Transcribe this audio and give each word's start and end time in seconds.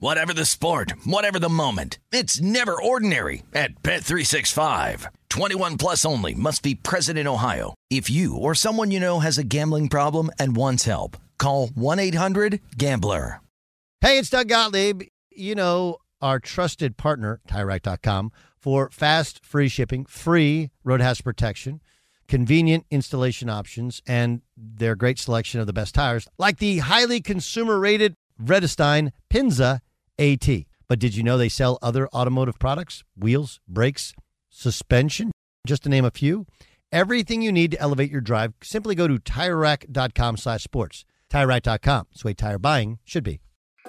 Whatever 0.00 0.32
the 0.32 0.44
sport, 0.44 0.92
whatever 1.04 1.40
the 1.40 1.48
moment, 1.48 1.98
it's 2.12 2.40
never 2.40 2.80
ordinary 2.80 3.42
at 3.52 3.82
Bet365. 3.82 5.06
21 5.28 5.76
plus 5.76 6.04
only 6.04 6.34
must 6.34 6.62
be 6.62 6.76
present 6.76 7.18
in 7.18 7.26
Ohio. 7.26 7.74
If 7.90 8.08
you 8.08 8.36
or 8.36 8.54
someone 8.54 8.92
you 8.92 9.00
know 9.00 9.18
has 9.18 9.38
a 9.38 9.44
gambling 9.44 9.88
problem 9.88 10.30
and 10.38 10.54
wants 10.54 10.84
help, 10.84 11.16
call 11.36 11.66
1-800-GAMBLER. 11.70 13.40
Hey, 14.00 14.18
it's 14.18 14.30
Doug 14.30 14.46
Gottlieb. 14.46 15.02
You 15.32 15.56
know, 15.56 15.96
our 16.22 16.38
trusted 16.38 16.96
partner, 16.96 17.40
TireRack.com, 17.48 18.30
for 18.56 18.90
fast, 18.90 19.44
free 19.44 19.68
shipping, 19.68 20.04
free 20.06 20.70
road 20.84 21.00
hazard 21.00 21.24
protection, 21.24 21.80
convenient 22.28 22.86
installation 22.92 23.50
options, 23.50 24.00
and 24.06 24.42
their 24.56 24.94
great 24.94 25.18
selection 25.18 25.58
of 25.58 25.66
the 25.66 25.72
best 25.72 25.96
tires, 25.96 26.28
like 26.38 26.58
the 26.58 26.78
highly 26.78 27.20
consumer 27.20 27.80
rated 27.80 28.14
Vredestein 28.40 29.10
Pinza 29.28 29.82
AT. 30.18 30.48
But 30.88 30.98
did 30.98 31.14
you 31.14 31.22
know 31.22 31.36
they 31.36 31.48
sell 31.48 31.78
other 31.82 32.08
automotive 32.08 32.58
products? 32.58 33.04
Wheels, 33.16 33.60
brakes, 33.68 34.14
suspension, 34.50 35.30
just 35.66 35.82
to 35.84 35.88
name 35.88 36.04
a 36.04 36.10
few. 36.10 36.46
Everything 36.90 37.42
you 37.42 37.52
need 37.52 37.72
to 37.72 37.80
elevate 37.80 38.10
your 38.10 38.22
drive, 38.22 38.54
simply 38.62 38.94
go 38.94 39.06
to 39.06 39.16
TireRack.com 39.18 40.38
slash 40.38 40.62
sports. 40.62 41.04
TireRack.com. 41.30 42.06
It's 42.12 42.22
the 42.22 42.28
way 42.28 42.34
tire 42.34 42.58
buying 42.58 42.98
should 43.04 43.24
be. 43.24 43.40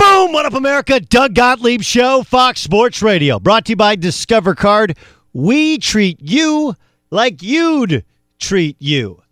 Boom! 0.00 0.32
What 0.32 0.46
up, 0.46 0.54
America? 0.54 0.98
Doug 0.98 1.34
Gottlieb 1.34 1.82
Show, 1.82 2.22
Fox 2.22 2.62
Sports 2.62 3.02
Radio. 3.02 3.38
Brought 3.38 3.66
to 3.66 3.72
you 3.72 3.76
by 3.76 3.96
Discover 3.96 4.54
Card. 4.54 4.96
We 5.34 5.76
treat 5.76 6.16
you 6.22 6.74
like 7.10 7.42
you'd 7.42 8.06
treat 8.38 8.76
you. 8.78 9.22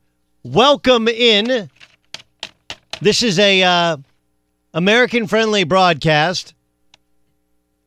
Welcome 0.43 1.09
in. 1.09 1.71
This 3.01 3.23
is 3.23 3.39
a 3.39 3.63
uh, 3.63 3.97
American 4.75 5.27
friendly 5.27 5.65
broadcast. 5.65 6.53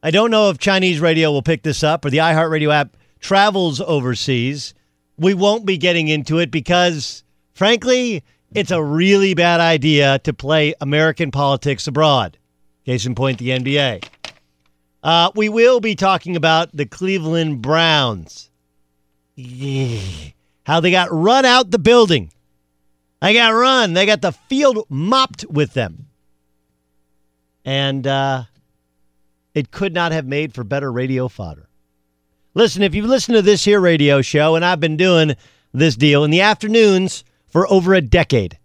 I 0.01 0.09
don't 0.09 0.31
know 0.31 0.49
if 0.49 0.57
Chinese 0.57 0.99
radio 0.99 1.31
will 1.31 1.43
pick 1.43 1.61
this 1.61 1.83
up 1.83 2.03
or 2.03 2.09
the 2.09 2.17
iHeartRadio 2.17 2.73
app 2.73 2.97
travels 3.19 3.79
overseas. 3.79 4.73
We 5.17 5.35
won't 5.35 5.67
be 5.67 5.77
getting 5.77 6.07
into 6.07 6.39
it 6.39 6.49
because, 6.49 7.23
frankly, 7.53 8.23
it's 8.55 8.71
a 8.71 8.83
really 8.83 9.35
bad 9.35 9.59
idea 9.59 10.17
to 10.23 10.33
play 10.33 10.73
American 10.81 11.29
politics 11.29 11.85
abroad. 11.85 12.39
Case 12.85 13.05
in 13.05 13.15
point, 13.15 13.37
the 13.37 13.49
NBA. 13.49 14.03
Uh, 15.03 15.31
we 15.35 15.49
will 15.49 15.79
be 15.79 15.95
talking 15.95 16.35
about 16.35 16.75
the 16.75 16.85
Cleveland 16.85 17.61
Browns. 17.61 18.49
How 19.37 20.79
they 20.79 20.91
got 20.91 21.11
run 21.11 21.45
out 21.45 21.71
the 21.71 21.79
building. 21.79 22.31
They 23.21 23.33
got 23.33 23.49
run. 23.49 23.93
They 23.93 24.05
got 24.05 24.21
the 24.21 24.31
field 24.31 24.85
mopped 24.89 25.45
with 25.49 25.73
them. 25.73 26.07
And 27.63 28.05
uh, 28.07 28.43
it 29.53 29.71
could 29.71 29.93
not 29.93 30.11
have 30.11 30.25
made 30.25 30.53
for 30.53 30.63
better 30.63 30.91
radio 30.91 31.27
fodder. 31.27 31.67
Listen, 32.53 32.83
if 32.83 32.95
you've 32.95 33.05
listened 33.05 33.35
to 33.35 33.41
this 33.41 33.63
here 33.63 33.79
radio 33.79 34.21
show, 34.21 34.55
and 34.55 34.65
I've 34.65 34.79
been 34.79 34.97
doing 34.97 35.35
this 35.71 35.95
deal 35.95 36.23
in 36.23 36.31
the 36.31 36.41
afternoons 36.41 37.23
for 37.47 37.71
over 37.71 37.93
a 37.93 38.01
decade, 38.01 38.57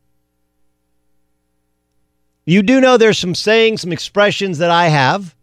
you 2.46 2.62
do 2.62 2.80
know 2.80 2.96
there's 2.96 3.18
some 3.18 3.34
sayings, 3.34 3.82
some 3.82 3.92
expressions 3.92 4.58
that 4.58 4.70
I 4.70 4.86
have, 4.86 5.34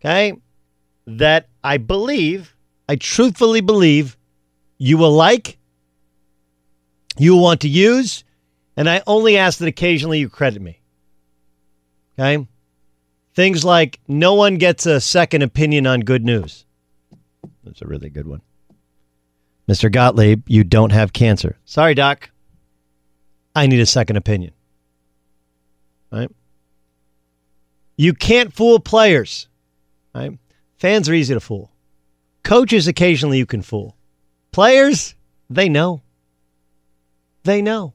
okay, 0.00 0.34
that 1.06 1.48
I 1.62 1.78
believe, 1.78 2.54
I 2.88 2.96
truthfully 2.96 3.60
believe 3.60 4.16
you 4.76 4.98
will 4.98 5.12
like, 5.12 5.58
you 7.16 7.34
will 7.34 7.42
want 7.42 7.60
to 7.60 7.68
use, 7.68 8.24
and 8.76 8.90
I 8.90 9.02
only 9.06 9.36
ask 9.38 9.60
that 9.60 9.68
occasionally 9.68 10.18
you 10.18 10.28
credit 10.28 10.60
me. 10.60 10.80
Okay? 12.18 12.46
Things 13.34 13.64
like 13.64 14.00
no 14.08 14.34
one 14.34 14.56
gets 14.56 14.84
a 14.84 15.00
second 15.00 15.42
opinion 15.42 15.86
on 15.86 16.00
good 16.00 16.24
news. 16.24 16.64
That's 17.64 17.82
a 17.82 17.86
really 17.86 18.10
good 18.10 18.26
one. 18.26 18.42
Mr. 19.68 19.90
Gottlieb, 19.90 20.48
you 20.48 20.64
don't 20.64 20.92
have 20.92 21.12
cancer. 21.12 21.58
Sorry, 21.64 21.94
doc. 21.94 22.30
I 23.54 23.66
need 23.66 23.80
a 23.80 23.86
second 23.86 24.16
opinion. 24.16 24.52
Right? 26.16 26.30
You 27.96 28.14
can't 28.14 28.54
fool 28.54 28.80
players. 28.80 29.48
Right? 30.14 30.38
Fans 30.78 31.10
are 31.10 31.14
easy 31.14 31.34
to 31.34 31.40
fool. 31.40 31.70
Coaches 32.42 32.88
occasionally 32.88 33.36
you 33.36 33.44
can 33.44 33.60
fool. 33.60 33.96
Players, 34.50 35.14
they 35.50 35.68
know. 35.68 36.00
They 37.44 37.60
know. 37.60 37.92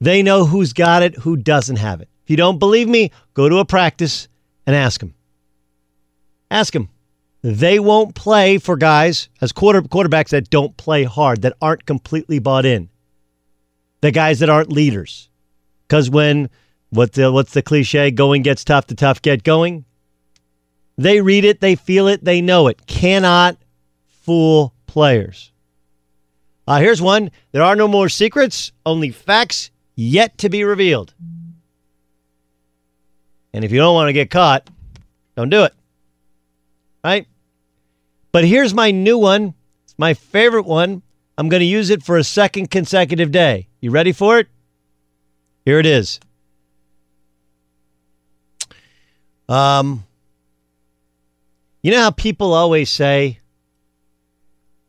They 0.00 0.22
know 0.22 0.44
who's 0.44 0.72
got 0.72 1.02
it, 1.02 1.16
who 1.16 1.36
doesn't 1.36 1.76
have 1.76 2.00
it. 2.00 2.08
If 2.22 2.30
you 2.30 2.36
don't 2.36 2.58
believe 2.58 2.88
me, 2.88 3.10
go 3.34 3.48
to 3.48 3.58
a 3.58 3.64
practice 3.64 4.28
and 4.64 4.76
ask 4.76 5.00
them. 5.00 5.14
Ask 6.50 6.72
them. 6.72 6.88
They 7.42 7.80
won't 7.80 8.14
play 8.14 8.58
for 8.58 8.76
guys 8.76 9.28
as 9.40 9.50
quarter 9.50 9.82
quarterbacks 9.82 10.28
that 10.28 10.50
don't 10.50 10.76
play 10.76 11.02
hard, 11.02 11.42
that 11.42 11.56
aren't 11.60 11.84
completely 11.84 12.38
bought 12.38 12.64
in. 12.64 12.90
The 14.02 14.12
guys 14.12 14.38
that 14.38 14.50
aren't 14.50 14.70
leaders. 14.70 15.30
Because 15.86 16.10
when 16.10 16.50
what 16.90 17.12
the 17.12 17.32
what's 17.32 17.52
the 17.52 17.62
cliche? 17.62 18.10
Going 18.10 18.42
gets 18.42 18.64
tough, 18.64 18.86
the 18.86 18.94
tough 18.94 19.22
get 19.22 19.42
going. 19.42 19.84
They 20.96 21.20
read 21.20 21.44
it, 21.44 21.60
they 21.60 21.74
feel 21.74 22.06
it, 22.08 22.24
they 22.24 22.40
know 22.40 22.68
it. 22.68 22.86
Cannot 22.86 23.56
fool 24.06 24.74
players. 24.86 25.52
Uh, 26.66 26.78
here's 26.78 27.02
one. 27.02 27.30
There 27.52 27.62
are 27.62 27.76
no 27.76 27.88
more 27.88 28.08
secrets, 28.08 28.72
only 28.86 29.10
facts 29.10 29.70
yet 29.96 30.38
to 30.38 30.48
be 30.48 30.64
revealed. 30.64 31.12
And 33.52 33.64
if 33.64 33.72
you 33.72 33.78
don't 33.78 33.94
want 33.94 34.08
to 34.08 34.12
get 34.12 34.30
caught, 34.30 34.68
don't 35.36 35.50
do 35.50 35.64
it. 35.64 35.74
Right? 37.04 37.26
But 38.32 38.44
here's 38.44 38.72
my 38.72 38.90
new 38.90 39.18
one. 39.18 39.54
It's 39.84 39.94
my 39.98 40.14
favorite 40.14 40.64
one. 40.64 41.02
I'm 41.36 41.48
going 41.48 41.60
to 41.60 41.66
use 41.66 41.90
it 41.90 42.02
for 42.02 42.16
a 42.16 42.24
second 42.24 42.70
consecutive 42.70 43.30
day. 43.30 43.68
You 43.80 43.90
ready 43.90 44.12
for 44.12 44.38
it? 44.38 44.48
Here 45.64 45.78
it 45.78 45.86
is. 45.86 46.20
Um, 49.48 50.04
you 51.82 51.90
know 51.90 52.00
how 52.00 52.10
people 52.10 52.52
always 52.52 52.90
say, 52.90 53.38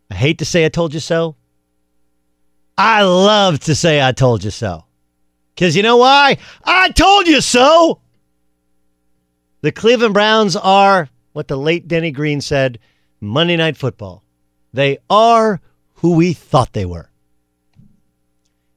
I 0.09 0.15
hate 0.15 0.39
to 0.39 0.45
say 0.45 0.65
I 0.65 0.69
told 0.69 0.93
you 0.93 0.99
so? 0.99 1.35
I 2.77 3.03
love 3.03 3.59
to 3.61 3.75
say 3.75 4.01
I 4.01 4.11
told 4.11 4.43
you 4.43 4.51
so. 4.51 4.83
Because 5.53 5.75
you 5.75 5.83
know 5.83 5.97
why? 5.97 6.37
I 6.63 6.89
told 6.89 7.27
you 7.27 7.39
so. 7.41 8.01
The 9.61 9.71
Cleveland 9.71 10.13
Browns 10.13 10.55
are 10.55 11.09
what 11.33 11.47
the 11.47 11.57
late 11.57 11.87
Denny 11.87 12.11
Green 12.11 12.41
said 12.41 12.79
Monday 13.21 13.55
Night 13.55 13.77
Football. 13.77 14.23
They 14.73 14.97
are 15.09 15.61
who 15.95 16.15
we 16.15 16.33
thought 16.33 16.73
they 16.73 16.85
were. 16.85 17.09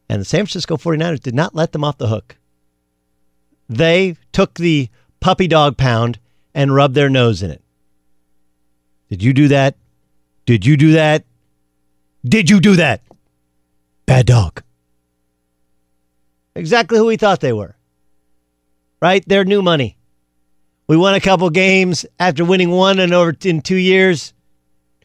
And 0.08 0.20
the 0.20 0.24
San 0.24 0.40
Francisco 0.40 0.76
49ers 0.76 1.20
did 1.20 1.34
not 1.34 1.54
let 1.54 1.72
them 1.72 1.84
off 1.84 1.98
the 1.98 2.08
hook. 2.08 2.36
They 3.68 4.16
took 4.32 4.54
the 4.54 4.88
puppy 5.20 5.46
dog 5.46 5.76
pound 5.76 6.18
and 6.54 6.74
rubbed 6.74 6.94
their 6.94 7.10
nose 7.10 7.42
in 7.42 7.50
it. 7.50 7.62
Did 9.10 9.22
you 9.22 9.32
do 9.32 9.48
that? 9.48 9.76
Did 10.46 10.64
you 10.64 10.76
do 10.76 10.92
that? 10.92 11.24
Did 12.24 12.48
you 12.48 12.60
do 12.60 12.76
that? 12.76 13.02
Bad 14.06 14.26
dog. 14.26 14.62
Exactly 16.54 16.98
who 16.98 17.06
we 17.06 17.16
thought 17.16 17.40
they 17.40 17.52
were. 17.52 17.76
Right? 19.00 19.22
They're 19.26 19.44
new 19.44 19.62
money. 19.62 19.96
We 20.88 20.96
won 20.96 21.14
a 21.14 21.20
couple 21.20 21.50
games 21.50 22.06
after 22.18 22.44
winning 22.44 22.70
one 22.70 22.98
in 22.98 23.12
over 23.12 23.36
in 23.44 23.60
two 23.60 23.76
years. 23.76 24.32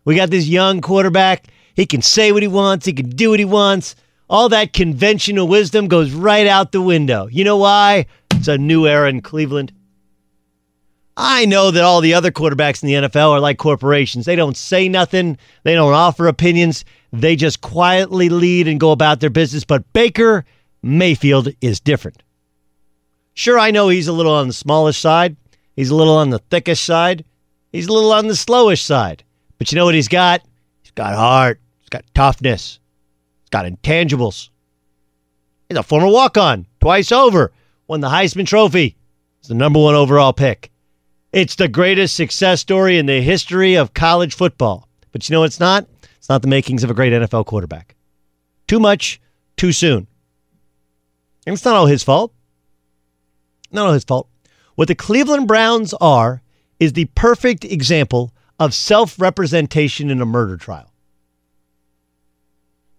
We 0.06 0.16
got 0.16 0.30
this 0.30 0.48
young 0.48 0.82
quarterback. 0.82 1.48
He 1.76 1.86
can 1.86 2.02
say 2.02 2.32
what 2.32 2.42
he 2.42 2.48
wants. 2.48 2.86
He 2.86 2.94
can 2.94 3.10
do 3.10 3.32
what 3.32 3.40
he 3.40 3.46
wants. 3.46 3.96
All 4.30 4.50
that 4.50 4.74
conventional 4.74 5.48
wisdom 5.48 5.88
goes 5.88 6.12
right 6.12 6.48
out 6.48 6.72
the 6.72 6.82
window. 6.82 7.28
You 7.28 7.44
know 7.44 7.58
why? 7.58 8.06
It's 8.32 8.48
a 8.48 8.58
new 8.58 8.88
era 8.88 9.10
in 9.10 9.22
Cleveland. 9.22 9.72
I 11.16 11.46
know 11.46 11.70
that 11.70 11.84
all 11.84 12.02
the 12.02 12.16
other 12.16 12.32
quarterbacks 12.32 12.82
in 12.82 12.88
the 12.88 13.08
NFL 13.08 13.32
are 13.32 13.40
like 13.40 13.58
corporations. 13.58 14.26
They 14.26 14.36
don't 14.36 14.58
say 14.58 14.90
nothing, 14.90 15.38
they 15.64 15.76
don't 15.76 15.94
offer 15.94 16.28
opinions, 16.28 16.86
they 17.12 17.36
just 17.36 17.62
quietly 17.62 18.30
lead 18.30 18.68
and 18.68 18.80
go 18.80 18.92
about 18.92 19.20
their 19.20 19.30
business. 19.30 19.64
But 19.64 19.92
Baker 19.94 20.44
Mayfield 20.82 21.50
is 21.62 21.80
different. 21.80 22.24
Sure, 23.36 23.60
I 23.60 23.72
know 23.72 23.90
he's 23.90 24.08
a 24.08 24.14
little 24.14 24.34
on 24.34 24.48
the 24.48 24.54
smallish 24.54 24.98
side, 24.98 25.36
he's 25.76 25.92
a 25.92 25.96
little 25.96 26.18
on 26.18 26.32
the 26.32 26.40
thickish 26.40 26.80
side, 26.80 27.24
he's 27.72 27.88
a 27.88 27.94
little 27.94 28.12
on 28.12 28.28
the 28.28 28.34
slowish 28.34 28.82
side. 28.82 29.24
But 29.60 29.72
you 29.72 29.76
know 29.76 29.86
what 29.86 29.96
he's 29.96 30.08
got? 30.08 30.42
He's 30.82 30.92
got 30.92 31.14
heart, 31.14 31.60
he's 31.82 31.90
got 31.90 32.06
toughness, 32.16 32.80
got 33.54 33.66
intangibles. 33.66 34.50
He's 35.70 35.78
a 35.78 35.84
former 35.84 36.08
walk 36.08 36.38
on, 36.38 36.66
twice 36.82 37.12
over, 37.12 37.54
won 37.88 38.02
the 38.02 38.10
Heisman 38.10 38.48
Trophy. 38.48 38.98
He's 39.40 39.48
the 39.48 39.54
number 39.54 39.80
one 39.80 39.94
overall 39.94 40.34
pick. 40.34 40.72
It's 41.32 41.56
the 41.56 41.68
greatest 41.68 42.16
success 42.16 42.62
story 42.62 42.98
in 42.98 43.06
the 43.06 43.22
history 43.22 43.76
of 43.76 43.94
college 43.94 44.34
football. 44.34 44.90
But 45.12 45.30
you 45.30 45.34
know 45.34 45.44
it's 45.44 45.60
not? 45.60 45.88
It's 46.18 46.30
not 46.30 46.42
the 46.42 46.48
makings 46.48 46.84
of 46.84 46.90
a 46.90 46.96
great 46.96 47.14
NFL 47.14 47.46
quarterback. 47.46 47.96
Too 48.68 48.80
much, 48.80 49.22
too 49.56 49.72
soon. 49.72 50.08
And 51.46 51.54
it's 51.54 51.66
not 51.66 51.76
all 51.76 51.86
his 51.86 52.04
fault. 52.04 52.34
Not 53.72 53.86
all 53.86 53.94
his 53.94 54.04
fault. 54.04 54.30
What 54.76 54.88
the 54.88 54.96
Cleveland 54.96 55.48
Browns 55.48 55.94
are 56.02 56.42
is 56.80 56.94
the 56.94 57.06
perfect 57.14 57.66
example 57.66 58.34
of 58.60 58.74
self 58.74 59.20
representation 59.20 60.10
in 60.10 60.22
a 60.22 60.26
murder 60.26 60.58
trial. 60.58 60.93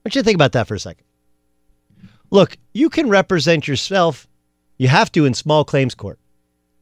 Want 0.05 0.15
you 0.15 0.21
to 0.21 0.25
think 0.25 0.37
about 0.37 0.53
that 0.53 0.67
for 0.67 0.75
a 0.75 0.79
second. 0.79 1.05
Look, 2.31 2.57
you 2.73 2.91
can 2.91 3.09
represent 3.09 3.67
yourself, 3.67 4.27
you 4.77 4.89
have 4.89 5.11
to 5.13 5.25
in 5.25 5.35
small 5.35 5.65
claims 5.65 5.95
court. 5.95 6.19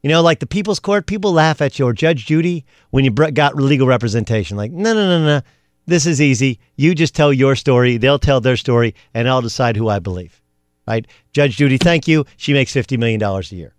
You 0.02 0.10
know, 0.10 0.22
like 0.22 0.40
the 0.40 0.46
people's 0.46 0.80
court, 0.80 1.06
people 1.06 1.32
laugh 1.32 1.60
at 1.60 1.78
you 1.78 1.86
or 1.86 1.92
Judge 1.92 2.26
Judy 2.26 2.64
when 2.90 3.04
you 3.04 3.10
got 3.12 3.54
legal 3.54 3.86
representation. 3.86 4.56
Like, 4.56 4.72
no, 4.72 4.92
no, 4.94 5.06
no, 5.18 5.24
no. 5.24 5.42
This 5.86 6.06
is 6.06 6.20
easy. 6.20 6.58
You 6.76 6.94
just 6.94 7.14
tell 7.14 7.32
your 7.32 7.54
story, 7.54 7.96
they'll 7.96 8.18
tell 8.18 8.40
their 8.40 8.56
story, 8.56 8.94
and 9.14 9.28
I'll 9.28 9.42
decide 9.42 9.76
who 9.76 9.88
I 9.88 10.00
believe. 10.00 10.40
Right? 10.86 11.06
Judge 11.32 11.56
Judy, 11.56 11.78
thank 11.78 12.08
you. 12.08 12.24
She 12.36 12.52
makes 12.52 12.72
$50 12.72 12.98
million 12.98 13.22
a 13.22 13.40
year. 13.54 13.74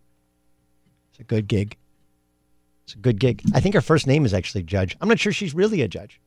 It's 1.12 1.20
a 1.20 1.24
good 1.24 1.48
gig. 1.48 1.78
It's 2.86 2.96
a 2.96 2.98
good 2.98 3.20
gig. 3.20 3.42
I 3.54 3.60
think 3.60 3.76
her 3.76 3.82
first 3.82 4.08
name 4.08 4.26
is 4.26 4.34
actually 4.34 4.64
Judge. 4.64 4.96
I'm 5.02 5.10
not 5.10 5.20
sure 5.20 5.34
she's 5.34 5.54
really 5.54 5.82
a 5.82 5.88
judge. 5.88 6.22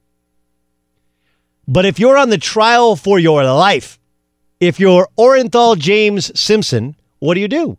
But 1.68 1.84
if 1.84 1.98
you're 1.98 2.16
on 2.16 2.30
the 2.30 2.38
trial 2.38 2.96
for 2.96 3.18
your 3.18 3.44
life, 3.44 3.98
if 4.60 4.78
you're 4.80 5.08
Orenthal 5.18 5.78
James 5.78 6.38
Simpson, 6.38 6.96
what 7.18 7.34
do 7.34 7.40
you 7.40 7.48
do? 7.48 7.76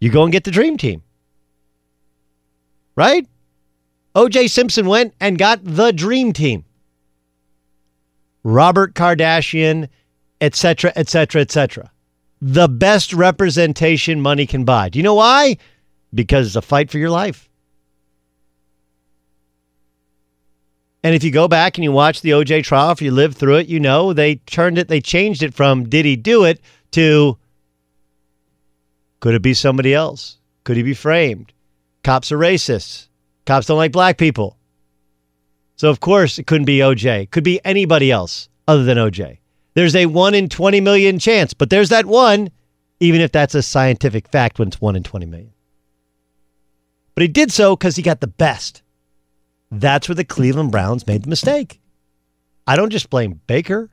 You 0.00 0.10
go 0.10 0.22
and 0.22 0.32
get 0.32 0.44
the 0.44 0.50
dream 0.50 0.76
team 0.76 1.02
right? 3.00 3.26
OJ 4.14 4.50
Simpson 4.50 4.86
went 4.86 5.14
and 5.20 5.38
got 5.38 5.60
the 5.64 5.92
dream 5.92 6.32
team. 6.32 6.64
Robert 8.42 8.94
Kardashian, 8.94 9.88
etc., 10.40 10.92
etc., 10.96 11.42
etc. 11.42 11.90
The 12.40 12.68
best 12.68 13.12
representation 13.12 14.20
money 14.20 14.46
can 14.46 14.64
buy. 14.64 14.88
Do 14.88 14.98
you 14.98 15.02
know 15.02 15.14
why? 15.14 15.58
Because 16.14 16.48
it's 16.48 16.56
a 16.56 16.62
fight 16.62 16.90
for 16.90 16.98
your 16.98 17.10
life. 17.10 17.49
And 21.02 21.14
if 21.14 21.24
you 21.24 21.30
go 21.30 21.48
back 21.48 21.78
and 21.78 21.84
you 21.84 21.92
watch 21.92 22.20
the 22.20 22.30
OJ 22.30 22.64
trial, 22.64 22.90
if 22.90 23.00
you 23.00 23.10
lived 23.10 23.38
through 23.38 23.56
it, 23.56 23.68
you 23.68 23.80
know 23.80 24.12
they 24.12 24.36
turned 24.36 24.78
it, 24.78 24.88
they 24.88 25.00
changed 25.00 25.42
it 25.42 25.54
from 25.54 25.88
did 25.88 26.04
he 26.04 26.16
do 26.16 26.44
it 26.44 26.60
to 26.92 27.38
could 29.20 29.34
it 29.34 29.42
be 29.42 29.54
somebody 29.54 29.94
else? 29.94 30.38
Could 30.64 30.76
he 30.76 30.82
be 30.82 30.94
framed? 30.94 31.52
Cops 32.02 32.32
are 32.32 32.38
racist. 32.38 33.08
Cops 33.46 33.66
don't 33.66 33.76
like 33.76 33.92
black 33.92 34.18
people. 34.18 34.56
So, 35.76 35.88
of 35.88 36.00
course, 36.00 36.38
it 36.38 36.46
couldn't 36.46 36.66
be 36.66 36.78
OJ. 36.78 37.30
Could 37.30 37.44
be 37.44 37.60
anybody 37.64 38.10
else 38.10 38.48
other 38.66 38.84
than 38.84 38.98
OJ. 38.98 39.38
There's 39.74 39.94
a 39.94 40.06
1 40.06 40.34
in 40.34 40.48
20 40.48 40.80
million 40.80 41.18
chance, 41.18 41.54
but 41.54 41.70
there's 41.70 41.90
that 41.90 42.06
one, 42.06 42.50
even 42.98 43.20
if 43.20 43.32
that's 43.32 43.54
a 43.54 43.62
scientific 43.62 44.28
fact 44.28 44.58
when 44.58 44.68
it's 44.68 44.80
1 44.80 44.96
in 44.96 45.02
20 45.02 45.26
million. 45.26 45.52
But 47.14 47.22
he 47.22 47.28
did 47.28 47.52
so 47.52 47.76
because 47.76 47.96
he 47.96 48.02
got 48.02 48.20
the 48.20 48.26
best. 48.26 48.82
That's 49.70 50.08
where 50.08 50.16
the 50.16 50.24
Cleveland 50.24 50.72
Browns 50.72 51.06
made 51.06 51.22
the 51.22 51.30
mistake. 51.30 51.80
I 52.66 52.76
don't 52.76 52.90
just 52.90 53.10
blame 53.10 53.40
Baker. 53.46 53.90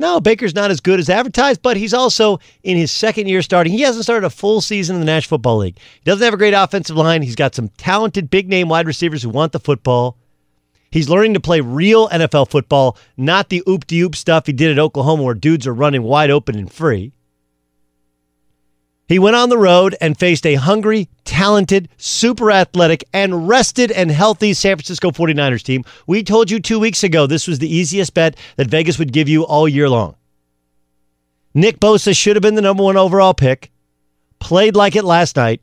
No, 0.00 0.20
Baker's 0.20 0.54
not 0.54 0.72
as 0.72 0.80
good 0.80 0.98
as 0.98 1.08
advertised, 1.08 1.62
but 1.62 1.76
he's 1.76 1.94
also 1.94 2.40
in 2.64 2.76
his 2.76 2.90
second 2.90 3.28
year 3.28 3.42
starting. 3.42 3.72
He 3.72 3.82
hasn't 3.82 4.04
started 4.04 4.26
a 4.26 4.30
full 4.30 4.60
season 4.60 4.96
in 4.96 5.00
the 5.00 5.06
National 5.06 5.38
Football 5.38 5.58
League. 5.58 5.78
He 5.78 6.04
doesn't 6.04 6.24
have 6.24 6.34
a 6.34 6.38
great 6.38 6.54
offensive 6.54 6.96
line. 6.96 7.22
He's 7.22 7.36
got 7.36 7.54
some 7.54 7.68
talented 7.68 8.28
big 8.28 8.48
name 8.48 8.68
wide 8.68 8.88
receivers 8.88 9.22
who 9.22 9.28
want 9.28 9.52
the 9.52 9.60
football. 9.60 10.18
He's 10.90 11.08
learning 11.08 11.34
to 11.34 11.40
play 11.40 11.60
real 11.60 12.08
NFL 12.08 12.50
football, 12.50 12.96
not 13.16 13.48
the 13.48 13.62
oop 13.68 13.86
de 13.86 14.00
oop 14.00 14.16
stuff 14.16 14.46
he 14.46 14.52
did 14.52 14.70
at 14.70 14.78
Oklahoma 14.78 15.22
where 15.22 15.34
dudes 15.34 15.66
are 15.66 15.74
running 15.74 16.02
wide 16.02 16.30
open 16.30 16.56
and 16.56 16.70
free. 16.70 17.12
He 19.06 19.18
went 19.18 19.36
on 19.36 19.50
the 19.50 19.58
road 19.58 19.94
and 20.00 20.18
faced 20.18 20.46
a 20.46 20.54
hungry, 20.54 21.08
talented, 21.24 21.90
super 21.98 22.50
athletic, 22.50 23.04
and 23.12 23.46
rested 23.46 23.92
and 23.92 24.10
healthy 24.10 24.54
San 24.54 24.76
Francisco 24.76 25.10
49ers 25.10 25.62
team. 25.62 25.84
We 26.06 26.22
told 26.22 26.50
you 26.50 26.58
two 26.58 26.80
weeks 26.80 27.04
ago 27.04 27.26
this 27.26 27.46
was 27.46 27.58
the 27.58 27.72
easiest 27.72 28.14
bet 28.14 28.36
that 28.56 28.70
Vegas 28.70 28.98
would 28.98 29.12
give 29.12 29.28
you 29.28 29.44
all 29.44 29.68
year 29.68 29.90
long. 29.90 30.16
Nick 31.52 31.80
Bosa 31.80 32.16
should 32.16 32.34
have 32.34 32.42
been 32.42 32.54
the 32.54 32.62
number 32.62 32.82
one 32.82 32.96
overall 32.96 33.34
pick, 33.34 33.70
played 34.38 34.74
like 34.74 34.96
it 34.96 35.04
last 35.04 35.36
night, 35.36 35.60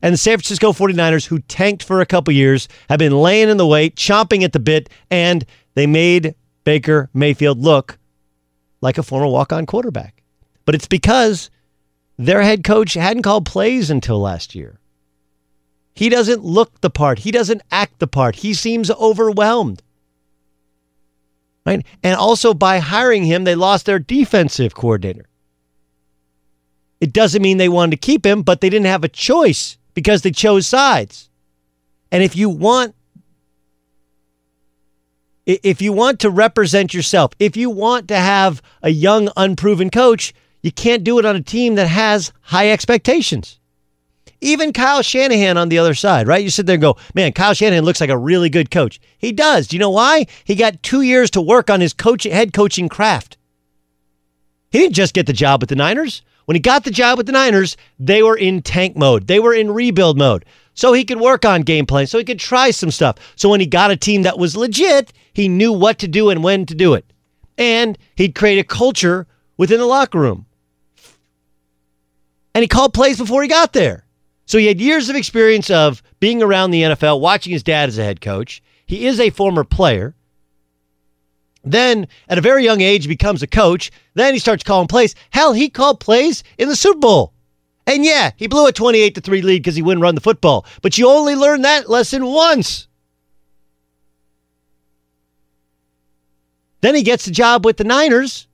and 0.00 0.12
the 0.12 0.18
San 0.18 0.38
Francisco 0.38 0.72
49ers, 0.72 1.26
who 1.26 1.38
tanked 1.40 1.82
for 1.82 2.00
a 2.00 2.06
couple 2.06 2.32
years, 2.32 2.68
have 2.88 2.98
been 2.98 3.12
laying 3.12 3.48
in 3.48 3.58
the 3.58 3.66
wait, 3.66 3.94
chomping 3.96 4.42
at 4.42 4.52
the 4.52 4.58
bit, 4.58 4.88
and 5.10 5.44
they 5.74 5.86
made 5.86 6.34
Baker 6.64 7.10
Mayfield 7.14 7.58
look 7.58 7.98
like 8.80 8.98
a 8.98 9.02
former 9.02 9.26
walk 9.26 9.52
on 9.52 9.66
quarterback. 9.66 10.22
But 10.64 10.74
it's 10.74 10.88
because 10.88 11.48
their 12.16 12.42
head 12.42 12.64
coach 12.64 12.94
hadn't 12.94 13.22
called 13.22 13.46
plays 13.46 13.90
until 13.90 14.20
last 14.20 14.54
year. 14.54 14.78
He 15.94 16.08
doesn't 16.08 16.44
look 16.44 16.80
the 16.80 16.90
part. 16.90 17.20
He 17.20 17.30
doesn't 17.30 17.62
act 17.70 17.98
the 17.98 18.06
part. 18.06 18.36
He 18.36 18.54
seems 18.54 18.90
overwhelmed. 18.90 19.82
Right? 21.64 21.86
And 22.02 22.16
also 22.16 22.52
by 22.52 22.78
hiring 22.78 23.24
him, 23.24 23.44
they 23.44 23.54
lost 23.54 23.86
their 23.86 23.98
defensive 23.98 24.74
coordinator. 24.74 25.26
It 27.00 27.12
doesn't 27.12 27.42
mean 27.42 27.58
they 27.58 27.68
wanted 27.68 27.92
to 27.92 28.06
keep 28.06 28.24
him, 28.24 28.42
but 28.42 28.60
they 28.60 28.70
didn't 28.70 28.86
have 28.86 29.04
a 29.04 29.08
choice 29.08 29.78
because 29.94 30.22
they 30.22 30.30
chose 30.30 30.66
sides. 30.66 31.30
And 32.10 32.22
if 32.22 32.36
you 32.36 32.48
want 32.48 32.94
if 35.46 35.82
you 35.82 35.92
want 35.92 36.20
to 36.20 36.30
represent 36.30 36.94
yourself, 36.94 37.32
if 37.38 37.54
you 37.56 37.68
want 37.68 38.08
to 38.08 38.16
have 38.16 38.62
a 38.82 38.88
young 38.88 39.28
unproven 39.36 39.90
coach, 39.90 40.32
you 40.64 40.72
can't 40.72 41.04
do 41.04 41.18
it 41.18 41.26
on 41.26 41.36
a 41.36 41.42
team 41.42 41.74
that 41.74 41.88
has 41.88 42.32
high 42.40 42.70
expectations. 42.70 43.60
Even 44.40 44.72
Kyle 44.72 45.02
Shanahan 45.02 45.58
on 45.58 45.68
the 45.68 45.78
other 45.78 45.92
side, 45.92 46.26
right? 46.26 46.42
You 46.42 46.48
sit 46.48 46.64
there 46.64 46.76
and 46.76 46.80
go, 46.80 46.96
man, 47.12 47.32
Kyle 47.32 47.52
Shanahan 47.52 47.84
looks 47.84 48.00
like 48.00 48.08
a 48.08 48.16
really 48.16 48.48
good 48.48 48.70
coach. 48.70 48.98
He 49.18 49.30
does. 49.30 49.68
Do 49.68 49.76
you 49.76 49.80
know 49.80 49.90
why? 49.90 50.26
He 50.44 50.54
got 50.54 50.82
two 50.82 51.02
years 51.02 51.30
to 51.32 51.42
work 51.42 51.68
on 51.68 51.82
his 51.82 51.92
coach, 51.92 52.24
head 52.24 52.54
coaching 52.54 52.88
craft. 52.88 53.36
He 54.70 54.78
didn't 54.78 54.94
just 54.94 55.12
get 55.12 55.26
the 55.26 55.34
job 55.34 55.60
with 55.60 55.68
the 55.68 55.76
Niners. 55.76 56.22
When 56.46 56.54
he 56.54 56.60
got 56.60 56.84
the 56.84 56.90
job 56.90 57.18
with 57.18 57.26
the 57.26 57.32
Niners, 57.32 57.76
they 57.98 58.22
were 58.22 58.36
in 58.36 58.62
tank 58.62 58.96
mode. 58.96 59.26
They 59.26 59.40
were 59.40 59.52
in 59.52 59.70
rebuild 59.70 60.16
mode. 60.16 60.46
So 60.72 60.94
he 60.94 61.04
could 61.04 61.20
work 61.20 61.44
on 61.44 61.60
game 61.60 61.84
plan, 61.84 62.06
so 62.06 62.16
he 62.16 62.24
could 62.24 62.40
try 62.40 62.70
some 62.70 62.90
stuff. 62.90 63.16
So 63.36 63.50
when 63.50 63.60
he 63.60 63.66
got 63.66 63.90
a 63.90 63.96
team 63.98 64.22
that 64.22 64.38
was 64.38 64.56
legit, 64.56 65.12
he 65.34 65.46
knew 65.46 65.74
what 65.74 65.98
to 65.98 66.08
do 66.08 66.30
and 66.30 66.42
when 66.42 66.64
to 66.66 66.74
do 66.74 66.94
it. 66.94 67.04
And 67.58 67.98
he'd 68.16 68.34
create 68.34 68.58
a 68.58 68.64
culture 68.64 69.26
within 69.58 69.78
the 69.78 69.86
locker 69.86 70.18
room. 70.18 70.46
And 72.54 72.62
he 72.62 72.68
called 72.68 72.94
plays 72.94 73.18
before 73.18 73.42
he 73.42 73.48
got 73.48 73.72
there. 73.72 74.06
So 74.46 74.58
he 74.58 74.66
had 74.66 74.80
years 74.80 75.08
of 75.08 75.16
experience 75.16 75.70
of 75.70 76.02
being 76.20 76.42
around 76.42 76.70
the 76.70 76.82
NFL, 76.82 77.20
watching 77.20 77.52
his 77.52 77.62
dad 77.62 77.88
as 77.88 77.98
a 77.98 78.04
head 78.04 78.20
coach. 78.20 78.62
He 78.86 79.06
is 79.06 79.18
a 79.18 79.30
former 79.30 79.64
player. 79.64 80.14
Then, 81.64 82.08
at 82.28 82.36
a 82.36 82.42
very 82.42 82.62
young 82.62 82.82
age, 82.82 83.04
he 83.04 83.08
becomes 83.08 83.42
a 83.42 83.46
coach. 83.46 83.90
Then 84.12 84.34
he 84.34 84.38
starts 84.38 84.62
calling 84.62 84.86
plays. 84.86 85.14
Hell, 85.30 85.54
he 85.54 85.70
called 85.70 85.98
plays 85.98 86.44
in 86.58 86.68
the 86.68 86.76
Super 86.76 86.98
Bowl. 86.98 87.32
And 87.86 88.04
yeah, 88.04 88.30
he 88.36 88.46
blew 88.46 88.66
a 88.66 88.72
28 88.72 89.14
to 89.14 89.20
3 89.20 89.42
lead 89.42 89.62
because 89.62 89.76
he 89.76 89.82
wouldn't 89.82 90.02
run 90.02 90.14
the 90.14 90.20
football. 90.20 90.66
But 90.82 90.98
you 90.98 91.08
only 91.08 91.34
learn 91.34 91.62
that 91.62 91.88
lesson 91.88 92.26
once. 92.26 92.86
Then 96.82 96.94
he 96.94 97.02
gets 97.02 97.24
the 97.24 97.30
job 97.30 97.64
with 97.64 97.78
the 97.78 97.84
Niners. 97.84 98.46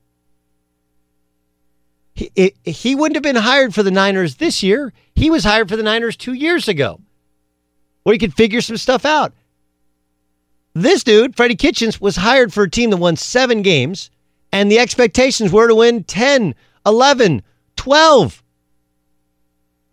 He, 2.13 2.53
he 2.63 2.95
wouldn't 2.95 3.15
have 3.15 3.23
been 3.23 3.41
hired 3.41 3.73
for 3.73 3.83
the 3.83 3.91
Niners 3.91 4.35
this 4.35 4.61
year. 4.61 4.93
He 5.15 5.29
was 5.29 5.43
hired 5.43 5.69
for 5.69 5.75
the 5.75 5.83
Niners 5.83 6.17
two 6.17 6.33
years 6.33 6.67
ago, 6.67 6.99
where 8.03 8.13
he 8.13 8.19
could 8.19 8.33
figure 8.33 8.61
some 8.61 8.77
stuff 8.77 9.05
out. 9.05 9.33
This 10.73 11.03
dude, 11.03 11.35
Freddie 11.35 11.55
Kitchens, 11.55 11.99
was 11.99 12.15
hired 12.15 12.53
for 12.53 12.63
a 12.63 12.69
team 12.69 12.89
that 12.91 12.97
won 12.97 13.15
seven 13.15 13.61
games, 13.61 14.09
and 14.51 14.71
the 14.71 14.79
expectations 14.79 15.51
were 15.51 15.67
to 15.67 15.75
win 15.75 16.03
10, 16.03 16.55
11, 16.85 17.43
12. 17.75 18.43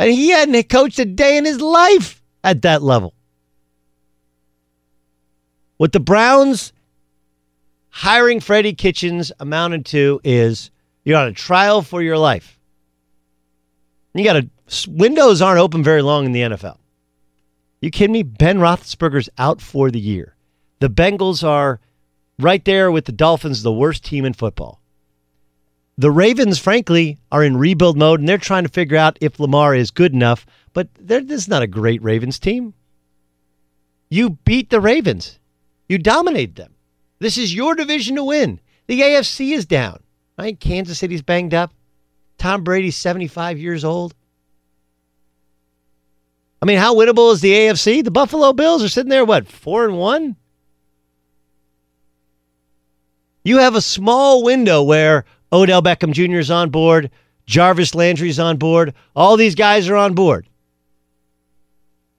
And 0.01 0.13
he 0.13 0.31
hadn't 0.31 0.69
coached 0.69 0.99
a 0.99 1.05
day 1.05 1.37
in 1.37 1.45
his 1.45 1.61
life 1.61 2.23
at 2.45 2.63
that 2.63 2.83
level. 2.83 3.15
What 5.79 5.93
the 5.93 6.01
Browns 6.01 6.73
hiring 7.91 8.41
Freddie 8.41 8.75
Kitchens 8.75 9.33
amounted 9.41 9.87
to 9.87 10.21
is 10.23 10.71
you're 11.09 11.17
on 11.17 11.29
a 11.29 11.33
trial 11.33 11.81
for 11.81 12.03
your 12.03 12.19
life. 12.19 12.61
You 14.12 14.25
got 14.25 14.35
to, 14.35 14.91
windows 14.91 15.41
aren't 15.41 15.59
open 15.59 15.83
very 15.83 16.03
long 16.03 16.27
in 16.27 16.33
the 16.33 16.43
NFL. 16.43 16.77
You 17.81 17.91
kidding 17.91 18.12
me? 18.12 18.23
Ben 18.23 18.59
Roethlisberger's 18.59 19.31
out 19.38 19.62
for 19.62 19.91
the 19.91 19.99
year. 19.99 20.37
The 20.81 20.91
Bengals 20.91 21.43
are 21.43 21.81
right 22.38 22.62
there 22.62 22.91
with 22.91 23.07
the 23.07 23.12
Dolphins, 23.12 23.62
the 23.62 23.73
worst 23.73 24.05
team 24.05 24.27
in 24.27 24.35
football. 24.35 24.83
The 25.97 26.11
Ravens, 26.11 26.59
frankly, 26.59 27.17
are 27.33 27.43
in 27.43 27.57
rebuild 27.57 27.97
mode 27.97 28.21
and 28.21 28.29
they're 28.29 28.37
trying 28.37 28.65
to 28.65 28.69
figure 28.69 28.99
out 28.99 29.17
if 29.23 29.41
Lamar 29.41 29.75
is 29.75 29.91
good 29.91 30.12
enough, 30.12 30.45
but 30.75 30.88
this 31.00 31.25
is 31.31 31.49
not 31.49 31.62
a 31.62 31.67
great 31.67 32.03
Ravens 32.03 32.38
team. 32.38 32.75
You 34.11 34.37
beat 34.45 34.69
the 34.69 34.79
Ravens, 34.79 35.38
you 35.88 35.97
dominated 35.97 36.57
them. 36.57 36.75
This 37.19 37.38
is 37.38 37.55
your 37.55 37.75
division 37.75 38.17
to 38.17 38.25
win. 38.25 38.61
The 38.88 39.00
AFC 39.00 39.53
is 39.53 39.65
down, 39.65 40.00
right? 40.38 40.59
Kansas 40.59 40.99
City's 40.99 41.23
banged 41.23 41.54
up. 41.54 41.73
Tom 42.38 42.62
Brady's 42.62 42.97
75 42.97 43.59
years 43.59 43.85
old. 43.85 44.14
I 46.62 46.66
mean, 46.66 46.78
how 46.78 46.95
winnable 46.95 47.33
is 47.33 47.40
the 47.40 47.52
AFC? 47.52 48.02
The 48.02 48.11
Buffalo 48.11 48.52
Bills 48.52 48.83
are 48.83 48.88
sitting 48.88 49.11
there, 49.11 49.25
what, 49.25 49.49
four 49.49 49.85
and 49.85 49.99
one? 49.99 50.37
You 53.45 53.59
have 53.59 53.75
a 53.75 53.80
small 53.80 54.42
window 54.42 54.83
where 54.83 55.25
Odell 55.52 55.83
Beckham 55.83 56.12
Jr. 56.12 56.38
is 56.38 56.50
on 56.50 56.71
board, 56.71 57.11
Jarvis 57.47 57.95
Landry's 57.95 58.38
on 58.38 58.57
board, 58.57 58.95
all 59.16 59.37
these 59.37 59.54
guys 59.54 59.88
are 59.88 59.97
on 59.97 60.14
board. 60.14 60.49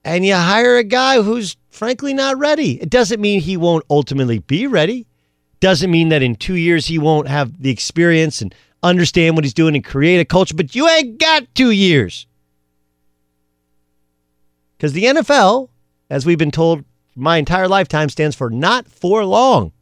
And 0.04 0.24
you 0.24 0.34
hire 0.34 0.76
a 0.76 0.84
guy 0.84 1.22
who's 1.22 1.56
frankly 1.68 2.14
not 2.14 2.38
ready. 2.38 2.80
It 2.80 2.90
doesn't 2.90 3.20
mean 3.20 3.40
he 3.40 3.56
won't 3.56 3.84
ultimately 3.90 4.38
be 4.38 4.66
ready. 4.66 5.06
Doesn't 5.60 5.90
mean 5.90 6.08
that 6.08 6.22
in 6.22 6.34
two 6.36 6.54
years 6.54 6.86
he 6.86 6.98
won't 6.98 7.28
have 7.28 7.62
the 7.62 7.70
experience 7.70 8.40
and 8.40 8.54
understand 8.82 9.36
what 9.36 9.44
he's 9.44 9.54
doing 9.54 9.74
and 9.74 9.84
create 9.84 10.20
a 10.20 10.24
culture, 10.24 10.54
but 10.54 10.74
you 10.74 10.88
ain't 10.88 11.18
got 11.18 11.54
two 11.54 11.70
years. 11.70 12.26
Because 14.76 14.94
the 14.94 15.04
NFL, 15.04 15.68
as 16.08 16.24
we've 16.24 16.38
been 16.38 16.50
told 16.50 16.84
my 17.14 17.36
entire 17.36 17.68
lifetime, 17.68 18.08
stands 18.08 18.34
for 18.34 18.48
not 18.48 18.88
for 18.88 19.24
long. 19.26 19.72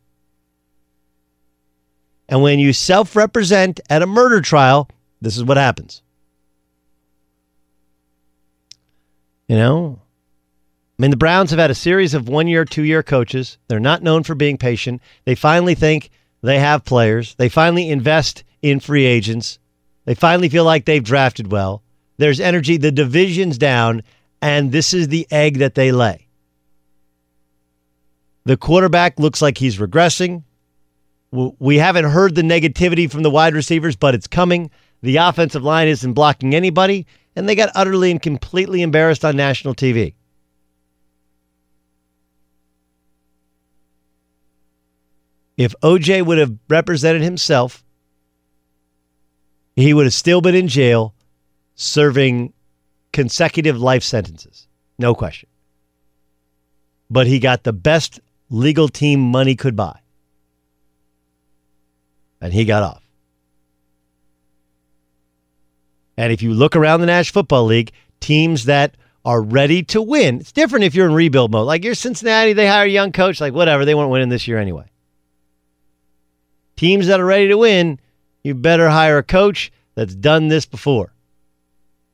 And 2.28 2.42
when 2.42 2.58
you 2.58 2.72
self 2.72 3.14
represent 3.14 3.80
at 3.88 4.02
a 4.02 4.06
murder 4.06 4.40
trial, 4.40 4.90
this 5.20 5.36
is 5.36 5.44
what 5.44 5.56
happens. 5.56 6.02
You 9.46 9.56
know, 9.56 10.00
I 10.98 11.04
mean, 11.04 11.12
the 11.12 11.16
Browns 11.16 11.50
have 11.50 11.60
had 11.60 11.70
a 11.70 11.76
series 11.76 12.12
of 12.12 12.28
one 12.28 12.48
year, 12.48 12.64
two 12.64 12.82
year 12.82 13.04
coaches. 13.04 13.56
They're 13.68 13.78
not 13.78 14.02
known 14.02 14.24
for 14.24 14.34
being 14.34 14.58
patient. 14.58 15.00
They 15.26 15.36
finally 15.36 15.76
think 15.76 16.10
they 16.42 16.58
have 16.58 16.84
players. 16.84 17.36
They 17.36 17.48
finally 17.48 17.88
invest 17.88 18.42
in 18.62 18.80
free 18.80 19.04
agents. 19.04 19.60
They 20.06 20.16
finally 20.16 20.48
feel 20.48 20.64
like 20.64 20.86
they've 20.86 21.04
drafted 21.04 21.52
well. 21.52 21.84
There's 22.16 22.40
energy. 22.40 22.78
The 22.78 22.90
division's 22.90 23.58
down, 23.58 24.02
and 24.42 24.72
this 24.72 24.92
is 24.92 25.06
the 25.06 25.28
egg 25.30 25.58
that 25.58 25.76
they 25.76 25.92
lay. 25.92 26.26
The 28.44 28.56
quarterback 28.56 29.20
looks 29.20 29.40
like 29.40 29.58
he's 29.58 29.78
regressing. 29.78 30.42
We 31.30 31.76
haven't 31.76 32.06
heard 32.06 32.34
the 32.34 32.42
negativity 32.42 33.08
from 33.08 33.22
the 33.22 33.30
wide 33.30 33.54
receivers, 33.54 33.94
but 33.94 34.16
it's 34.16 34.26
coming. 34.26 34.70
The 35.02 35.18
offensive 35.18 35.62
line 35.62 35.86
isn't 35.86 36.14
blocking 36.14 36.56
anybody, 36.56 37.06
and 37.36 37.48
they 37.48 37.54
got 37.54 37.70
utterly 37.76 38.10
and 38.10 38.20
completely 38.20 38.82
embarrassed 38.82 39.24
on 39.24 39.36
national 39.36 39.76
TV. 39.76 40.14
If 45.58 45.74
OJ 45.82 46.24
would 46.24 46.38
have 46.38 46.54
represented 46.68 47.20
himself, 47.20 47.84
he 49.76 49.92
would 49.92 50.06
have 50.06 50.14
still 50.14 50.40
been 50.40 50.54
in 50.54 50.68
jail 50.68 51.14
serving 51.74 52.52
consecutive 53.12 53.78
life 53.78 54.04
sentences. 54.04 54.68
No 54.98 55.14
question. 55.14 55.48
But 57.10 57.26
he 57.26 57.40
got 57.40 57.64
the 57.64 57.72
best 57.72 58.20
legal 58.48 58.88
team 58.88 59.20
money 59.20 59.56
could 59.56 59.76
buy 59.76 59.98
and 62.40 62.52
he 62.52 62.64
got 62.64 62.82
off. 62.82 63.02
And 66.16 66.32
if 66.32 66.42
you 66.42 66.52
look 66.52 66.76
around 66.76 67.00
the 67.00 67.06
National 67.06 67.42
Football 67.42 67.64
League, 67.64 67.92
teams 68.20 68.64
that 68.66 68.96
are 69.24 69.42
ready 69.42 69.82
to 69.84 70.02
win, 70.02 70.40
it's 70.40 70.52
different 70.52 70.84
if 70.84 70.94
you're 70.94 71.06
in 71.08 71.14
rebuild 71.14 71.50
mode. 71.50 71.66
Like 71.66 71.84
you're 71.84 71.94
Cincinnati, 71.94 72.52
they 72.52 72.66
hire 72.66 72.86
a 72.86 72.90
young 72.90 73.12
coach, 73.12 73.40
like 73.40 73.54
whatever, 73.54 73.84
they 73.84 73.94
weren't 73.94 74.10
winning 74.10 74.28
this 74.28 74.46
year 74.46 74.58
anyway. 74.58 74.84
Teams 76.78 77.08
that 77.08 77.20
are 77.20 77.24
ready 77.26 77.48
to 77.48 77.58
win, 77.58 78.00
you 78.42 78.54
better 78.54 78.88
hire 78.88 79.18
a 79.18 79.22
coach 79.22 79.72
that's 79.96 80.14
done 80.14 80.48
this 80.48 80.64
before. 80.64 81.12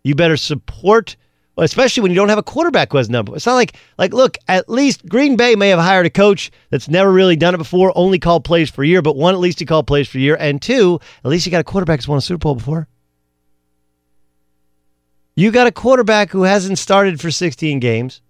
You 0.03 0.15
better 0.15 0.37
support 0.37 1.17
especially 1.59 2.03
when 2.03 2.11
you 2.11 2.17
don't 2.17 2.31
have 2.31 2.39
a 2.39 2.43
quarterback 2.43 2.91
who 2.91 2.99
has 2.99 3.09
number. 3.09 3.37
It's 3.37 3.47
not 3.47 3.55
like 3.55 3.77
like 3.99 4.13
look, 4.13 4.37
at 4.49 4.69
least 4.69 5.07
Green 5.09 5.37
Bay 5.37 5.55
may 5.55 5.69
have 5.69 5.79
hired 5.79 6.07
a 6.07 6.11
coach 6.11 6.51
that's 6.71 6.89
never 6.89 7.13
really 7.13 7.37
done 7.37 7.55
it 7.55 7.59
before, 7.59 7.93
only 7.95 8.19
called 8.19 8.45
plays 8.45 8.71
for 8.71 8.83
a 8.83 8.87
year, 8.87 9.03
but 9.03 9.17
one 9.17 9.35
at 9.35 9.41
least 9.41 9.61
he 9.61 9.67
called 9.67 9.87
plays 9.87 10.09
for 10.09 10.19
a 10.19 10.21
year, 10.21 10.37
and 10.41 10.61
two, 10.61 10.99
at 11.25 11.31
least 11.31 11.47
you 11.47 11.53
got 11.53 11.61
a 11.61 11.65
quarterback 11.65 12.01
who's 12.01 12.09
won 12.09 12.19
a 12.19 12.23
Super 12.23 12.39
Bowl 12.39 12.57
before. 12.57 12.89
You 15.37 15.51
got 15.51 15.67
a 15.67 15.73
quarterback 15.73 16.31
who 16.31 16.43
hasn't 16.43 16.79
started 16.79 17.21
for 17.21 17.31
16 17.31 17.81
games. 17.81 18.21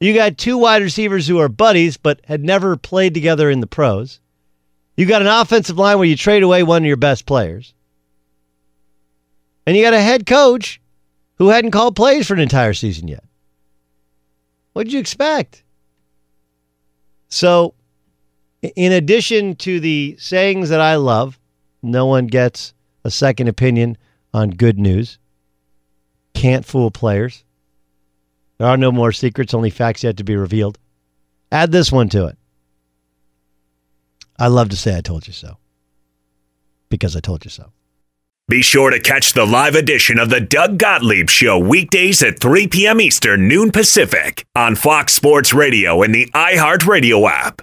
You 0.00 0.14
got 0.14 0.38
two 0.38 0.58
wide 0.58 0.82
receivers 0.82 1.26
who 1.26 1.38
are 1.38 1.48
buddies 1.48 1.96
but 1.96 2.20
had 2.24 2.42
never 2.44 2.76
played 2.76 3.14
together 3.14 3.50
in 3.50 3.60
the 3.60 3.66
pros. 3.66 4.20
You 4.96 5.04
got 5.06 5.22
an 5.22 5.28
offensive 5.28 5.78
line 5.78 5.98
where 5.98 6.06
you 6.06 6.16
trade 6.16 6.42
away 6.42 6.62
one 6.62 6.82
of 6.82 6.86
your 6.86 6.96
best 6.96 7.26
players. 7.26 7.74
And 9.66 9.76
you 9.76 9.82
got 9.82 9.94
a 9.94 10.00
head 10.00 10.26
coach 10.26 10.80
who 11.36 11.48
hadn't 11.48 11.72
called 11.72 11.96
plays 11.96 12.26
for 12.26 12.34
an 12.34 12.40
entire 12.40 12.72
season 12.72 13.08
yet. 13.08 13.24
What'd 14.72 14.92
you 14.92 15.00
expect? 15.00 15.64
So, 17.28 17.74
in 18.62 18.92
addition 18.92 19.56
to 19.56 19.80
the 19.80 20.16
sayings 20.18 20.68
that 20.70 20.80
I 20.80 20.96
love, 20.96 21.38
no 21.82 22.06
one 22.06 22.26
gets 22.26 22.72
a 23.04 23.10
second 23.10 23.48
opinion 23.48 23.98
on 24.32 24.50
good 24.50 24.78
news. 24.78 25.18
Can't 26.34 26.64
fool 26.64 26.90
players. 26.90 27.44
There 28.58 28.66
are 28.66 28.76
no 28.76 28.92
more 28.92 29.12
secrets, 29.12 29.52
only 29.52 29.70
facts 29.70 30.04
yet 30.04 30.16
to 30.18 30.24
be 30.24 30.36
revealed. 30.36 30.78
Add 31.52 31.72
this 31.72 31.92
one 31.92 32.08
to 32.10 32.26
it. 32.26 32.38
I 34.38 34.48
love 34.48 34.68
to 34.70 34.76
say 34.76 34.96
I 34.96 35.00
told 35.00 35.26
you 35.26 35.32
so 35.32 35.58
because 36.88 37.16
I 37.16 37.20
told 37.20 37.44
you 37.44 37.50
so. 37.50 37.72
Be 38.48 38.62
sure 38.62 38.90
to 38.90 39.00
catch 39.00 39.32
the 39.32 39.44
live 39.44 39.74
edition 39.74 40.20
of 40.20 40.30
the 40.30 40.40
Doug 40.40 40.78
Gottlieb 40.78 41.28
Show 41.28 41.58
weekdays 41.58 42.22
at 42.22 42.38
3 42.38 42.68
p.m. 42.68 43.00
Eastern, 43.00 43.48
noon 43.48 43.72
Pacific 43.72 44.46
on 44.54 44.76
Fox 44.76 45.14
Sports 45.14 45.52
Radio 45.52 46.02
and 46.02 46.14
the 46.14 46.26
iHeartRadio 46.32 47.28
app. 47.28 47.62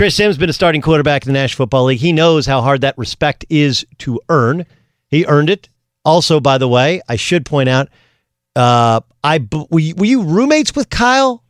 Chris 0.00 0.14
Sims 0.14 0.38
been 0.38 0.48
a 0.48 0.54
starting 0.54 0.80
quarterback 0.80 1.26
in 1.26 1.28
the 1.30 1.38
National 1.38 1.66
Football 1.66 1.84
League. 1.84 1.98
He 1.98 2.10
knows 2.10 2.46
how 2.46 2.62
hard 2.62 2.80
that 2.80 2.96
respect 2.96 3.44
is 3.50 3.84
to 3.98 4.18
earn. 4.30 4.64
He 5.08 5.26
earned 5.26 5.50
it. 5.50 5.68
Also, 6.06 6.40
by 6.40 6.56
the 6.56 6.66
way, 6.66 7.02
I 7.06 7.16
should 7.16 7.44
point 7.44 7.68
out, 7.68 7.90
uh, 8.56 9.02
I 9.22 9.46
were 9.68 9.78
you, 9.78 9.94
were 9.96 10.06
you 10.06 10.22
roommates 10.22 10.74
with 10.74 10.88
Kyle 10.88 11.44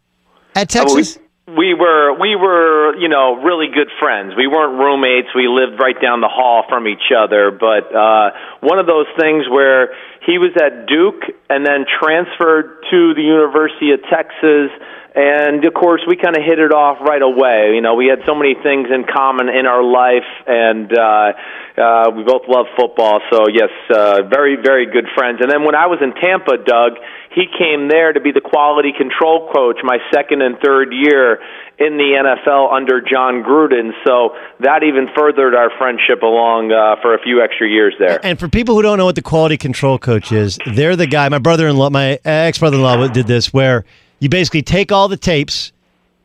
at 0.57 0.69
Texas? 0.69 1.17
we, 1.47 1.57
we 1.59 1.75
were 1.75 2.19
we 2.19 2.35
were 2.35 2.97
you 2.97 3.09
know 3.09 3.37
really 3.37 3.69
good 3.73 3.87
friends. 4.01 4.35
We 4.37 4.49
weren't 4.49 4.81
roommates. 4.81 5.29
We 5.33 5.47
lived 5.47 5.81
right 5.81 5.95
down 6.03 6.21
the 6.21 6.29
hall 6.29 6.65
from 6.69 6.89
each 6.89 7.15
other. 7.17 7.53
But 7.53 7.95
uh, 7.95 8.31
one 8.63 8.81
of 8.81 8.87
those 8.89 9.07
things 9.17 9.45
where 9.49 9.95
he 10.27 10.37
was 10.37 10.53
at 10.61 10.87
Duke 10.87 11.25
and 11.49 11.65
then 11.65 11.89
transferred 11.89 12.85
to 12.91 13.15
the 13.15 13.25
University 13.25 13.93
of 13.93 14.01
Texas. 14.13 14.69
And 15.11 15.65
of 15.65 15.75
course 15.75 16.03
we 16.07 16.15
kind 16.15 16.37
of 16.37 16.45
hit 16.47 16.61
it 16.61 16.71
off 16.71 17.03
right 17.03 17.23
away. 17.23 17.75
You 17.75 17.81
know 17.83 17.97
we 17.97 18.07
had 18.07 18.23
so 18.27 18.35
many 18.35 18.55
things 18.55 18.89
in 18.95 19.03
common 19.09 19.49
in 19.49 19.67
our 19.67 19.83
life 19.83 20.29
and 20.47 20.87
uh 20.87 21.33
uh 21.75 22.11
we 22.15 22.23
both 22.23 22.47
love 22.47 22.71
football. 22.79 23.19
So 23.33 23.51
yes 23.51 23.75
uh 23.91 24.29
very 24.31 24.55
very 24.55 24.87
good 24.87 25.11
friends. 25.17 25.41
And 25.43 25.51
then 25.51 25.65
when 25.65 25.75
i 25.75 25.91
was 25.91 25.99
in 25.99 26.15
tampa 26.15 26.63
doug 26.63 27.03
he 27.35 27.47
came 27.51 27.89
there 27.89 28.13
to 28.13 28.21
be 28.21 28.31
the 28.31 28.41
quality 28.41 28.93
control 28.95 29.51
coach 29.51 29.83
my 29.83 29.99
second 30.15 30.43
and 30.43 30.59
third 30.63 30.95
year 30.95 31.43
in 31.81 31.97
the 31.97 32.13
NFL 32.23 32.73
under 32.73 33.01
Jon 33.01 33.43
Gruden. 33.43 33.93
So 34.07 34.37
that 34.61 34.83
even 34.83 35.09
furthered 35.17 35.55
our 35.55 35.71
friendship 35.79 36.23
along 36.23 36.71
uh, 36.71 37.01
for 37.01 37.15
a 37.15 37.19
few 37.23 37.43
extra 37.43 37.67
years 37.67 37.95
there. 37.99 38.25
And 38.25 38.39
for 38.39 38.49
people 38.49 38.75
who 38.75 38.83
don't 38.83 38.99
know 38.99 39.07
what 39.07 39.15
the 39.15 39.23
quality 39.23 39.57
control 39.57 39.99
coach 39.99 40.31
is, 40.31 40.59
they're 40.75 40.95
the 40.95 41.07
guy. 41.07 41.29
My 41.31 41.39
brother-in-law, 41.39 41.91
my 41.91 42.21
ex-brother-in-law, 42.25 43.09
did 43.09 43.27
this 43.27 43.53
where 43.53 43.87
you 44.19 44.29
basically 44.29 44.63
take 44.63 44.93
all 44.93 45.09
the 45.09 45.17
tapes 45.17 45.73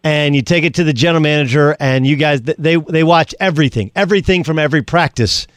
and 0.04 0.36
you 0.36 0.42
take 0.42 0.66
it 0.66 0.76
to 0.76 0.84
the 0.84 0.94
general 0.94 1.22
manager 1.22 1.76
and 1.80 2.06
you 2.06 2.16
guys 2.18 2.42
they 2.44 2.76
they 2.76 3.04
watch 3.04 3.34
everything 3.40 3.92
everything 3.96 4.44
from 4.44 4.60
every 4.60 4.84
practice 4.84 5.48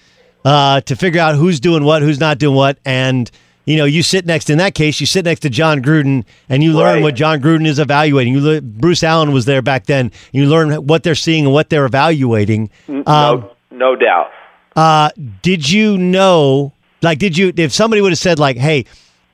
uh, 0.45 0.81
to 0.81 0.97
figure 0.97 1.21
out 1.21 1.35
who's 1.35 1.61
doing 1.61 1.85
what 1.85 2.01
who's 2.01 2.19
not 2.19 2.39
doing 2.39 2.57
what 2.57 2.79
and 2.85 3.31
you 3.68 3.76
know 3.76 3.85
you 3.85 4.02
sit 4.02 4.24
next 4.26 4.50
in 4.50 4.59
that 4.59 4.74
case 4.74 4.98
you 5.00 5.07
sit 5.07 5.24
next 5.24 5.40
to 5.40 5.50
Jon 5.50 5.83
Gruden 5.83 6.24
and 6.48 6.62
you 6.64 6.72
learn 6.72 6.94
Right. 6.96 7.02
what 7.02 7.14
Jon 7.14 7.40
Gruden 7.40 7.66
is 7.66 7.78
evaluating 7.78 8.33
you 8.35 8.40
le- 8.40 8.61
Bruce 8.61 9.02
Allen 9.02 9.33
was 9.33 9.44
there 9.44 9.62
back 9.62 9.87
then 9.87 10.11
you 10.33 10.46
learn 10.46 10.72
what 10.87 11.02
they're 11.02 11.14
seeing 11.14 11.44
and 11.44 11.52
what 11.52 11.68
they're 11.70 11.87
evaluating 11.87 12.70
um, 12.88 13.04
no, 13.07 13.50
no 13.70 13.96
doubt. 13.96 14.31
uh, 14.76 15.11
did 15.42 15.68
you 15.70 15.98
know 15.98 16.72
Like, 17.02 17.18
did 17.18 17.37
you? 17.38 17.52
If 17.57 17.72
somebody 17.72 18.00
would 18.02 18.11
have 18.11 18.18
said 18.18 18.38
like, 18.40 18.57
"Hey, 18.57 18.85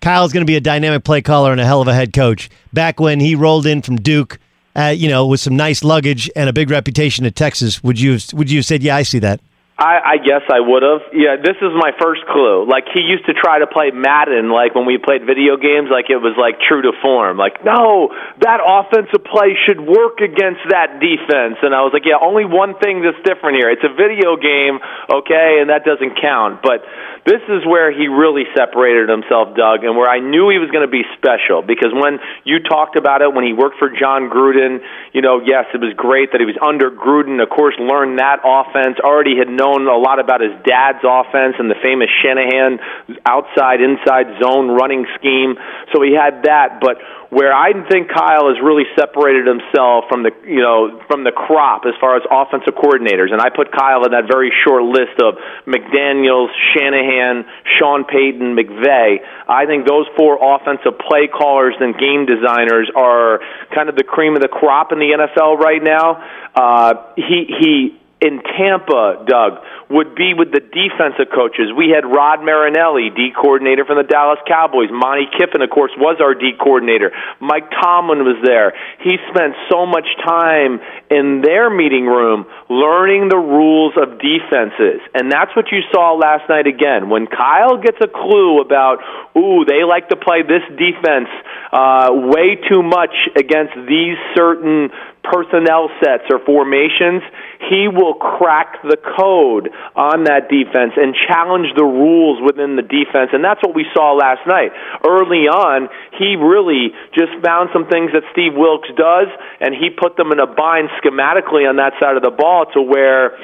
Kyle's 0.02 0.32
going 0.34 0.42
to 0.46 0.50
be 0.50 0.56
a 0.56 0.60
dynamic 0.60 1.02
play 1.04 1.22
caller 1.22 1.50
and 1.50 1.58
a 1.60 1.64
hell 1.64 1.80
of 1.80 1.88
a 1.88 1.94
head 1.94 2.12
coach," 2.12 2.50
back 2.74 3.00
when 3.00 3.20
he 3.20 3.34
rolled 3.34 3.64
in 3.64 3.80
from 3.80 3.96
Duke, 3.96 4.38
uh, 4.76 4.92
you 4.94 5.08
know, 5.08 5.26
with 5.26 5.40
some 5.40 5.56
nice 5.56 5.82
luggage 5.82 6.30
and 6.36 6.46
a 6.50 6.52
big 6.52 6.68
reputation 6.70 7.24
at 7.24 7.34
Texas, 7.34 7.82
would 7.82 7.98
you 7.98 8.18
would 8.34 8.50
you 8.50 8.58
have 8.58 8.66
said, 8.66 8.82
"Yeah, 8.82 8.96
I 8.96 9.02
see 9.02 9.18
that"? 9.20 9.40
I, 9.74 10.14
I 10.14 10.16
guess 10.22 10.46
I 10.46 10.62
would 10.62 10.86
have. 10.86 11.02
Yeah, 11.10 11.34
this 11.34 11.58
is 11.58 11.74
my 11.74 11.90
first 11.98 12.22
clue. 12.30 12.62
Like 12.62 12.86
he 12.94 13.02
used 13.02 13.26
to 13.26 13.34
try 13.34 13.58
to 13.58 13.66
play 13.66 13.90
Madden, 13.90 14.46
like 14.46 14.70
when 14.70 14.86
we 14.86 15.02
played 15.02 15.26
video 15.26 15.58
games, 15.58 15.90
like 15.90 16.14
it 16.14 16.22
was 16.22 16.38
like 16.38 16.62
true 16.62 16.78
to 16.86 16.94
form. 17.02 17.34
Like, 17.42 17.66
no, 17.66 18.14
that 18.38 18.62
offensive 18.62 19.26
play 19.26 19.58
should 19.66 19.82
work 19.82 20.22
against 20.22 20.62
that 20.70 21.02
defense. 21.02 21.58
And 21.66 21.74
I 21.74 21.82
was 21.82 21.90
like, 21.90 22.06
yeah, 22.06 22.22
only 22.22 22.46
one 22.46 22.78
thing 22.78 23.02
that's 23.02 23.18
different 23.26 23.58
here. 23.58 23.66
It's 23.66 23.82
a 23.82 23.90
video 23.90 24.38
game, 24.38 24.78
okay, 25.10 25.58
and 25.58 25.66
that 25.74 25.82
doesn't 25.82 26.22
count. 26.22 26.62
But 26.62 26.86
this 27.24 27.40
is 27.48 27.64
where 27.64 27.88
he 27.88 28.08
really 28.08 28.44
separated 28.52 29.08
himself, 29.08 29.56
Doug, 29.56 29.84
and 29.84 29.96
where 29.96 30.08
I 30.08 30.20
knew 30.20 30.52
he 30.52 30.60
was 30.60 30.68
going 30.68 30.84
to 30.84 30.92
be 30.92 31.08
special. 31.16 31.64
Because 31.64 31.88
when 31.96 32.20
you 32.44 32.60
talked 32.60 32.96
about 33.00 33.24
it, 33.24 33.32
when 33.32 33.48
he 33.48 33.56
worked 33.56 33.80
for 33.80 33.88
Jon 33.88 34.28
Gruden, 34.28 34.84
you 35.16 35.24
know, 35.24 35.40
yes, 35.40 35.64
it 35.72 35.80
was 35.80 35.96
great 35.96 36.32
that 36.36 36.44
he 36.44 36.46
was 36.46 36.60
under 36.60 36.92
Gruden. 36.92 37.40
Of 37.40 37.48
course, 37.48 37.74
learned 37.80 38.20
that 38.20 38.44
offense. 38.44 39.00
Already 39.00 39.40
had 39.40 39.48
known 39.48 39.88
a 39.88 39.96
lot 39.96 40.20
about 40.20 40.44
his 40.44 40.52
dad's 40.68 41.00
offense 41.00 41.56
and 41.56 41.72
the 41.72 41.80
famous 41.80 42.12
Shanahan 42.20 42.76
outside 43.24 43.80
inside 43.80 44.28
zone 44.44 44.68
running 44.76 45.08
scheme. 45.16 45.56
So 45.96 46.04
he 46.04 46.12
had 46.12 46.44
that, 46.44 46.76
but 46.84 47.00
where 47.34 47.52
I 47.52 47.74
think 47.90 48.14
Kyle 48.14 48.46
has 48.46 48.62
really 48.62 48.86
separated 48.94 49.42
himself 49.50 50.06
from 50.08 50.22
the 50.22 50.30
you 50.46 50.62
know 50.62 51.02
from 51.10 51.26
the 51.26 51.34
crop 51.34 51.82
as 51.82 51.98
far 51.98 52.14
as 52.14 52.22
offensive 52.30 52.78
coordinators, 52.78 53.34
and 53.34 53.42
I 53.42 53.50
put 53.50 53.74
Kyle 53.74 54.06
in 54.06 54.14
that 54.14 54.30
very 54.30 54.54
short 54.62 54.86
list 54.86 55.18
of 55.18 55.34
McDaniels, 55.66 56.54
Shanahan, 56.70 57.42
Sean 57.74 58.06
Payton, 58.06 58.54
McVay. 58.54 59.18
I 59.50 59.66
think 59.66 59.82
those 59.82 60.06
four 60.16 60.38
offensive 60.38 60.94
play 61.02 61.26
callers 61.26 61.74
and 61.80 61.98
game 61.98 62.22
designers 62.22 62.86
are 62.94 63.42
kind 63.74 63.90
of 63.90 63.96
the 63.96 64.06
cream 64.06 64.38
of 64.38 64.40
the 64.40 64.48
crop 64.48 64.92
in 64.92 65.02
the 65.02 65.10
NFL 65.10 65.58
right 65.58 65.82
now. 65.82 66.22
Uh, 66.54 67.14
he 67.16 67.50
he 67.50 67.98
in 68.24 68.40
Tampa, 68.40 69.20
Doug, 69.28 69.60
would 69.92 70.16
be 70.16 70.32
with 70.32 70.48
the 70.48 70.64
defensive 70.64 71.28
coaches. 71.28 71.68
We 71.76 71.92
had 71.92 72.08
Rod 72.08 72.40
Marinelli, 72.40 73.12
D 73.12 73.36
coordinator 73.36 73.84
from 73.84 74.00
the 74.00 74.08
Dallas 74.08 74.40
Cowboys. 74.48 74.88
Monte 74.88 75.28
Kiffin, 75.36 75.60
of 75.60 75.68
course, 75.68 75.92
was 76.00 76.16
our 76.24 76.32
D 76.32 76.56
coordinator. 76.56 77.12
Mike 77.38 77.68
Tomlin 77.68 78.24
was 78.24 78.40
there. 78.40 78.72
He 79.04 79.20
spent 79.28 79.52
so 79.68 79.84
much 79.84 80.08
time 80.24 80.80
in 81.12 81.44
their 81.44 81.68
meeting 81.68 82.08
room 82.08 82.48
learning 82.72 83.28
the 83.28 83.36
rules 83.36 83.92
of 84.00 84.16
defenses. 84.16 85.04
And 85.12 85.30
that's 85.30 85.54
what 85.54 85.68
you 85.68 85.84
saw 85.92 86.16
last 86.16 86.48
night 86.48 86.66
again. 86.66 87.12
When 87.12 87.28
Kyle 87.28 87.76
gets 87.76 88.00
a 88.00 88.08
clue 88.08 88.64
about, 88.64 89.04
ooh, 89.36 89.68
they 89.68 89.84
like 89.84 90.08
to 90.08 90.16
play 90.16 90.40
this 90.40 90.64
defense 90.80 91.28
uh, 91.76 92.08
way 92.32 92.56
too 92.56 92.82
much 92.82 93.12
against 93.36 93.76
these 93.84 94.16
certain 94.34 94.88
personnel 95.24 95.88
sets 96.04 96.28
or 96.30 96.38
formations, 96.44 97.24
he 97.68 97.88
will 97.88 98.14
crack 98.14 98.80
the 98.84 98.96
code 98.96 99.72
on 99.96 100.24
that 100.24 100.52
defense 100.52 100.92
and 100.96 101.16
challenge 101.26 101.72
the 101.76 101.84
rules 101.84 102.38
within 102.44 102.76
the 102.76 102.84
defense. 102.84 103.32
And 103.32 103.42
that's 103.42 103.60
what 103.64 103.74
we 103.74 103.88
saw 103.96 104.12
last 104.12 104.44
night. 104.46 104.70
Early 105.00 105.48
on, 105.48 105.88
he 106.20 106.36
really 106.36 106.92
just 107.16 107.32
found 107.40 107.70
some 107.72 107.88
things 107.88 108.12
that 108.12 108.22
Steve 108.32 108.52
Wilks 108.54 108.88
does, 108.94 109.32
and 109.60 109.74
he 109.74 109.88
put 109.90 110.16
them 110.16 110.30
in 110.30 110.38
a 110.38 110.46
bind 110.46 110.92
schematically 111.00 111.64
on 111.64 111.76
that 111.80 111.96
side 111.98 112.16
of 112.16 112.22
the 112.22 112.34
ball 112.34 112.66
to 112.76 112.80
where 112.82 113.34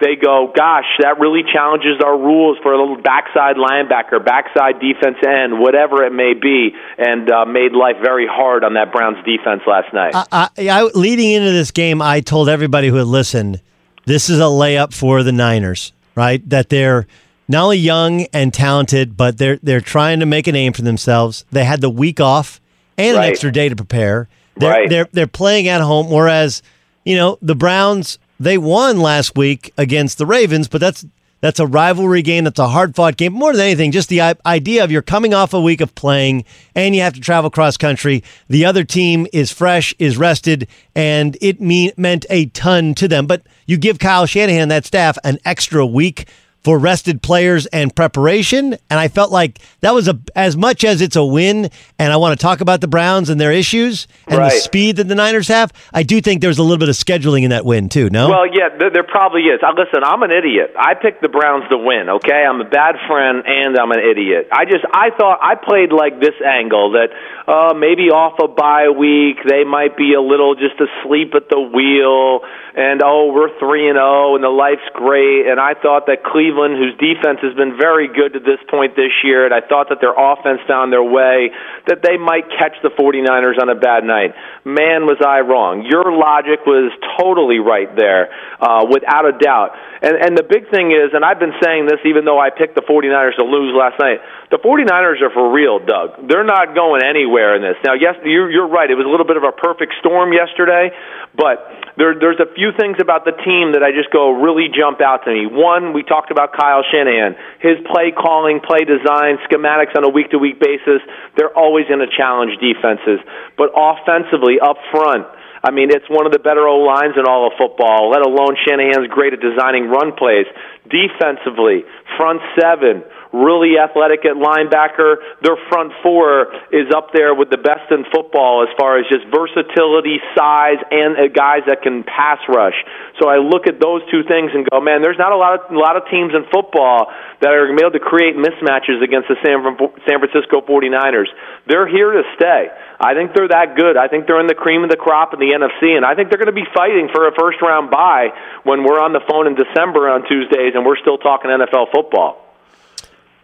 they 0.00 0.16
go, 0.16 0.52
gosh, 0.54 0.84
that 1.00 1.18
really 1.20 1.42
challenges 1.52 2.00
our 2.04 2.18
rules 2.18 2.58
for 2.62 2.72
a 2.72 2.78
little 2.78 3.00
backside 3.00 3.56
linebacker, 3.56 4.24
backside 4.24 4.80
defense 4.80 5.16
end, 5.26 5.60
whatever 5.60 6.04
it 6.04 6.12
may 6.12 6.34
be, 6.34 6.70
and 6.98 7.30
uh, 7.30 7.44
made 7.44 7.72
life 7.72 7.96
very 8.02 8.26
hard 8.26 8.64
on 8.64 8.74
that 8.74 8.92
Browns 8.92 9.18
defense 9.24 9.62
last 9.66 9.92
night. 9.92 10.14
I, 10.14 10.48
I, 10.58 10.68
I, 10.68 10.82
leading 10.94 11.30
into 11.30 11.52
this 11.52 11.70
game, 11.70 12.02
I 12.02 12.20
told 12.20 12.48
everybody 12.48 12.88
who 12.88 12.96
had 12.96 13.06
listened, 13.06 13.60
this 14.06 14.28
is 14.28 14.38
a 14.38 14.42
layup 14.42 14.92
for 14.92 15.22
the 15.22 15.32
Niners, 15.32 15.92
right? 16.14 16.46
That 16.48 16.68
they're 16.68 17.06
not 17.48 17.64
only 17.64 17.78
young 17.78 18.22
and 18.32 18.52
talented, 18.52 19.16
but 19.16 19.38
they're 19.38 19.58
they're 19.62 19.80
trying 19.80 20.20
to 20.20 20.26
make 20.26 20.46
a 20.46 20.52
name 20.52 20.72
for 20.72 20.82
themselves. 20.82 21.44
They 21.50 21.64
had 21.64 21.80
the 21.80 21.90
week 21.90 22.20
off 22.20 22.60
and 22.98 23.16
right. 23.16 23.24
an 23.24 23.30
extra 23.30 23.52
day 23.52 23.68
to 23.68 23.76
prepare. 23.76 24.28
They're, 24.56 24.70
right. 24.70 24.88
they're 24.88 25.08
they're 25.12 25.26
playing 25.26 25.68
at 25.68 25.80
home, 25.80 26.10
whereas 26.10 26.62
you 27.04 27.16
know 27.16 27.38
the 27.42 27.54
Browns 27.54 28.18
they 28.38 28.58
won 28.58 28.98
last 28.98 29.36
week 29.36 29.72
against 29.78 30.18
the 30.18 30.26
Ravens, 30.26 30.68
but 30.68 30.80
that's 30.80 31.04
that's 31.44 31.60
a 31.60 31.66
rivalry 31.66 32.22
game. 32.22 32.44
That's 32.44 32.58
a 32.58 32.68
hard 32.68 32.96
fought 32.96 33.18
game. 33.18 33.34
More 33.34 33.52
than 33.52 33.60
anything, 33.60 33.92
just 33.92 34.08
the 34.08 34.34
idea 34.46 34.82
of 34.82 34.90
you're 34.90 35.02
coming 35.02 35.34
off 35.34 35.52
a 35.52 35.60
week 35.60 35.82
of 35.82 35.94
playing 35.94 36.46
and 36.74 36.94
you 36.94 37.02
have 37.02 37.12
to 37.12 37.20
travel 37.20 37.50
cross 37.50 37.76
country. 37.76 38.24
The 38.48 38.64
other 38.64 38.82
team 38.82 39.26
is 39.30 39.52
fresh, 39.52 39.94
is 39.98 40.16
rested, 40.16 40.66
and 40.94 41.36
it 41.42 41.60
mean, 41.60 41.92
meant 41.98 42.24
a 42.30 42.46
ton 42.46 42.94
to 42.94 43.08
them. 43.08 43.26
But 43.26 43.42
you 43.66 43.76
give 43.76 43.98
Kyle 43.98 44.24
Shanahan 44.24 44.68
that 44.68 44.86
staff 44.86 45.18
an 45.22 45.38
extra 45.44 45.84
week 45.84 46.28
for 46.64 46.78
rested 46.78 47.22
players 47.22 47.66
and 47.66 47.94
preparation. 47.94 48.72
And 48.90 48.98
I 48.98 49.08
felt 49.08 49.30
like 49.30 49.60
that 49.80 49.92
was 49.92 50.08
a 50.08 50.18
as 50.34 50.56
much 50.56 50.82
as 50.82 51.02
it's 51.02 51.14
a 51.14 51.24
win. 51.24 51.70
And 51.98 52.12
I 52.12 52.16
want 52.16 52.38
to 52.38 52.42
talk 52.42 52.62
about 52.62 52.80
the 52.80 52.88
Browns 52.88 53.28
and 53.28 53.38
their 53.38 53.52
issues 53.52 54.08
and 54.26 54.38
right. 54.38 54.50
the 54.50 54.58
speed 54.58 54.96
that 54.96 55.04
the 55.04 55.14
Niners 55.14 55.48
have. 55.48 55.72
I 55.92 56.02
do 56.02 56.20
think 56.20 56.40
there's 56.40 56.58
a 56.58 56.62
little 56.62 56.78
bit 56.78 56.88
of 56.88 56.96
scheduling 56.96 57.42
in 57.42 57.50
that 57.50 57.64
win 57.64 57.90
too. 57.90 58.08
No. 58.08 58.30
Well, 58.30 58.46
yeah, 58.46 58.70
there, 58.78 58.90
there 58.90 59.04
probably 59.04 59.42
is. 59.42 59.60
I, 59.62 59.70
listen, 59.70 60.02
I'm 60.02 60.22
an 60.22 60.30
idiot. 60.32 60.72
I 60.78 60.94
picked 60.94 61.20
the 61.20 61.28
Browns 61.28 61.68
to 61.68 61.76
win. 61.76 62.08
Okay, 62.08 62.44
I'm 62.48 62.60
a 62.60 62.68
bad 62.68 62.96
friend 63.06 63.44
and 63.46 63.76
I'm 63.76 63.92
an 63.92 64.00
idiot. 64.00 64.48
I 64.50 64.64
just 64.64 64.84
I 64.90 65.10
thought 65.18 65.40
I 65.42 65.54
played 65.60 65.92
like 65.92 66.18
this 66.18 66.34
angle 66.40 66.96
that 66.96 67.12
uh, 67.44 67.74
maybe 67.76 68.08
off 68.08 68.40
a 68.40 68.48
bye 68.48 68.88
week 68.88 69.36
they 69.44 69.64
might 69.64 69.96
be 69.96 70.14
a 70.14 70.22
little 70.22 70.54
just 70.54 70.80
asleep 70.80 71.36
at 71.36 71.52
the 71.52 71.60
wheel 71.60 72.40
and 72.72 73.02
oh 73.04 73.30
we're 73.34 73.52
three 73.60 73.88
and 73.88 73.98
oh 74.00 74.34
and 74.34 74.42
the 74.42 74.48
life's 74.48 74.88
great 74.94 75.44
and 75.46 75.60
I 75.60 75.74
thought 75.76 76.06
that 76.06 76.24
Cleveland 76.24 76.53
whose 76.54 76.94
defense 77.02 77.42
has 77.42 77.54
been 77.58 77.74
very 77.74 78.06
good 78.06 78.38
to 78.38 78.40
this 78.40 78.62
point 78.70 78.94
this 78.94 79.12
year 79.26 79.44
and 79.44 79.52
I 79.52 79.60
thought 79.60 79.90
that 79.90 79.98
their 79.98 80.14
offense 80.14 80.62
found 80.70 80.94
their 80.94 81.02
way 81.02 81.50
that 81.90 82.00
they 82.00 82.16
might 82.16 82.46
catch 82.54 82.78
the 82.82 82.94
49ers 82.94 83.58
on 83.58 83.68
a 83.68 83.74
bad 83.74 84.06
night. 84.06 84.32
Man 84.64 85.04
was 85.04 85.18
I 85.18 85.42
wrong. 85.42 85.82
Your 85.84 86.14
logic 86.14 86.62
was 86.64 86.94
totally 87.18 87.58
right 87.58 87.90
there 87.92 88.30
uh, 88.62 88.86
without 88.88 89.26
a 89.26 89.34
doubt. 89.36 89.76
And 90.00 90.14
and 90.14 90.32
the 90.38 90.46
big 90.46 90.70
thing 90.70 90.94
is 90.94 91.12
and 91.12 91.24
I've 91.24 91.42
been 91.42 91.54
saying 91.60 91.86
this 91.86 92.00
even 92.06 92.24
though 92.24 92.38
I 92.38 92.50
picked 92.54 92.78
the 92.78 92.86
49ers 92.86 93.36
to 93.36 93.44
lose 93.44 93.74
last 93.74 93.98
night 93.98 94.22
the 94.50 94.62
49ers 94.62 95.18
are 95.20 95.34
for 95.34 95.50
real 95.50 95.82
Doug. 95.82 96.30
They're 96.30 96.46
not 96.46 96.74
going 96.74 97.02
anywhere 97.02 97.58
in 97.58 97.62
this. 97.62 97.76
Now 97.84 97.98
yes 97.98 98.14
you're, 98.22 98.50
you're 98.50 98.70
right. 98.70 98.88
It 98.88 98.96
was 98.96 99.04
a 99.04 99.12
little 99.12 99.26
bit 99.26 99.36
of 99.36 99.44
a 99.44 99.52
perfect 99.52 99.98
storm 100.00 100.32
yesterday 100.32 100.94
but 101.34 101.83
there, 101.96 102.18
there's 102.18 102.42
a 102.42 102.50
few 102.54 102.74
things 102.74 102.98
about 102.98 103.24
the 103.24 103.34
team 103.46 103.78
that 103.78 103.82
I 103.86 103.94
just 103.94 104.10
go 104.10 104.34
really 104.34 104.66
jump 104.66 104.98
out 105.00 105.22
to 105.24 105.30
me. 105.30 105.46
One, 105.46 105.94
we 105.94 106.02
talked 106.02 106.34
about 106.34 106.50
Kyle 106.50 106.82
Shanahan, 106.82 107.38
his 107.62 107.78
play 107.86 108.10
calling, 108.10 108.58
play 108.58 108.82
design, 108.82 109.38
schematics 109.46 109.94
on 109.94 110.02
a 110.02 110.10
week 110.10 110.30
to 110.34 110.38
week 110.38 110.58
basis. 110.58 111.02
They're 111.38 111.54
always 111.54 111.86
going 111.86 112.02
to 112.02 112.10
challenge 112.10 112.58
defenses, 112.58 113.22
but 113.54 113.70
offensively 113.70 114.58
up 114.58 114.76
front. 114.90 115.26
I 115.64 115.70
mean, 115.70 115.88
it's 115.88 116.04
one 116.10 116.26
of 116.26 116.32
the 116.32 116.42
better 116.42 116.68
O 116.68 116.84
lines 116.84 117.16
in 117.16 117.24
all 117.24 117.48
of 117.48 117.56
football, 117.56 118.10
let 118.10 118.20
alone 118.20 118.58
Shanahan's 118.68 119.08
great 119.08 119.32
at 119.32 119.40
designing 119.40 119.88
run 119.88 120.12
plays. 120.12 120.44
Defensively, 120.84 121.88
front 122.18 122.42
seven, 122.60 123.00
really 123.34 123.74
athletic 123.74 124.22
at 124.22 124.38
linebacker. 124.38 125.18
Their 125.42 125.58
front 125.66 125.90
four 126.02 126.54
is 126.70 126.86
up 126.94 127.10
there 127.10 127.34
with 127.34 127.50
the 127.50 127.58
best 127.58 127.90
in 127.90 128.06
football 128.14 128.62
as 128.62 128.70
far 128.78 129.02
as 129.02 129.04
just 129.10 129.26
versatility, 129.34 130.22
size, 130.38 130.78
and 130.94 131.18
uh, 131.18 131.26
guys 131.34 131.66
that 131.66 131.82
can 131.82 132.06
pass 132.06 132.38
rush. 132.46 132.78
So 133.18 133.26
I 133.26 133.42
look 133.42 133.66
at 133.66 133.82
those 133.82 134.06
two 134.10 134.22
things 134.22 134.54
and 134.54 134.62
go, 134.70 134.78
man, 134.78 135.02
there's 135.02 135.18
not 135.18 135.34
a 135.34 135.36
lot 135.36 135.58
of 135.58 135.74
a 135.74 135.78
lot 135.78 135.98
of 135.98 136.06
teams 136.06 136.30
in 136.30 136.46
football 136.54 137.10
that 137.42 137.50
are 137.50 137.66
able 137.66 137.90
to 137.90 137.98
create 137.98 138.38
mismatches 138.38 139.02
against 139.02 139.26
the 139.26 139.36
San 139.42 139.58
San 140.06 140.22
Francisco 140.22 140.62
49ers. 140.62 141.28
They're 141.66 141.90
here 141.90 142.14
to 142.14 142.22
stay. 142.38 142.70
I 143.02 143.18
think 143.18 143.34
they're 143.34 143.50
that 143.50 143.74
good. 143.74 143.98
I 143.98 144.06
think 144.06 144.30
they're 144.30 144.40
in 144.40 144.46
the 144.46 144.54
cream 144.54 144.86
of 144.86 144.90
the 144.90 144.96
crop 144.96 145.34
in 145.34 145.42
the 145.42 145.50
NFC, 145.50 145.98
and 145.98 146.06
I 146.06 146.14
think 146.14 146.30
they're 146.30 146.38
going 146.38 146.54
to 146.54 146.56
be 146.56 146.68
fighting 146.70 147.10
for 147.10 147.26
a 147.26 147.34
first 147.34 147.58
round 147.58 147.90
bye 147.90 148.30
when 148.62 148.86
we're 148.86 149.02
on 149.02 149.12
the 149.12 149.24
phone 149.26 149.50
in 149.50 149.58
December 149.58 150.06
on 150.06 150.22
Tuesdays 150.28 150.78
and 150.78 150.86
we're 150.86 150.98
still 151.02 151.18
talking 151.18 151.50
NFL 151.50 151.90
football. 151.90 152.43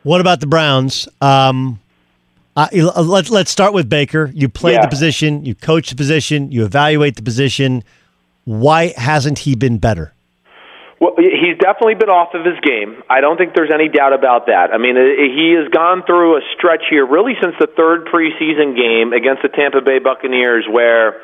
What 0.03 0.21
about 0.21 0.41
the 0.41 0.47
Browns? 0.47 1.09
Um, 1.21 1.79
uh, 2.57 2.69
let's 2.73 3.31
let's 3.31 3.51
start 3.51 3.73
with 3.73 3.89
Baker. 3.89 4.31
You 4.35 4.49
played 4.49 4.75
Yeah. 4.75 4.83
the 4.83 4.89
position, 4.89 5.45
you 5.45 5.55
coach 5.55 5.91
the 5.91 5.97
position, 5.97 6.51
you 6.51 6.65
evaluate 6.65 7.17
the 7.17 7.23
position. 7.23 7.85
Why 8.45 8.93
hasn't 8.97 9.41
he 9.41 9.55
been 9.55 9.79
better? 9.79 10.13
Well, 11.01 11.15
he's 11.17 11.57
definitely 11.59 11.95
been 11.95 12.11
off 12.11 12.35
of 12.35 12.45
his 12.45 12.59
game. 12.61 13.03
I 13.09 13.23
don't 13.23 13.39
think 13.39 13.55
there's 13.55 13.71
any 13.73 13.89
doubt 13.89 14.13
about 14.13 14.47
that. 14.47 14.69
I 14.73 14.77
mean, 14.77 14.97
he 14.97 15.57
has 15.57 15.69
gone 15.73 16.03
through 16.05 16.37
a 16.37 16.41
stretch 16.57 16.83
here, 16.91 17.07
really 17.07 17.33
since 17.41 17.55
the 17.59 17.69
third 17.69 18.05
preseason 18.07 18.77
game 18.77 19.15
against 19.15 19.41
the 19.41 19.49
Tampa 19.49 19.81
Bay 19.81 19.99
Buccaneers, 19.99 20.67
where 20.69 21.17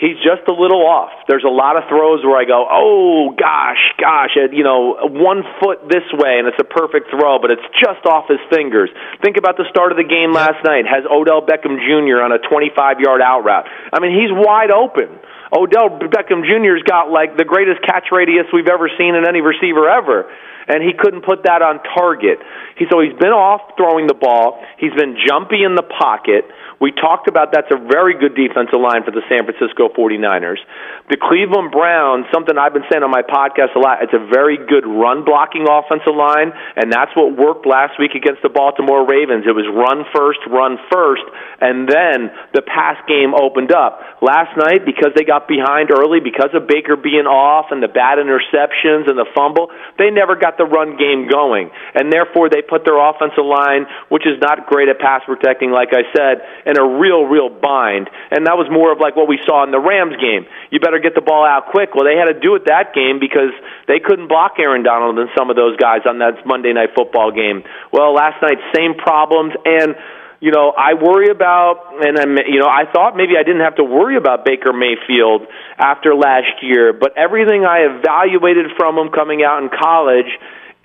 he's 0.00 0.16
just 0.24 0.48
a 0.48 0.56
little 0.56 0.80
off. 0.82 1.12
There's 1.28 1.44
a 1.44 1.52
lot 1.52 1.76
of 1.76 1.84
throws 1.92 2.24
where 2.24 2.40
I 2.40 2.48
go, 2.48 2.64
oh 2.64 3.36
gosh, 3.36 3.84
gosh, 4.00 4.34
you 4.50 4.64
know, 4.64 4.96
one 5.12 5.44
foot 5.60 5.84
this 5.86 6.08
way 6.16 6.40
and 6.40 6.48
it's 6.48 6.58
a 6.58 6.66
perfect 6.66 7.12
throw, 7.12 7.38
but 7.38 7.52
it's 7.52 7.68
just 7.76 8.02
off 8.08 8.26
his 8.32 8.40
fingers. 8.48 8.88
Think 9.22 9.36
about 9.36 9.60
the 9.60 9.68
start 9.68 9.92
of 9.92 10.00
the 10.00 10.08
game 10.08 10.32
last 10.32 10.64
night. 10.64 10.88
Has 10.88 11.04
Odell 11.04 11.44
Beckham 11.44 11.76
Jr. 11.76 12.24
on 12.24 12.32
a 12.32 12.40
25 12.40 13.04
yard 13.04 13.20
out 13.20 13.44
route. 13.44 13.68
I 13.92 14.00
mean, 14.00 14.16
he's 14.16 14.32
wide 14.32 14.72
open. 14.72 15.20
Odell 15.52 16.00
Beckham 16.00 16.48
Jr.'s 16.48 16.82
got 16.88 17.12
like 17.12 17.36
the 17.36 17.44
greatest 17.44 17.84
catch 17.84 18.08
radius 18.10 18.48
we've 18.52 18.70
ever 18.70 18.88
seen 18.96 19.14
in 19.14 19.28
any 19.28 19.44
receiver 19.44 19.86
ever 19.86 20.30
and 20.70 20.86
he 20.86 20.94
couldn't 20.94 21.26
put 21.26 21.42
that 21.44 21.62
on 21.62 21.82
target. 21.82 22.38
He 22.78 22.86
so 22.86 23.02
he's 23.02 23.18
been 23.18 23.34
off 23.34 23.74
throwing 23.76 24.06
the 24.06 24.14
ball. 24.14 24.62
He's 24.78 24.94
been 24.94 25.18
jumpy 25.18 25.66
in 25.66 25.74
the 25.74 25.82
pocket. 25.82 26.46
We 26.80 26.96
talked 26.96 27.28
about 27.28 27.52
that's 27.52 27.68
a 27.68 27.76
very 27.76 28.16
good 28.16 28.32
defensive 28.32 28.80
line 28.80 29.04
for 29.04 29.12
the 29.12 29.20
San 29.28 29.44
Francisco 29.44 29.92
49ers. 29.92 30.64
The 31.12 31.20
Cleveland 31.20 31.76
Browns, 31.76 32.24
something 32.32 32.56
I've 32.56 32.72
been 32.72 32.88
saying 32.88 33.04
on 33.04 33.12
my 33.12 33.20
podcast 33.20 33.76
a 33.76 33.80
lot, 33.84 34.00
it's 34.00 34.16
a 34.16 34.24
very 34.32 34.56
good 34.56 34.88
run 34.88 35.28
blocking 35.28 35.68
offensive 35.68 36.16
line, 36.16 36.56
and 36.80 36.88
that's 36.88 37.12
what 37.12 37.36
worked 37.36 37.68
last 37.68 38.00
week 38.00 38.16
against 38.16 38.40
the 38.40 38.48
Baltimore 38.48 39.04
Ravens. 39.04 39.44
It 39.44 39.52
was 39.52 39.68
run 39.68 40.08
first, 40.08 40.40
run 40.48 40.80
first, 40.88 41.28
and 41.60 41.84
then 41.84 42.32
the 42.56 42.64
pass 42.64 42.96
game 43.04 43.36
opened 43.36 43.76
up. 43.76 44.00
Last 44.24 44.56
night, 44.56 44.88
because 44.88 45.12
they 45.12 45.28
got 45.28 45.44
behind 45.44 45.92
early, 45.92 46.24
because 46.24 46.56
of 46.56 46.64
Baker 46.64 46.96
being 46.96 47.28
off 47.28 47.68
and 47.76 47.84
the 47.84 47.92
bad 47.92 48.16
interceptions 48.16 49.04
and 49.04 49.20
the 49.20 49.28
fumble, 49.36 49.68
they 50.00 50.08
never 50.08 50.32
got 50.32 50.56
the 50.56 50.64
run 50.64 50.96
game 50.96 51.28
going, 51.28 51.68
and 51.92 52.08
therefore 52.08 52.48
they 52.48 52.64
put 52.64 52.88
their 52.88 52.96
offensive 52.96 53.44
line, 53.44 53.84
which 54.08 54.24
is 54.24 54.40
not 54.40 54.64
great 54.64 54.88
at 54.88 54.96
pass 54.96 55.20
protecting, 55.28 55.68
like 55.68 55.92
I 55.92 56.08
said, 56.16 56.40
in 56.70 56.78
a 56.78 56.86
real, 56.86 57.26
real 57.26 57.50
bind. 57.50 58.06
And 58.30 58.46
that 58.46 58.54
was 58.54 58.70
more 58.70 58.94
of 58.94 59.02
like 59.02 59.18
what 59.18 59.26
we 59.26 59.42
saw 59.42 59.66
in 59.66 59.74
the 59.74 59.82
Rams 59.82 60.14
game. 60.22 60.46
You 60.70 60.78
better 60.78 61.02
get 61.02 61.18
the 61.18 61.26
ball 61.26 61.42
out 61.42 61.74
quick. 61.74 61.98
Well, 61.98 62.06
they 62.06 62.14
had 62.14 62.30
to 62.30 62.38
do 62.38 62.54
it 62.54 62.70
that 62.70 62.94
game 62.94 63.18
because 63.18 63.50
they 63.90 63.98
couldn't 63.98 64.30
block 64.30 64.62
Aaron 64.62 64.86
Donald 64.86 65.18
and 65.18 65.28
some 65.34 65.50
of 65.50 65.58
those 65.58 65.74
guys 65.76 66.06
on 66.06 66.22
that 66.22 66.46
Monday 66.46 66.72
night 66.72 66.94
football 66.94 67.34
game. 67.34 67.66
Well, 67.90 68.14
last 68.14 68.38
night, 68.38 68.62
same 68.70 68.94
problems. 68.94 69.58
And 69.66 69.98
you 70.40 70.50
know, 70.50 70.72
I 70.72 70.94
worry 70.94 71.28
about, 71.28 72.00
and 72.00 72.16
I'm, 72.16 72.32
you 72.48 72.60
know, 72.60 72.68
I 72.68 72.88
thought 72.90 73.14
maybe 73.14 73.36
I 73.38 73.44
didn't 73.44 73.60
have 73.60 73.76
to 73.76 73.84
worry 73.84 74.16
about 74.16 74.46
Baker 74.46 74.72
Mayfield 74.72 75.44
after 75.76 76.14
last 76.14 76.64
year, 76.64 76.94
but 76.96 77.12
everything 77.16 77.68
I 77.68 77.84
evaluated 77.84 78.72
from 78.78 78.96
him 78.96 79.12
coming 79.12 79.44
out 79.44 79.62
in 79.62 79.68
college 79.68 80.32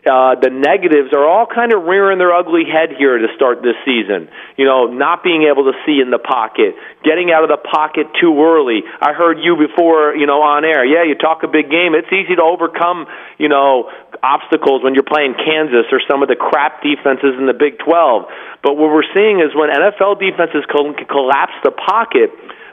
uh, 0.06 0.38
the 0.38 0.54
negatives 0.54 1.10
are 1.18 1.26
all 1.26 1.50
kind 1.50 1.74
of 1.74 1.84
rearing 1.90 2.22
their 2.22 2.30
ugly 2.30 2.62
head 2.62 2.94
here 2.94 3.18
to 3.18 3.28
start 3.36 3.66
this 3.66 3.74
season. 3.82 4.30
You 4.54 4.66
know, 4.66 4.86
not 4.86 5.26
being 5.26 5.50
able 5.50 5.66
to 5.66 5.76
see 5.82 5.98
in 5.98 6.14
the 6.14 6.22
pocket, 6.22 6.78
getting 7.02 7.34
out 7.34 7.42
of 7.42 7.50
the 7.50 7.58
pocket 7.58 8.06
too 8.22 8.38
early. 8.38 8.86
I 9.02 9.18
heard 9.18 9.42
you 9.42 9.58
before, 9.58 10.14
you 10.14 10.30
know, 10.30 10.46
on 10.46 10.62
air. 10.62 10.86
Yeah, 10.86 11.04
you 11.04 11.18
talk 11.18 11.42
a 11.42 11.50
big 11.50 11.74
game. 11.74 11.98
It's 11.98 12.14
easy 12.14 12.38
to 12.38 12.46
overcome, 12.46 13.10
you 13.42 13.50
know, 13.50 13.90
obstacles 14.22 14.86
when 14.86 14.94
you're 14.94 15.08
playing 15.08 15.34
Kansas 15.42 15.90
or 15.90 15.98
some 16.06 16.22
of 16.22 16.30
the 16.30 16.38
crap 16.38 16.86
defenses 16.86 17.34
in 17.42 17.50
the 17.50 17.58
Big 17.58 17.82
12. 17.82 18.30
But 18.62 18.78
what 18.78 18.94
we're 18.94 19.10
seeing 19.10 19.42
is 19.42 19.58
when 19.58 19.74
NFL 19.74 20.22
defenses 20.22 20.66
collapse 20.70 21.58
the 21.66 21.74
pocket, 21.74 22.30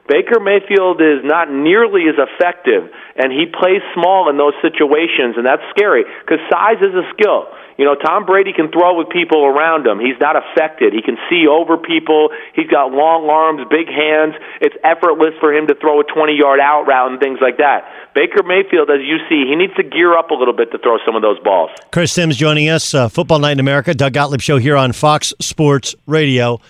Baker 0.09 0.41
Mayfield 0.41 1.01
is 1.01 1.23
not 1.23 1.47
nearly 1.51 2.11
as 2.11 2.19
effective, 2.19 2.91
and 3.15 3.31
he 3.31 3.47
plays 3.47 3.83
small 3.95 4.29
in 4.29 4.37
those 4.37 4.55
situations, 4.59 5.39
and 5.39 5.47
that's 5.47 5.63
scary 5.71 6.03
because 6.27 6.43
size 6.51 6.83
is 6.83 6.91
a 6.91 7.07
skill. 7.15 7.47
You 7.79 7.87
know, 7.87 7.95
Tom 7.95 8.27
Brady 8.27 8.53
can 8.53 8.71
throw 8.71 8.99
with 8.99 9.09
people 9.09 9.47
around 9.47 9.87
him. 9.87 9.99
He's 9.99 10.19
not 10.21 10.37
affected. 10.37 10.93
He 10.93 11.03
can 11.03 11.17
see 11.31 11.47
over 11.47 11.79
people. 11.79 12.31
He's 12.55 12.69
got 12.69 12.93
long 12.93 13.31
arms, 13.31 13.63
big 13.71 13.89
hands. 13.89 14.35
It's 14.61 14.77
effortless 14.85 15.35
for 15.41 15.55
him 15.55 15.67
to 15.69 15.75
throw 15.75 16.01
a 16.01 16.05
20 16.05 16.35
yard 16.37 16.61
out 16.61 16.85
route 16.87 17.11
and 17.11 17.21
things 17.21 17.39
like 17.41 17.59
that. 17.59 17.89
Baker 18.15 18.43
Mayfield, 18.43 18.91
as 18.91 19.01
you 19.01 19.19
see, 19.29 19.49
he 19.49 19.57
needs 19.57 19.75
to 19.75 19.83
gear 19.83 20.17
up 20.17 20.31
a 20.31 20.35
little 20.35 20.55
bit 20.55 20.71
to 20.73 20.79
throw 20.79 20.99
some 21.07 21.17
of 21.17 21.23
those 21.23 21.39
balls. 21.41 21.71
Chris 21.91 22.13
Sims 22.13 22.37
joining 22.37 22.69
us, 22.69 22.93
uh, 22.93 23.09
Football 23.09 23.39
Night 23.39 23.53
in 23.53 23.61
America, 23.61 23.95
Doug 23.95 24.13
Gottlieb 24.13 24.41
Show 24.41 24.59
here 24.59 24.77
on 24.77 24.93
Fox 24.93 25.33
Sports 25.41 25.95
Radio. 26.07 26.61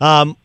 Um, 0.00 0.36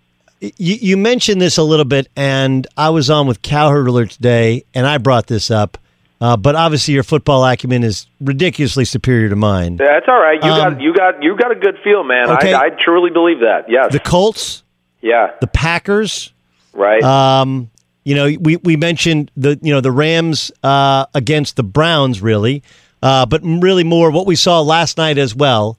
you, 0.42 0.76
you 0.76 0.98
mentioned 0.98 1.42
this 1.42 1.58
a 1.58 1.64
little 1.64 1.86
bit, 1.86 2.08
and 2.16 2.68
I 2.78 2.90
was 2.90 3.10
on 3.10 3.28
with 3.28 3.42
Cowherdler 3.42 4.10
today, 4.10 4.66
and 4.74 4.86
I 4.86 4.98
brought 4.98 5.28
this 5.28 5.50
up. 5.50 5.78
Uh, 6.22 6.38
but 6.38 6.56
obviously, 6.56 6.94
your 6.94 7.04
football 7.04 7.46
acumen 7.46 7.84
is 7.84 8.08
ridiculously 8.22 8.86
superior 8.86 9.30
to 9.30 9.36
mine. 9.36 9.78
That's 9.78 10.08
all 10.08 10.20
right. 10.20 10.42
You 10.44 10.50
um, 10.50 10.74
got 10.74 10.82
you 10.82 10.94
got 10.94 11.24
you 11.24 11.38
got 11.38 11.52
a 11.52 11.56
good 11.56 11.76
feel, 11.84 12.04
man. 12.04 12.30
Okay. 12.32 12.54
I, 12.54 12.66
I 12.66 12.70
truly 12.84 13.12
believe 13.12 13.40
that. 13.40 13.66
Yes. 13.68 13.92
The 13.92 14.00
Colts. 14.00 14.64
Yeah. 15.02 15.32
The 15.42 15.48
Packers. 15.48 16.34
Right. 16.74 17.04
Um, 17.04 17.70
you 18.06 18.16
know, 18.16 18.32
we 18.40 18.58
we 18.58 18.78
mentioned 18.78 19.32
the 19.36 19.60
you 19.62 19.74
know 19.74 19.82
the 19.82 19.92
Rams 19.92 20.52
uh, 20.64 21.06
against 21.14 21.58
the 21.58 21.64
Browns, 21.64 22.22
really, 22.22 22.64
uh, 23.02 23.26
but 23.26 23.42
really 23.44 23.84
more 23.84 24.12
what 24.12 24.26
we 24.26 24.36
saw 24.36 24.62
last 24.62 24.98
night 24.98 25.18
as 25.18 25.36
well. 25.36 25.78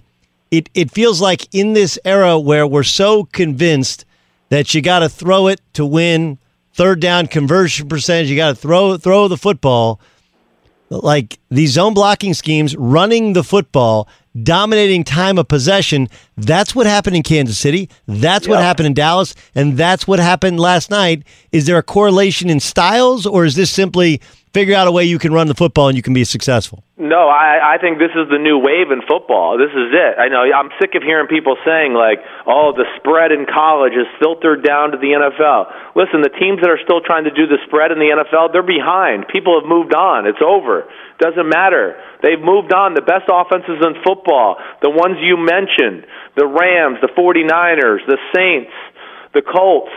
It 0.50 0.68
it 0.74 0.90
feels 0.90 1.20
like 1.20 1.52
in 1.54 1.72
this 1.72 1.98
era 2.04 2.38
where 2.38 2.66
we're 2.66 2.82
so 2.82 3.24
convinced 3.24 4.04
that 4.48 4.74
you 4.74 4.82
got 4.82 5.00
to 5.00 5.08
throw 5.08 5.48
it 5.48 5.60
to 5.74 5.84
win 5.84 6.38
third 6.72 7.00
down 7.00 7.26
conversion 7.26 7.88
percentage. 7.88 8.30
You 8.30 8.36
got 8.36 8.50
to 8.50 8.54
throw 8.54 8.96
throw 8.96 9.28
the 9.28 9.36
football. 9.36 10.00
Like 10.88 11.40
these 11.50 11.72
zone 11.72 11.94
blocking 11.94 12.32
schemes, 12.32 12.76
running 12.76 13.32
the 13.32 13.42
football, 13.42 14.08
dominating 14.40 15.02
time 15.02 15.36
of 15.36 15.48
possession. 15.48 16.08
That's 16.36 16.76
what 16.76 16.86
happened 16.86 17.16
in 17.16 17.24
Kansas 17.24 17.58
City. 17.58 17.90
That's 18.06 18.46
what 18.46 18.60
happened 18.60 18.86
in 18.86 18.94
Dallas, 18.94 19.34
and 19.56 19.76
that's 19.76 20.06
what 20.06 20.20
happened 20.20 20.60
last 20.60 20.88
night. 20.88 21.24
Is 21.50 21.66
there 21.66 21.78
a 21.78 21.82
correlation 21.82 22.48
in 22.48 22.60
styles, 22.60 23.26
or 23.26 23.44
is 23.44 23.56
this 23.56 23.70
simply 23.70 24.20
figure 24.56 24.72
out 24.72 24.88
a 24.88 24.90
way 24.90 25.04
you 25.04 25.20
can 25.20 25.36
run 25.36 25.52
the 25.52 25.54
football 25.54 25.92
and 25.92 25.96
you 26.00 26.02
can 26.02 26.16
be 26.16 26.24
successful. 26.24 26.80
No, 26.96 27.28
I, 27.28 27.76
I 27.76 27.76
think 27.76 28.00
this 28.00 28.16
is 28.16 28.24
the 28.32 28.40
new 28.40 28.56
wave 28.56 28.88
in 28.88 29.04
football. 29.04 29.60
This 29.60 29.68
is 29.76 29.92
it. 29.92 30.16
I 30.16 30.32
know 30.32 30.48
I'm 30.48 30.72
sick 30.80 30.96
of 30.96 31.04
hearing 31.04 31.28
people 31.28 31.60
saying 31.60 31.92
like, 31.92 32.24
"Oh, 32.48 32.72
the 32.72 32.88
spread 32.96 33.36
in 33.36 33.44
college 33.44 33.92
is 33.92 34.08
filtered 34.16 34.64
down 34.64 34.96
to 34.96 34.96
the 34.96 35.12
NFL." 35.12 35.92
Listen, 35.92 36.24
the 36.24 36.32
teams 36.32 36.64
that 36.64 36.72
are 36.72 36.80
still 36.80 37.04
trying 37.04 37.28
to 37.28 37.34
do 37.36 37.44
the 37.44 37.60
spread 37.68 37.92
in 37.92 38.00
the 38.00 38.08
NFL, 38.16 38.56
they're 38.56 38.64
behind. 38.64 39.28
People 39.28 39.60
have 39.60 39.68
moved 39.68 39.92
on. 39.92 40.24
It's 40.24 40.40
over. 40.40 40.88
Doesn't 41.20 41.48
matter. 41.52 42.00
They've 42.24 42.40
moved 42.40 42.72
on. 42.72 42.96
The 42.96 43.04
best 43.04 43.28
offenses 43.28 43.76
in 43.84 44.00
football, 44.00 44.56
the 44.80 44.88
ones 44.88 45.20
you 45.20 45.36
mentioned, 45.36 46.08
the 46.32 46.48
Rams, 46.48 46.96
the 47.04 47.12
49ers, 47.12 48.08
the 48.08 48.16
Saints, 48.32 48.72
the 49.36 49.44
Colts, 49.44 49.92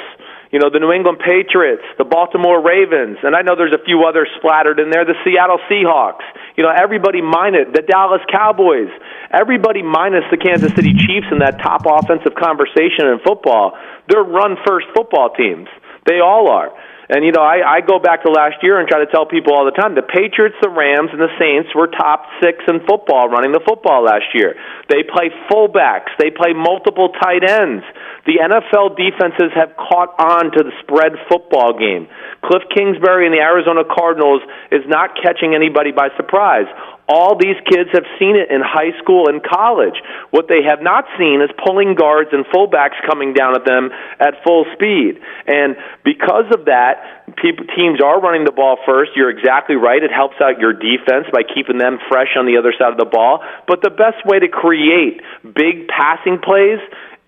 you 0.52 0.58
know, 0.58 0.70
the 0.74 0.80
New 0.82 0.92
England 0.92 1.22
Patriots, 1.22 1.86
the 1.98 2.06
Baltimore 2.06 2.58
Ravens, 2.58 3.22
and 3.22 3.36
I 3.36 3.42
know 3.46 3.54
there's 3.54 3.74
a 3.74 3.84
few 3.86 4.04
others 4.10 4.28
splattered 4.42 4.80
in 4.80 4.90
there, 4.90 5.06
the 5.06 5.14
Seattle 5.22 5.62
Seahawks, 5.70 6.26
you 6.58 6.64
know, 6.66 6.74
everybody 6.74 7.22
minus 7.22 7.70
the 7.70 7.86
Dallas 7.86 8.22
Cowboys, 8.34 8.90
everybody 9.30 9.84
minus 9.86 10.26
the 10.34 10.38
Kansas 10.38 10.74
City 10.74 10.94
Chiefs 10.98 11.30
in 11.32 11.40
that 11.40 11.62
top 11.62 11.86
offensive 11.86 12.34
conversation 12.34 13.06
in 13.14 13.22
football. 13.22 13.78
They're 14.10 14.26
run 14.26 14.58
first 14.66 14.88
football 14.96 15.30
teams. 15.38 15.70
They 16.10 16.20
all 16.20 16.50
are. 16.50 16.74
And 17.10 17.26
you 17.26 17.34
know, 17.34 17.42
I, 17.42 17.66
I 17.66 17.82
go 17.82 17.98
back 17.98 18.22
to 18.22 18.30
last 18.30 18.62
year 18.62 18.78
and 18.78 18.88
try 18.88 19.02
to 19.02 19.10
tell 19.10 19.26
people 19.26 19.58
all 19.58 19.66
the 19.66 19.74
time: 19.74 19.98
the 19.98 20.06
Patriots, 20.06 20.56
the 20.62 20.70
Rams, 20.70 21.10
and 21.10 21.18
the 21.18 21.34
Saints 21.42 21.74
were 21.74 21.90
top 21.90 22.30
six 22.38 22.62
in 22.70 22.86
football, 22.86 23.28
running 23.34 23.52
the 23.52 23.66
football 23.66 24.06
last 24.06 24.30
year. 24.38 24.54
They 24.94 25.02
play 25.02 25.34
fullbacks. 25.50 26.14
They 26.22 26.30
play 26.30 26.54
multiple 26.54 27.10
tight 27.18 27.42
ends. 27.42 27.82
The 28.30 28.38
NFL 28.46 28.94
defenses 28.94 29.50
have 29.58 29.74
caught 29.74 30.14
on 30.22 30.54
to 30.54 30.62
the 30.62 30.74
spread 30.86 31.18
football 31.26 31.74
game. 31.74 32.06
Cliff 32.46 32.62
Kingsbury 32.70 33.26
and 33.26 33.34
the 33.34 33.42
Arizona 33.42 33.82
Cardinals 33.82 34.46
is 34.70 34.86
not 34.86 35.18
catching 35.18 35.58
anybody 35.58 35.90
by 35.90 36.14
surprise. 36.14 36.70
All 37.10 37.34
these 37.34 37.58
kids 37.66 37.90
have 37.94 38.06
seen 38.22 38.38
it 38.38 38.54
in 38.54 38.62
high 38.62 38.94
school 39.02 39.26
and 39.28 39.42
college. 39.42 39.98
What 40.30 40.46
they 40.48 40.62
have 40.70 40.78
not 40.86 41.06
seen 41.18 41.42
is 41.42 41.50
pulling 41.58 41.96
guards 41.98 42.30
and 42.32 42.46
fullbacks 42.54 43.02
coming 43.10 43.34
down 43.34 43.58
at 43.58 43.66
them 43.66 43.90
at 44.22 44.38
full 44.46 44.70
speed. 44.78 45.18
And 45.50 45.76
because 46.06 46.46
of 46.54 46.70
that, 46.70 47.26
teams 47.42 47.98
are 47.98 48.22
running 48.22 48.46
the 48.46 48.54
ball 48.54 48.78
first. 48.86 49.18
You're 49.18 49.34
exactly 49.34 49.76
right. 49.76 50.04
It 50.04 50.14
helps 50.14 50.38
out 50.38 50.62
your 50.62 50.74
defense 50.74 51.26
by 51.34 51.42
keeping 51.42 51.82
them 51.82 51.98
fresh 52.08 52.38
on 52.38 52.46
the 52.46 52.62
other 52.62 52.74
side 52.78 52.94
of 52.94 53.02
the 53.02 53.10
ball. 53.10 53.42
But 53.66 53.82
the 53.82 53.90
best 53.90 54.22
way 54.26 54.38
to 54.38 54.48
create 54.48 55.26
big 55.42 55.90
passing 55.90 56.38
plays 56.38 56.78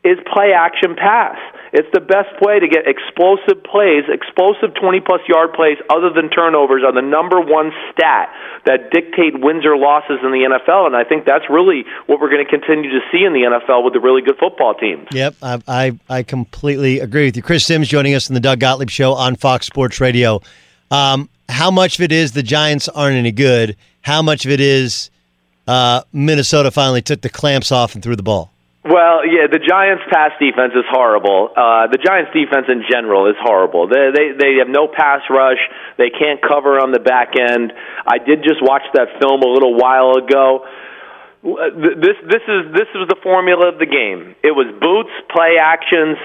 is 0.06 0.18
play 0.32 0.54
action 0.54 0.94
pass. 0.96 1.38
It's 1.74 1.88
the 1.94 2.02
best 2.02 2.36
way 2.42 2.60
to 2.60 2.68
get 2.68 2.88
explosive 2.88 3.64
plays, 3.64 4.04
explosive 4.12 4.76
20 4.76 5.00
plus 5.00 5.22
yard 5.28 5.54
plays 5.54 5.78
other 5.90 6.10
than 6.10 6.30
turnovers 6.30 6.84
are 6.86 6.92
the 6.92 7.02
number 7.02 7.40
one 7.40 7.72
stat 7.92 8.30
that 8.66 8.92
dictate 8.92 9.40
wins 9.40 9.66
or 9.66 9.78
losses 9.78 10.20
in 10.24 10.32
the 10.32 10.44
NFL. 10.52 10.88
And 10.88 10.96
I 10.96 11.04
think 11.04 11.26
that's 11.26 11.46
really 11.50 11.86
what 12.08 12.20
we're 12.20 12.30
going 12.30 12.44
to 12.44 12.50
continue 12.50 12.90
to 12.92 13.00
see 13.12 13.24
in 13.24 13.34
the 13.34 13.48
NFL 13.48 13.84
with 13.84 13.94
the 13.94 14.02
really 14.02 14.22
good 14.22 14.38
football 14.38 14.74
teams. 14.74 15.08
Yep, 15.12 15.36
I, 15.42 15.62
I, 15.68 16.00
I 16.10 16.24
completely 16.24 17.00
agree 17.00 17.26
with 17.26 17.38
you. 17.38 17.44
Chris 17.44 17.66
Sims 17.66 17.88
joining 17.88 18.16
us 18.16 18.30
in 18.30 18.34
the 18.34 18.42
Doug 18.42 18.60
Gottlieb 18.60 18.90
Show 18.90 19.14
on 19.14 19.36
Fox 19.36 19.66
Sports 19.66 20.02
Radio. 20.02 20.42
Um, 20.92 21.30
how 21.48 21.72
much 21.72 22.00
of 22.00 22.04
it 22.04 22.12
is 22.12 22.34
the 22.34 22.44
Giants 22.44 22.90
aren't 22.90 23.16
any 23.16 23.32
good? 23.32 23.78
How 24.02 24.22
much 24.22 24.46
of 24.46 24.52
it 24.52 24.60
is 24.60 25.10
uh, 25.68 26.02
Minnesota 26.12 26.72
finally 26.72 27.02
took 27.02 27.22
the 27.22 27.30
clamps 27.30 27.72
off 27.72 27.94
and 27.94 28.04
threw 28.04 28.16
the 28.16 28.24
ball? 28.24 28.52
Well, 28.84 29.22
yeah, 29.30 29.46
the 29.46 29.62
Giants' 29.62 30.02
pass 30.10 30.34
defense 30.42 30.74
is 30.74 30.90
horrible. 30.90 31.54
Uh, 31.54 31.86
the 31.94 32.02
Giants' 32.02 32.34
defense 32.34 32.66
in 32.66 32.82
general 32.90 33.30
is 33.30 33.38
horrible. 33.38 33.86
They, 33.86 34.10
they 34.10 34.28
they 34.34 34.52
have 34.58 34.70
no 34.74 34.90
pass 34.90 35.22
rush. 35.30 35.62
They 36.02 36.10
can't 36.10 36.42
cover 36.42 36.82
on 36.82 36.92
the 36.92 37.00
back 37.00 37.38
end. 37.38 37.74
I 38.08 38.18
did 38.18 38.42
just 38.42 38.58
watch 38.58 38.82
that 38.98 39.22
film 39.22 39.46
a 39.46 39.52
little 39.54 39.78
while 39.78 40.18
ago. 40.18 40.66
This 41.46 42.18
this 42.26 42.42
is 42.50 42.74
this 42.74 42.90
was 42.98 43.06
the 43.06 43.22
formula 43.22 43.70
of 43.70 43.78
the 43.78 43.86
game. 43.86 44.34
It 44.42 44.58
was 44.58 44.66
boots, 44.82 45.14
play 45.30 45.62
actions, 45.62 46.18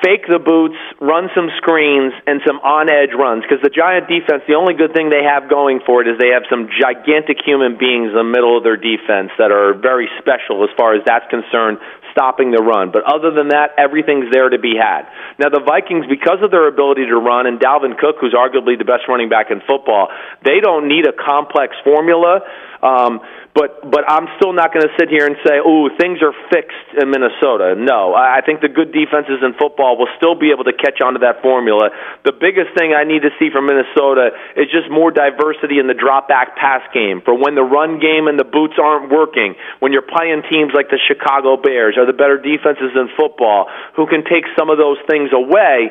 fake 0.00 0.24
the 0.24 0.40
boots, 0.40 0.80
run 1.04 1.28
some 1.36 1.52
screens, 1.60 2.16
and 2.24 2.40
some 2.48 2.56
on 2.64 2.88
edge 2.88 3.12
runs. 3.12 3.44
Because 3.44 3.60
the 3.60 3.68
Giant 3.68 4.08
defense, 4.08 4.40
the 4.48 4.56
only 4.56 4.72
good 4.72 4.96
thing 4.96 5.12
they 5.12 5.20
have 5.28 5.52
going 5.52 5.84
for 5.84 6.00
it 6.00 6.08
is 6.08 6.16
they 6.16 6.32
have 6.32 6.48
some 6.48 6.72
gigantic 6.72 7.36
human 7.44 7.76
beings 7.76 8.16
in 8.16 8.16
the 8.16 8.24
middle 8.24 8.56
of 8.56 8.64
their 8.64 8.80
defense 8.80 9.36
that 9.36 9.52
are 9.52 9.76
very 9.76 10.08
special 10.16 10.64
as 10.64 10.72
far 10.80 10.96
as 10.96 11.04
that's 11.04 11.28
concerned, 11.28 11.76
stopping 12.08 12.56
the 12.56 12.64
run. 12.64 12.88
But 12.88 13.04
other 13.04 13.28
than 13.36 13.52
that, 13.52 13.76
everything's 13.76 14.32
there 14.32 14.48
to 14.48 14.56
be 14.56 14.80
had. 14.80 15.04
Now, 15.36 15.52
the 15.52 15.60
Vikings, 15.60 16.08
because 16.08 16.40
of 16.40 16.48
their 16.48 16.64
ability 16.64 17.04
to 17.12 17.18
run, 17.20 17.44
and 17.44 17.60
Dalvin 17.60 18.00
Cook, 18.00 18.16
who's 18.16 18.32
arguably 18.32 18.80
the 18.80 18.88
best 18.88 19.04
running 19.04 19.28
back 19.28 19.52
in 19.52 19.60
football, 19.68 20.08
they 20.40 20.64
don't 20.64 20.88
need 20.88 21.04
a 21.04 21.12
complex 21.12 21.76
formula. 21.84 22.40
Um, 22.86 23.20
but 23.56 23.82
but 23.90 24.04
I'm 24.06 24.28
still 24.36 24.52
not 24.52 24.70
going 24.70 24.84
to 24.86 24.92
sit 25.00 25.08
here 25.08 25.26
and 25.26 25.34
say, 25.42 25.58
"Oh, 25.58 25.88
things 25.98 26.20
are 26.20 26.36
fixed 26.52 26.92
in 26.94 27.10
Minnesota." 27.10 27.74
No, 27.74 28.14
I 28.14 28.44
think 28.44 28.60
the 28.60 28.68
good 28.68 28.92
defenses 28.92 29.40
in 29.42 29.56
football 29.58 29.96
will 29.96 30.12
still 30.20 30.36
be 30.36 30.52
able 30.52 30.68
to 30.70 30.76
catch 30.76 31.00
on 31.00 31.16
to 31.16 31.20
that 31.24 31.40
formula. 31.40 31.90
The 32.22 32.36
biggest 32.36 32.76
thing 32.76 32.92
I 32.92 33.08
need 33.08 33.24
to 33.24 33.32
see 33.40 33.48
from 33.50 33.66
Minnesota 33.66 34.36
is 34.54 34.68
just 34.68 34.92
more 34.92 35.10
diversity 35.10 35.80
in 35.80 35.88
the 35.88 35.96
drop 35.96 36.28
back 36.28 36.54
pass 36.54 36.84
game 36.92 37.24
for 37.24 37.32
when 37.32 37.56
the 37.56 37.64
run 37.64 37.98
game 37.98 38.28
and 38.28 38.38
the 38.38 38.46
boots 38.46 38.76
aren't 38.76 39.10
working. 39.10 39.56
When 39.80 39.96
you're 39.96 40.06
playing 40.06 40.44
teams 40.52 40.76
like 40.76 40.92
the 40.92 41.00
Chicago 41.00 41.56
Bears 41.56 41.96
or 41.96 42.04
the 42.04 42.16
better 42.16 42.36
defenses 42.36 42.92
in 42.92 43.08
football 43.16 43.72
who 43.96 44.06
can 44.06 44.22
take 44.22 44.44
some 44.52 44.68
of 44.68 44.76
those 44.76 45.00
things 45.08 45.32
away 45.32 45.90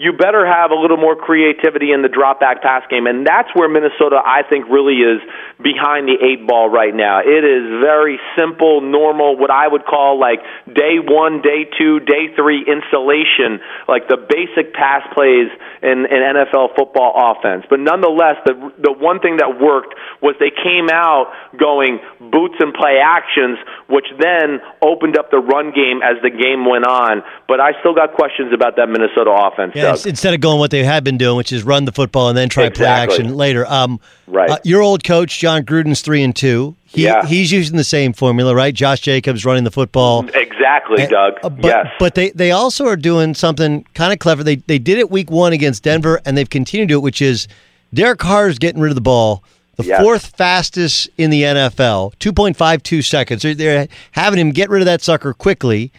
you 0.00 0.16
better 0.16 0.48
have 0.48 0.72
a 0.72 0.74
little 0.80 0.96
more 0.96 1.14
creativity 1.14 1.92
in 1.92 2.00
the 2.00 2.08
drop 2.08 2.40
back 2.40 2.64
pass 2.64 2.80
game. 2.88 3.04
And 3.04 3.28
that's 3.28 3.52
where 3.52 3.68
Minnesota, 3.68 4.16
I 4.16 4.48
think, 4.48 4.64
really 4.72 4.96
is 5.04 5.20
behind 5.60 6.08
the 6.08 6.16
eight 6.16 6.48
ball 6.48 6.72
right 6.72 6.96
now. 6.96 7.20
It 7.20 7.44
is 7.44 7.68
very 7.84 8.16
simple, 8.32 8.80
normal, 8.80 9.36
what 9.36 9.52
I 9.52 9.68
would 9.68 9.84
call 9.84 10.16
like 10.16 10.40
day 10.72 10.96
one, 11.04 11.44
day 11.44 11.68
two, 11.76 12.00
day 12.00 12.32
three 12.32 12.64
installation, 12.64 13.60
like 13.92 14.08
the 14.08 14.16
basic 14.16 14.72
pass 14.72 15.04
plays 15.12 15.52
in, 15.84 16.08
in 16.08 16.18
NFL 16.32 16.80
football 16.80 17.36
offense. 17.36 17.68
But 17.68 17.84
nonetheless, 17.84 18.40
the, 18.48 18.56
the 18.80 18.96
one 18.96 19.20
thing 19.20 19.36
that 19.36 19.60
worked 19.60 19.92
was 20.24 20.32
they 20.40 20.48
came 20.48 20.88
out 20.88 21.28
going 21.60 22.00
boots 22.32 22.56
and 22.56 22.72
play 22.72 23.04
actions, 23.04 23.60
which 23.92 24.08
then 24.16 24.64
opened 24.80 25.20
up 25.20 25.28
the 25.28 25.44
run 25.44 25.76
game 25.76 26.00
as 26.00 26.16
the 26.24 26.32
game 26.32 26.64
went 26.64 26.88
on. 26.88 27.20
But 27.44 27.60
I 27.60 27.76
still 27.84 27.92
got 27.92 28.16
questions 28.16 28.56
about 28.56 28.80
that 28.80 28.88
Minnesota 28.88 29.28
offense. 29.28 29.76
Yeah, 29.76 29.89
instead 30.06 30.34
of 30.34 30.40
going 30.40 30.58
what 30.58 30.70
they 30.70 30.84
had 30.84 31.04
been 31.04 31.18
doing, 31.18 31.36
which 31.36 31.52
is 31.52 31.62
run 31.62 31.84
the 31.84 31.92
football 31.92 32.28
and 32.28 32.36
then 32.36 32.48
try 32.48 32.64
exactly. 32.64 32.84
play 32.84 33.16
action 33.18 33.36
later. 33.36 33.66
Um, 33.66 34.00
right. 34.26 34.50
Uh, 34.50 34.58
your 34.64 34.82
old 34.82 35.04
coach 35.04 35.38
Jon 35.38 35.64
Gruden's 35.64 36.00
three 36.00 36.22
and 36.22 36.34
two. 36.34 36.76
He, 36.86 37.04
yeah. 37.04 37.24
He's 37.24 37.52
using 37.52 37.76
the 37.76 37.84
same 37.84 38.12
formula, 38.12 38.54
right? 38.54 38.74
Josh 38.74 39.00
Jacobs 39.00 39.44
running 39.44 39.64
the 39.64 39.70
football. 39.70 40.26
Exactly, 40.34 41.02
and, 41.02 41.10
Doug. 41.10 41.34
Uh, 41.42 41.48
but, 41.48 41.64
yes. 41.64 41.86
But 42.00 42.14
they, 42.16 42.30
they 42.30 42.50
also 42.50 42.86
are 42.86 42.96
doing 42.96 43.34
something 43.34 43.84
kind 43.94 44.12
of 44.12 44.18
clever. 44.18 44.42
They 44.42 44.56
they 44.56 44.78
did 44.78 44.98
it 44.98 45.10
week 45.10 45.30
one 45.30 45.52
against 45.52 45.84
Denver, 45.84 46.20
and 46.24 46.36
they've 46.36 46.50
continued 46.50 46.88
to 46.88 46.94
do 46.94 46.98
it, 46.98 47.02
which 47.02 47.22
is 47.22 47.46
Derek 47.92 48.18
Carr 48.18 48.48
is 48.48 48.58
getting 48.58 48.80
rid 48.80 48.90
of 48.90 48.96
the 48.96 49.00
ball. 49.00 49.44
The 49.76 49.86
yes. 49.86 50.02
fourth 50.02 50.26
fastest 50.36 51.08
in 51.16 51.30
the 51.30 51.42
NFL, 51.42 52.14
2.52 52.16 53.02
seconds. 53.02 53.42
They're, 53.42 53.54
they're 53.54 53.88
having 54.12 54.38
him 54.38 54.50
get 54.50 54.68
rid 54.68 54.82
of 54.82 54.86
that 54.86 55.00
sucker 55.00 55.32
quickly. 55.32 55.90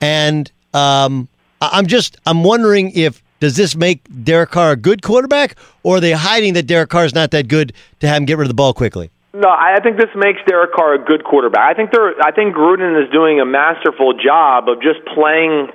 And 0.00 0.50
um, 0.74 1.26
I'm 1.62 1.86
just, 1.86 2.18
I'm 2.26 2.44
wondering 2.44 2.90
if 2.90 3.22
does 3.40 3.56
this 3.56 3.74
make 3.74 4.02
Derek 4.24 4.50
Carr 4.50 4.72
a 4.72 4.76
good 4.76 5.02
quarterback, 5.02 5.56
or 5.82 5.96
are 5.96 6.00
they 6.00 6.12
hiding 6.12 6.54
that 6.54 6.66
Derek 6.66 6.90
Carr 6.90 7.04
is 7.04 7.14
not 7.14 7.32
that 7.32 7.48
good 7.48 7.72
to 8.00 8.06
have 8.06 8.18
him 8.18 8.24
get 8.26 8.38
rid 8.38 8.44
of 8.44 8.48
the 8.48 8.54
ball 8.54 8.72
quickly? 8.72 9.10
No, 9.32 9.48
I 9.48 9.78
think 9.82 9.96
this 9.96 10.10
makes 10.14 10.40
Derek 10.46 10.72
Carr 10.72 10.94
a 10.94 11.04
good 11.04 11.24
quarterback. 11.24 11.70
I 11.70 11.74
think 11.74 11.90
they're, 11.92 12.14
I 12.22 12.32
think 12.32 12.54
Gruden 12.54 13.02
is 13.02 13.10
doing 13.10 13.40
a 13.40 13.46
masterful 13.46 14.14
job 14.14 14.68
of 14.68 14.82
just 14.82 15.04
playing 15.14 15.68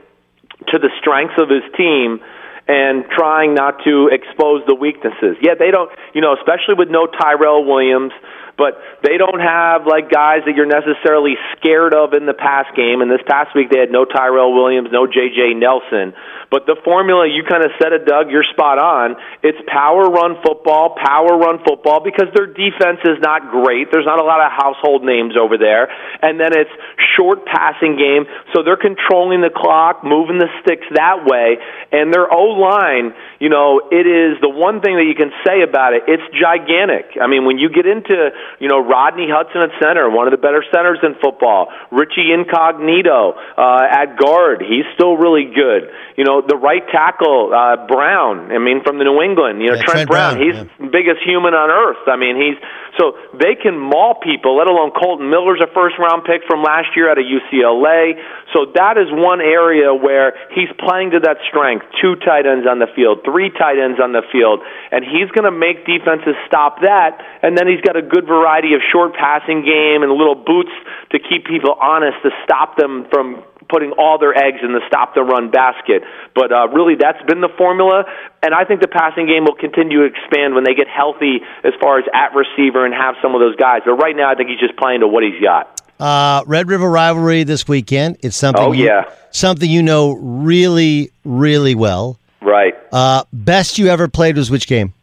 to 0.71 0.79
the 0.79 0.89
strengths 0.99 1.35
of 1.41 1.49
his 1.49 1.63
team 1.75 2.19
and 2.67 3.05
trying 3.09 3.53
not 3.53 3.83
to 3.85 4.09
expose 4.11 4.61
the 4.67 4.75
weaknesses. 4.75 5.37
Yeah, 5.41 5.53
they 5.57 5.71
don't, 5.71 5.89
you 6.13 6.21
know, 6.21 6.35
especially 6.35 6.75
with 6.77 6.89
no 6.89 7.07
Tyrell 7.07 7.63
Williams 7.63 8.11
but 8.57 8.79
they 9.03 9.17
don't 9.17 9.39
have 9.39 9.85
like 9.85 10.09
guys 10.09 10.47
that 10.47 10.55
you're 10.55 10.69
necessarily 10.69 11.35
scared 11.55 11.93
of 11.93 12.13
in 12.13 12.25
the 12.25 12.33
pass 12.33 12.65
game. 12.75 13.01
And 13.01 13.11
this 13.11 13.23
past 13.27 13.55
week 13.55 13.69
they 13.69 13.79
had 13.79 13.91
no 13.91 14.05
Tyrell 14.05 14.55
Williams, 14.55 14.89
no 14.91 15.07
J.J. 15.07 15.55
Nelson. 15.55 16.15
But 16.51 16.65
the 16.65 16.77
formula, 16.83 17.27
you 17.27 17.43
kind 17.43 17.63
of 17.63 17.71
said 17.81 17.93
it, 17.93 18.05
Doug, 18.05 18.29
you're 18.29 18.45
spot 18.53 18.77
on. 18.77 19.15
It's 19.43 19.57
power 19.67 20.09
run 20.09 20.37
football, 20.45 20.95
power 20.95 21.37
run 21.37 21.59
football 21.65 22.03
because 22.03 22.29
their 22.33 22.47
defense 22.47 23.01
is 23.05 23.17
not 23.21 23.51
great. 23.51 23.89
There's 23.91 24.05
not 24.05 24.21
a 24.21 24.27
lot 24.27 24.41
of 24.41 24.51
household 24.51 25.03
names 25.03 25.33
over 25.35 25.57
there. 25.57 25.89
And 26.21 26.39
then 26.39 26.53
it's 26.53 26.71
short 27.17 27.45
passing 27.45 27.97
game. 27.97 28.25
So 28.53 28.63
they're 28.63 28.79
controlling 28.79 29.41
the 29.41 29.53
clock, 29.53 30.03
moving 30.03 30.37
the 30.37 30.49
sticks 30.61 30.85
that 30.95 31.25
way. 31.25 31.57
And 31.91 32.13
their 32.13 32.27
O 32.31 32.55
line, 32.59 33.13
you 33.39 33.49
know, 33.49 33.81
it 33.91 34.05
is 34.05 34.39
the 34.41 34.49
one 34.51 34.81
thing 34.81 34.95
that 34.97 35.07
you 35.07 35.15
can 35.15 35.31
say 35.45 35.61
about 35.61 35.93
it. 35.93 36.07
It's 36.07 36.25
gigantic. 36.35 37.17
I 37.21 37.27
mean, 37.27 37.45
when 37.45 37.57
you 37.57 37.69
get 37.69 37.85
into, 37.85 38.15
you 38.59 38.67
know, 38.67 38.79
Rodney 38.79 39.27
Hudson 39.31 39.61
at 39.61 39.71
center, 39.81 40.09
one 40.09 40.27
of 40.27 40.31
the 40.31 40.41
better 40.41 40.63
centers 40.73 40.99
in 41.03 41.15
football, 41.21 41.71
Richie 41.91 42.31
Incognito 42.31 43.35
uh, 43.57 43.83
at 43.85 44.17
guard, 44.17 44.61
he's 44.61 44.85
still 44.95 45.17
really 45.17 45.51
good. 45.51 45.91
You 46.17 46.23
know, 46.23 46.34
the 46.41 46.57
right 46.57 46.83
tackle, 46.91 47.53
uh, 47.53 47.87
Brown. 47.87 48.51
I 48.51 48.59
mean, 48.59 48.83
from 48.83 48.97
the 48.97 49.05
New 49.05 49.21
England. 49.21 49.61
You 49.61 49.71
know, 49.71 49.79
yeah, 49.79 49.87
Trent, 49.87 50.07
Trent, 50.07 50.09
Brown. 50.09 50.33
Brown 50.35 50.43
He's 50.43 50.57
yeah. 50.57 50.85
the 50.85 50.91
biggest 50.91 51.21
human 51.23 51.53
on 51.53 51.69
earth. 51.69 52.03
I 52.07 52.17
mean, 52.17 52.35
he's 52.35 52.57
so 52.97 53.19
they 53.35 53.55
can 53.59 53.75
maul 53.75 54.15
people. 54.23 54.55
Let 54.55 54.67
alone 54.71 54.91
Kolton 54.95 55.29
Miller's 55.29 55.59
a 55.59 55.67
first 55.75 55.99
round 55.99 56.23
pick 56.23 56.47
from 56.47 56.63
last 56.63 56.95
year 56.95 57.11
out 57.11 57.19
of 57.19 57.27
UCLA. 57.27 58.15
So 58.55 58.71
that 58.75 58.95
is 58.95 59.11
one 59.11 59.41
area 59.43 59.91
where 59.93 60.33
he's 60.55 60.71
playing 60.79 61.11
to 61.11 61.19
that 61.27 61.43
strength. 61.47 61.85
Two 61.99 62.15
tight 62.15 62.47
ends 62.47 62.63
on 62.63 62.79
the 62.79 62.87
field, 62.95 63.27
three 63.27 63.51
tight 63.51 63.75
ends 63.75 63.99
on 63.99 64.15
the 64.15 64.23
field, 64.31 64.63
and 64.91 65.03
he's 65.03 65.27
going 65.35 65.43
to 65.43 65.55
make 65.55 65.83
defenses 65.83 66.39
stop 66.47 66.81
that. 66.81 67.19
And 67.43 67.57
then 67.57 67.67
he's 67.67 67.83
got 67.83 67.99
a 67.99 68.01
good 68.01 68.25
variety 68.25 68.73
of 68.73 68.81
short 68.91 69.13
passing 69.15 69.67
game 69.67 70.03
and 70.03 70.11
little 70.15 70.39
boots 70.39 70.71
to 71.11 71.19
keep 71.19 71.45
people 71.45 71.75
honest 71.75 72.15
to 72.23 72.31
stop 72.47 72.77
them 72.77 73.07
from 73.11 73.43
putting 73.69 73.91
all 73.97 74.17
their 74.17 74.35
eggs 74.35 74.59
in 74.63 74.73
the 74.73 74.81
stop 74.87 75.15
the 75.15 75.23
run 75.23 75.51
basket. 75.51 76.03
But 76.33 76.51
uh, 76.51 76.67
really, 76.69 76.95
that's 76.99 77.21
been 77.23 77.41
the 77.41 77.53
formula, 77.57 78.05
and 78.43 78.53
I 78.53 78.65
think 78.65 78.81
the 78.81 78.87
passing 78.87 79.27
game 79.27 79.45
will 79.45 79.55
continue 79.55 80.01
to 80.01 80.05
expand 80.05 80.55
when 80.55 80.63
they 80.63 80.73
get 80.73 80.87
healthy 80.87 81.41
as 81.63 81.73
far 81.81 81.99
as 81.99 82.05
at 82.13 82.35
receiver 82.35 82.85
and 82.85 82.93
have 82.93 83.15
some 83.21 83.35
of 83.35 83.41
those 83.41 83.55
guys. 83.55 83.81
But 83.85 83.95
right 83.95 84.15
now, 84.15 84.29
I 84.29 84.35
think 84.35 84.49
he's 84.49 84.59
just 84.59 84.77
playing 84.77 85.01
to 85.01 85.07
what 85.07 85.23
he's 85.23 85.41
got. 85.41 85.81
Uh, 85.99 86.43
Red 86.45 86.67
River 86.67 86.89
rivalry 86.89 87.43
this 87.43 87.67
weekend. 87.67 88.17
It's 88.21 88.35
something. 88.35 88.65
Oh 88.65 88.71
you, 88.73 88.85
yeah, 88.85 89.09
something 89.31 89.69
you 89.69 89.81
know 89.81 90.13
really, 90.13 91.11
really 91.23 91.75
well. 91.75 92.19
Right. 92.41 92.73
Uh, 92.91 93.23
best 93.31 93.79
you 93.79 93.87
ever 93.87 94.07
played 94.07 94.37
was 94.37 94.51
which 94.51 94.67
game? 94.67 94.93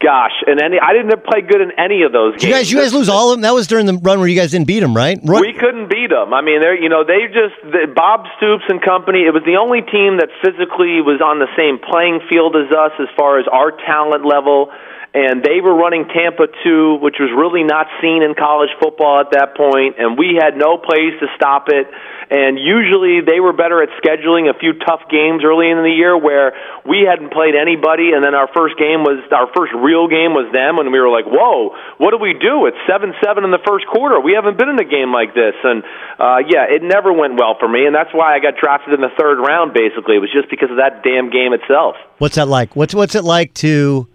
Gosh, 0.00 0.32
and 0.46 0.56
any 0.62 0.80
I 0.80 0.96
didn't 0.96 1.12
play 1.28 1.42
good 1.44 1.60
in 1.60 1.72
any 1.76 2.04
of 2.08 2.12
those 2.12 2.32
games. 2.32 2.44
You 2.44 2.50
guys, 2.50 2.72
you 2.72 2.78
guys 2.80 2.94
lose 2.94 3.10
all 3.10 3.30
of 3.30 3.36
them. 3.36 3.42
That 3.42 3.52
was 3.52 3.66
during 3.66 3.84
the 3.84 4.00
run 4.00 4.18
where 4.18 4.28
you 4.28 4.34
guys 4.34 4.50
didn't 4.50 4.66
beat 4.66 4.80
them, 4.80 4.96
right? 4.96 5.20
Roy- 5.22 5.40
we 5.40 5.52
couldn't 5.52 5.90
beat 5.90 6.08
them. 6.08 6.32
I 6.32 6.40
mean, 6.40 6.62
they're 6.62 6.80
you 6.80 6.88
know 6.88 7.04
they 7.04 7.28
just 7.28 7.60
Bob 7.94 8.24
Stoops 8.38 8.64
and 8.68 8.80
company. 8.80 9.28
It 9.28 9.34
was 9.36 9.44
the 9.44 9.60
only 9.60 9.84
team 9.84 10.16
that 10.16 10.32
physically 10.40 11.04
was 11.04 11.20
on 11.20 11.36
the 11.38 11.52
same 11.52 11.76
playing 11.76 12.24
field 12.32 12.56
as 12.56 12.72
us 12.72 12.96
as 12.96 13.12
far 13.12 13.38
as 13.38 13.44
our 13.52 13.72
talent 13.72 14.24
level. 14.24 14.72
And 15.12 15.42
they 15.42 15.60
were 15.60 15.74
running 15.74 16.06
Tampa 16.06 16.46
2, 16.62 17.02
which 17.02 17.16
was 17.18 17.34
really 17.34 17.66
not 17.66 17.90
seen 17.98 18.22
in 18.22 18.38
college 18.38 18.70
football 18.78 19.18
at 19.18 19.34
that 19.34 19.58
point, 19.58 19.98
and 19.98 20.14
we 20.14 20.38
had 20.38 20.54
no 20.54 20.78
place 20.78 21.18
to 21.18 21.26
stop 21.34 21.66
it. 21.66 21.90
And 22.30 22.62
usually 22.62 23.18
they 23.18 23.42
were 23.42 23.50
better 23.50 23.82
at 23.82 23.90
scheduling 23.98 24.46
a 24.46 24.54
few 24.54 24.78
tough 24.86 25.10
games 25.10 25.42
early 25.42 25.66
in 25.66 25.82
the 25.82 25.90
year 25.90 26.14
where 26.14 26.54
we 26.86 27.02
hadn't 27.02 27.34
played 27.34 27.58
anybody 27.58 28.14
and 28.14 28.22
then 28.22 28.38
our 28.38 28.46
first 28.54 28.78
game 28.78 29.02
was 29.02 29.18
our 29.34 29.50
first 29.50 29.74
real 29.74 30.06
game 30.06 30.30
was 30.30 30.46
them 30.54 30.78
and 30.78 30.94
we 30.94 31.02
were 31.02 31.10
like 31.10 31.26
whoa 31.26 31.74
what 31.98 32.14
do 32.14 32.22
we 32.22 32.38
do? 32.38 32.70
It's 32.70 32.78
seven 32.86 33.18
seven 33.18 33.42
in 33.42 33.50
the 33.50 33.58
first 33.66 33.82
quarter. 33.90 34.22
We 34.22 34.38
haven't 34.38 34.62
been 34.62 34.70
in 34.70 34.78
a 34.78 34.86
game 34.86 35.10
like 35.10 35.34
this. 35.34 35.58
And 35.66 35.82
uh 36.22 36.38
yeah 36.46 36.70
it 36.70 36.86
never 36.86 37.10
went 37.10 37.34
well 37.34 37.58
for 37.58 37.66
me 37.66 37.82
and 37.82 37.90
that's 37.90 38.14
why 38.14 38.36
i 38.36 38.38
got 38.38 38.54
drafted 38.62 38.94
in 38.94 39.02
the 39.02 39.10
third 39.18 39.42
round 39.42 39.74
basically. 39.74 40.14
It 40.14 40.22
was 40.22 40.30
just 40.30 40.46
because 40.54 40.70
of 40.70 40.78
that 40.78 41.02
damn 41.02 41.34
game 41.34 41.50
itself. 41.50 41.98
What's 42.22 42.38
that 42.38 42.46
like? 42.46 42.78
What's 42.78 42.94
what's 42.94 43.18
it 43.18 43.26
like 43.26 43.58
to 43.66 44.06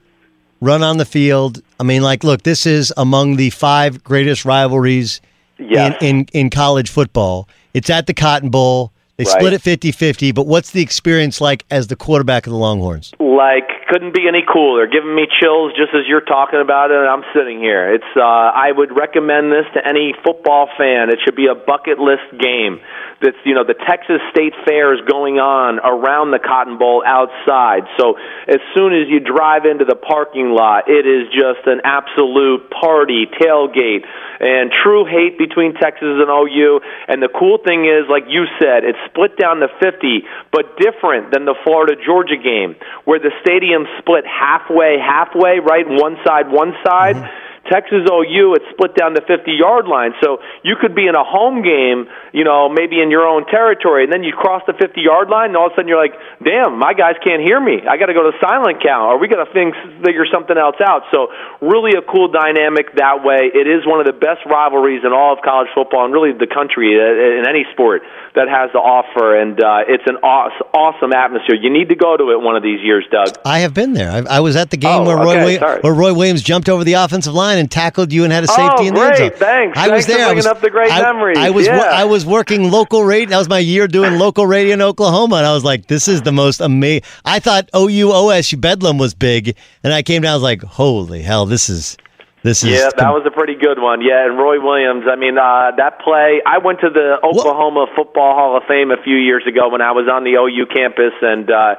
run 0.65 0.81
on 0.83 0.97
the 0.97 1.05
field 1.05 1.61
i 1.79 1.83
mean 1.83 2.01
like 2.01 2.23
look 2.23 2.43
this 2.43 2.65
is 2.65 2.91
among 2.97 3.35
the 3.35 3.49
five 3.51 4.03
greatest 4.03 4.45
rivalries 4.45 5.21
yes. 5.59 5.95
in, 6.01 6.17
in 6.19 6.27
in 6.33 6.49
college 6.49 6.89
football 6.89 7.47
it's 7.75 7.89
at 7.89 8.07
the 8.07 8.13
Cotton 8.13 8.49
Bowl. 8.49 8.93
They 9.17 9.25
Right. 9.25 9.31
split 9.33 9.53
it 9.53 9.61
50 9.61 9.91
50, 9.91 10.31
but 10.31 10.47
what's 10.47 10.71
the 10.71 10.81
experience 10.81 11.41
like 11.41 11.65
as 11.69 11.87
the 11.87 11.95
quarterback 11.97 12.47
of 12.47 12.51
the 12.51 12.57
Longhorns? 12.57 13.11
like 13.19 13.69
couldn't 13.87 14.13
be 14.13 14.27
any 14.27 14.41
cooler. 14.41 14.87
Giving 14.87 15.13
me 15.13 15.27
chills 15.29 15.73
just 15.77 15.93
as 15.93 16.07
you're 16.07 16.25
talking 16.25 16.61
about 16.61 16.91
it, 16.91 16.97
and 16.97 17.07
I'm 17.09 17.23
sitting 17.33 17.59
here. 17.59 17.93
It's 17.93 18.11
uh, 18.15 18.21
I 18.21 18.71
would 18.71 18.95
recommend 18.95 19.51
this 19.51 19.65
to 19.73 19.81
any 19.85 20.13
football 20.25 20.69
fan. 20.77 21.09
It 21.09 21.19
should 21.23 21.35
be 21.35 21.47
a 21.47 21.55
bucket 21.55 21.99
list 21.99 22.25
game. 22.39 22.81
That's 23.21 23.37
you 23.45 23.53
know 23.53 23.63
the 23.63 23.77
Texas 23.77 24.21
State 24.31 24.53
Fair 24.65 24.93
is 24.93 25.01
going 25.07 25.37
on 25.39 25.79
around 25.79 26.31
the 26.31 26.39
Cotton 26.39 26.77
Bowl 26.77 27.03
outside. 27.05 27.85
So 27.99 28.17
as 28.47 28.59
soon 28.75 28.93
as 28.93 29.07
you 29.07 29.19
drive 29.19 29.65
into 29.65 29.85
the 29.85 29.95
parking 29.95 30.51
lot, 30.51 30.89
it 30.89 31.05
is 31.05 31.29
just 31.31 31.67
an 31.67 31.81
absolute 31.83 32.69
party 32.71 33.27
tailgate 33.27 34.03
and 34.39 34.71
true 34.71 35.05
hate 35.05 35.37
between 35.37 35.73
Texas 35.75 36.19
and 36.19 36.27
OU. 36.27 36.81
And 37.07 37.21
the 37.21 37.31
cool 37.31 37.59
thing 37.63 37.85
is, 37.85 38.07
like 38.09 38.27
you 38.27 38.45
said, 38.59 38.83
it's 38.83 38.99
split 39.11 39.37
down 39.39 39.63
to 39.63 39.67
50, 39.79 40.23
but 40.51 40.77
different 40.77 41.31
than 41.31 41.45
the 41.45 41.55
Florida 41.63 41.95
Georgia 41.95 42.37
game 42.37 42.75
where 43.05 43.19
the 43.19 43.31
stadium 43.41 43.74
split 43.99 44.23
halfway, 44.25 44.97
halfway, 44.97 45.59
right? 45.59 45.85
One 45.87 46.15
side, 46.25 46.49
one 46.49 46.71
side. 46.85 47.17
Mm-hmm 47.17 47.44
Texas 47.71 48.05
OU, 48.05 48.55
it's 48.55 48.69
split 48.73 48.93
down 48.93 49.13
the 49.13 49.25
50 49.25 49.51
yard 49.51 49.87
line. 49.87 50.13
So 50.21 50.37
you 50.63 50.75
could 50.79 50.93
be 50.93 51.07
in 51.07 51.15
a 51.15 51.23
home 51.23 51.65
game, 51.65 52.05
you 52.33 52.43
know, 52.43 52.69
maybe 52.69 53.01
in 53.01 53.09
your 53.09 53.25
own 53.25 53.45
territory, 53.45 54.05
and 54.05 54.13
then 54.13 54.23
you 54.23 54.33
cross 54.33 54.61
the 54.67 54.73
50 54.73 55.01
yard 55.01 55.29
line, 55.29 55.53
and 55.53 55.57
all 55.57 55.67
of 55.67 55.73
a 55.73 55.75
sudden 55.75 55.89
you're 55.89 56.01
like, 56.01 56.13
damn, 56.43 56.77
my 56.77 56.93
guys 56.93 57.17
can't 57.23 57.41
hear 57.41 57.57
me. 57.57 57.81
I 57.85 57.97
got 57.97 58.07
to 58.07 58.17
go 58.17 58.29
to 58.29 58.33
silent 58.37 58.81
count, 58.81 59.13
or 59.13 59.19
we 59.19 59.27
got 59.27 59.41
to 59.41 59.49
figure 59.49 60.25
something 60.29 60.57
else 60.57 60.77
out. 60.81 61.09
So 61.09 61.33
really 61.61 61.97
a 61.97 62.05
cool 62.05 62.29
dynamic 62.29 62.95
that 62.95 63.25
way. 63.25 63.49
It 63.49 63.65
is 63.65 63.85
one 63.85 63.99
of 63.99 64.05
the 64.05 64.17
best 64.17 64.45
rivalries 64.45 65.01
in 65.03 65.11
all 65.11 65.33
of 65.33 65.41
college 65.41 65.69
football 65.73 66.05
and 66.05 66.13
really 66.13 66.31
the 66.37 66.47
country 66.47 66.95
uh, 66.95 67.41
in 67.41 67.49
any 67.49 67.65
sport 67.73 68.05
that 68.35 68.47
has 68.47 68.71
to 68.71 68.79
offer, 68.79 69.35
and 69.39 69.57
uh, 69.57 69.87
it's 69.87 70.03
an 70.05 70.17
awesome, 70.21 70.67
awesome 70.73 71.13
atmosphere. 71.13 71.55
You 71.55 71.71
need 71.71 71.89
to 71.89 71.95
go 71.95 72.17
to 72.17 72.31
it 72.31 72.39
one 72.41 72.55
of 72.55 72.63
these 72.63 72.81
years, 72.81 73.05
Doug. 73.09 73.35
I 73.45 73.59
have 73.59 73.73
been 73.73 73.93
there. 73.93 74.11
I, 74.11 74.37
I 74.37 74.39
was 74.41 74.55
at 74.55 74.69
the 74.69 74.77
game 74.77 75.01
oh, 75.01 75.05
where 75.05 75.19
okay, 75.19 75.57
Roy 75.57 75.79
where 75.81 75.93
Roy 75.93 76.13
Williams 76.13 76.41
jumped 76.41 76.69
over 76.69 76.83
the 76.83 76.93
offensive 76.93 77.33
line 77.33 77.54
and 77.57 77.69
tackled 77.69 78.11
you 78.11 78.23
and 78.23 78.33
had 78.33 78.43
a 78.43 78.47
safety 78.47 78.83
oh, 78.83 78.87
in 78.87 78.93
the 78.93 79.01
end 79.01 79.17
zone. 79.17 79.31
Thanks. 79.35 79.77
I 79.77 79.89
was 79.89 80.05
there. 80.05 80.25
For 80.25 80.31
I 80.31 80.33
was 80.33 80.45
up 80.45 80.61
the 80.61 80.69
great 80.69 80.91
I, 80.91 81.01
memories. 81.01 81.37
I 81.37 81.49
was 81.49 81.67
yeah. 81.67 81.79
I 81.81 82.05
was 82.05 82.25
working 82.25 82.71
local 82.71 83.03
radio. 83.03 83.29
That 83.29 83.37
was 83.37 83.49
my 83.49 83.59
year 83.59 83.87
doing 83.87 84.19
local 84.19 84.45
radio 84.45 84.73
in 84.73 84.81
Oklahoma, 84.81 85.37
and 85.37 85.45
I 85.45 85.53
was 85.53 85.63
like, 85.63 85.87
"This 85.87 86.07
is 86.07 86.21
the 86.21 86.31
most 86.31 86.61
amazing." 86.61 87.03
I 87.23 87.39
thought 87.39 87.69
OU 87.75 88.09
OSU 88.09 88.59
Bedlam 88.59 88.97
was 88.97 89.13
big, 89.13 89.55
and 89.83 89.93
I 89.93 90.01
came 90.01 90.21
down. 90.21 90.31
I 90.31 90.35
was 90.35 90.43
like, 90.43 90.63
"Holy 90.63 91.21
hell, 91.21 91.45
this 91.45 91.69
is." 91.69 91.97
This 92.45 92.63
is 92.63 92.77
yeah, 92.77 92.93
that 92.95 93.09
was 93.09 93.25
a 93.25 93.31
pretty 93.31 93.55
good 93.55 93.81
one. 93.81 94.05
Yeah, 94.05 94.29
and 94.29 94.37
Roy 94.37 94.61
Williams. 94.61 95.05
I 95.09 95.15
mean, 95.15 95.35
uh, 95.35 95.73
that 95.81 95.97
play. 95.97 96.45
I 96.45 96.59
went 96.59 96.79
to 96.81 96.91
the 96.93 97.17
Oklahoma 97.25 97.89
what? 97.89 97.95
Football 97.95 98.35
Hall 98.37 98.55
of 98.55 98.61
Fame 98.67 98.91
a 98.91 99.01
few 99.01 99.17
years 99.17 99.41
ago 99.49 99.67
when 99.67 99.81
I 99.81 99.93
was 99.93 100.05
on 100.05 100.23
the 100.23 100.37
OU 100.37 100.69
campus, 100.69 101.17
and 101.25 101.49
uh, 101.49 101.73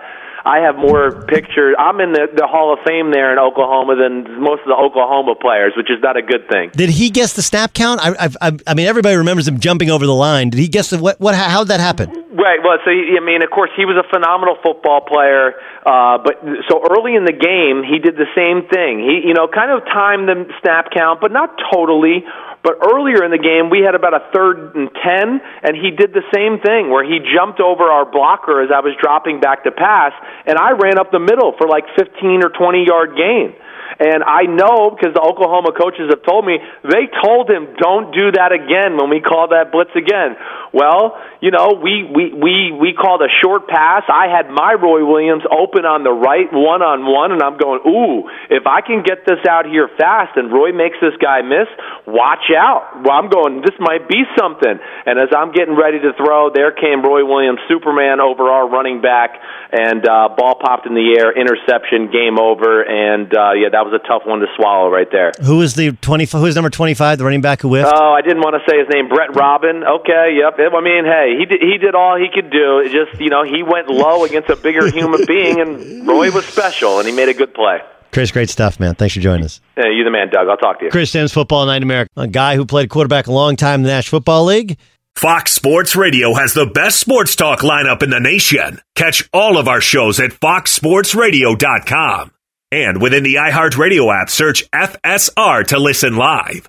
I 0.46 0.62
have 0.62 0.76
more 0.76 1.10
pictures. 1.26 1.74
I'm 1.76 1.98
in 1.98 2.12
the, 2.12 2.30
the 2.30 2.46
Hall 2.46 2.72
of 2.72 2.78
Fame 2.86 3.10
there 3.10 3.32
in 3.32 3.38
Oklahoma 3.38 3.98
than 3.98 4.40
most 4.40 4.62
of 4.62 4.70
the 4.70 4.78
Oklahoma 4.78 5.34
players, 5.34 5.74
which 5.76 5.90
is 5.90 5.98
not 6.00 6.16
a 6.16 6.22
good 6.22 6.46
thing. 6.48 6.70
Did 6.70 6.88
he 6.88 7.10
guess 7.10 7.32
the 7.32 7.42
snap 7.42 7.74
count? 7.74 7.98
I, 8.00 8.30
I, 8.40 8.52
I 8.64 8.74
mean, 8.74 8.86
everybody 8.86 9.16
remembers 9.16 9.48
him 9.48 9.58
jumping 9.58 9.90
over 9.90 10.06
the 10.06 10.14
line. 10.14 10.50
Did 10.50 10.60
he 10.60 10.68
guess 10.68 10.90
the, 10.90 10.98
what? 10.98 11.18
What? 11.20 11.34
How 11.34 11.66
did 11.66 11.74
that 11.74 11.80
happen? 11.80 12.14
Right. 12.30 12.62
Well, 12.62 12.78
so 12.84 12.94
I 12.94 13.18
mean, 13.26 13.42
of 13.42 13.50
course, 13.50 13.70
he 13.76 13.84
was 13.84 13.98
a 13.98 14.06
phenomenal 14.06 14.54
football 14.62 15.00
player. 15.02 15.58
Uh, 15.82 16.22
but 16.22 16.38
so 16.70 16.78
early 16.94 17.18
in 17.18 17.26
the 17.26 17.34
game, 17.34 17.82
he 17.82 17.98
did 17.98 18.14
the 18.14 18.30
same 18.38 18.70
thing. 18.70 19.02
He, 19.02 19.26
you 19.26 19.34
know, 19.34 19.48
kind 19.50 19.74
of 19.74 19.82
timed 19.90 20.28
the 20.28 20.46
snap 20.62 20.94
count, 20.94 21.20
but 21.20 21.32
not 21.32 21.58
totally. 21.74 22.22
But 22.66 22.82
earlier 22.82 23.22
in 23.22 23.30
the 23.30 23.38
game, 23.38 23.70
we 23.70 23.86
had 23.86 23.94
about 23.94 24.10
a 24.10 24.26
third 24.34 24.74
and 24.74 24.90
10, 24.90 25.38
and 25.62 25.78
he 25.78 25.94
did 25.94 26.10
the 26.10 26.26
same 26.34 26.58
thing 26.58 26.90
where 26.90 27.06
he 27.06 27.22
jumped 27.22 27.62
over 27.62 27.86
our 27.86 28.02
blocker 28.02 28.58
as 28.58 28.74
I 28.74 28.82
was 28.82 28.90
dropping 28.98 29.38
back 29.38 29.62
to 29.62 29.70
pass, 29.70 30.10
and 30.50 30.58
I 30.58 30.74
ran 30.74 30.98
up 30.98 31.14
the 31.14 31.22
middle 31.22 31.54
for 31.54 31.70
like 31.70 31.86
15 31.94 32.42
or 32.42 32.50
20 32.50 32.82
yard 32.82 33.14
gain. 33.14 33.54
And 33.98 34.20
I 34.20 34.44
know 34.44 34.92
because 34.92 35.14
the 35.14 35.24
Oklahoma 35.24 35.72
coaches 35.72 36.12
have 36.12 36.20
told 36.26 36.44
me 36.44 36.58
they 36.84 37.08
told 37.22 37.48
him 37.48 37.72
don't 37.78 38.12
do 38.12 38.28
that 38.36 38.52
again 38.52 38.98
when 39.00 39.08
we 39.08 39.24
call 39.24 39.48
that 39.56 39.72
blitz 39.72 39.94
again. 39.96 40.36
Well, 40.76 41.16
you 41.40 41.48
know, 41.48 41.80
we 41.80 42.04
we 42.04 42.34
we 42.34 42.54
we 42.76 42.90
called 42.92 43.22
a 43.24 43.32
short 43.40 43.68
pass. 43.68 44.04
I 44.12 44.28
had 44.28 44.52
my 44.52 44.76
Roy 44.76 45.00
Williams 45.00 45.48
open 45.48 45.88
on 45.88 46.04
the 46.04 46.12
right 46.12 46.50
one 46.52 46.82
on 46.84 47.08
one, 47.08 47.32
and 47.32 47.40
I'm 47.40 47.56
going, 47.56 47.80
ooh, 47.88 48.28
if 48.52 48.66
I 48.66 48.84
can 48.84 49.00
get 49.00 49.24
this 49.24 49.40
out 49.48 49.64
here 49.64 49.88
fast, 49.96 50.36
and 50.36 50.52
Roy 50.52 50.76
makes 50.76 51.00
this 51.00 51.16
guy 51.16 51.40
miss, 51.40 51.70
watch 52.04 52.52
out. 52.56 53.04
Well, 53.04 53.12
I'm 53.12 53.28
going, 53.28 53.60
this 53.60 53.76
might 53.78 54.08
be 54.08 54.24
something. 54.36 54.80
And 55.06 55.20
as 55.20 55.28
I'm 55.36 55.52
getting 55.52 55.76
ready 55.76 56.00
to 56.00 56.12
throw, 56.16 56.50
there 56.50 56.72
came 56.72 57.04
Roy 57.04 57.24
Williams, 57.24 57.60
Superman 57.68 58.18
over 58.20 58.48
our 58.48 58.68
running 58.68 59.00
back, 59.00 59.38
and 59.70 60.02
uh, 60.08 60.34
ball 60.34 60.56
popped 60.58 60.86
in 60.86 60.94
the 60.94 61.16
air, 61.20 61.30
interception, 61.30 62.10
game 62.10 62.40
over, 62.40 62.82
and 62.82 63.28
uh, 63.30 63.52
yeah, 63.52 63.68
that 63.70 63.84
was 63.84 63.92
a 63.92 64.02
tough 64.08 64.22
one 64.26 64.40
to 64.40 64.46
swallow 64.56 64.90
right 64.90 65.08
there. 65.12 65.32
Who 65.44 65.58
was 65.58 65.74
the 65.74 65.92
twenty? 66.00 66.24
Who 66.24 66.42
was 66.42 66.54
number 66.54 66.70
twenty 66.70 66.94
five? 66.94 67.18
The 67.18 67.24
running 67.24 67.42
back 67.42 67.60
who 67.60 67.68
whiffed? 67.68 67.92
Oh, 67.92 68.12
I 68.12 68.22
didn't 68.22 68.40
want 68.40 68.56
to 68.56 68.64
say 68.70 68.78
his 68.78 68.88
name. 68.88 69.08
Brett 69.08 69.36
Robin. 69.36 69.84
Okay, 69.84 70.38
yep. 70.40 70.56
I 70.56 70.80
mean, 70.80 71.04
hey, 71.04 71.36
he 71.38 71.44
did, 71.44 71.60
he 71.60 71.78
did 71.78 71.94
all 71.94 72.16
he 72.16 72.28
could 72.32 72.50
do. 72.50 72.78
It 72.80 72.90
just 72.90 73.20
you 73.20 73.30
know, 73.30 73.44
he 73.44 73.62
went 73.62 73.88
low 73.88 74.24
against 74.24 74.48
a 74.48 74.56
bigger 74.56 74.90
human 74.90 75.26
being, 75.26 75.60
and 75.60 76.06
Roy 76.06 76.30
was 76.30 76.46
special, 76.46 76.98
and 76.98 77.08
he 77.08 77.14
made 77.14 77.28
a 77.28 77.34
good 77.34 77.52
play. 77.54 77.80
Chris, 78.12 78.30
great 78.30 78.50
stuff, 78.50 78.80
man. 78.80 78.94
Thanks 78.94 79.14
for 79.14 79.20
joining 79.20 79.44
us. 79.44 79.60
Yeah, 79.76 79.90
you 79.90 80.04
the 80.04 80.10
man, 80.10 80.30
Doug. 80.30 80.48
I'll 80.48 80.56
talk 80.56 80.78
to 80.78 80.86
you. 80.86 80.90
Chris 80.90 81.10
Simms, 81.10 81.32
Football 81.32 81.66
Night 81.66 81.78
in 81.78 81.82
America, 81.82 82.10
a 82.16 82.26
guy 82.26 82.56
who 82.56 82.64
played 82.64 82.88
quarterback 82.88 83.26
a 83.26 83.32
long 83.32 83.56
time 83.56 83.80
in 83.80 83.84
the 83.84 83.90
National 83.90 84.20
Football 84.20 84.44
League. 84.46 84.78
Fox 85.16 85.52
Sports 85.52 85.96
Radio 85.96 86.34
has 86.34 86.52
the 86.52 86.66
best 86.66 87.00
sports 87.00 87.34
talk 87.36 87.60
lineup 87.60 88.02
in 88.02 88.10
the 88.10 88.20
nation. 88.20 88.80
Catch 88.94 89.28
all 89.32 89.56
of 89.56 89.66
our 89.66 89.80
shows 89.80 90.20
at 90.20 90.32
foxsportsradio.com. 90.32 92.32
And 92.72 93.00
within 93.00 93.22
the 93.22 93.36
iHeartRadio 93.36 94.14
app, 94.14 94.28
search 94.28 94.68
FSR 94.72 95.66
to 95.68 95.78
listen 95.78 96.16
live. 96.16 96.68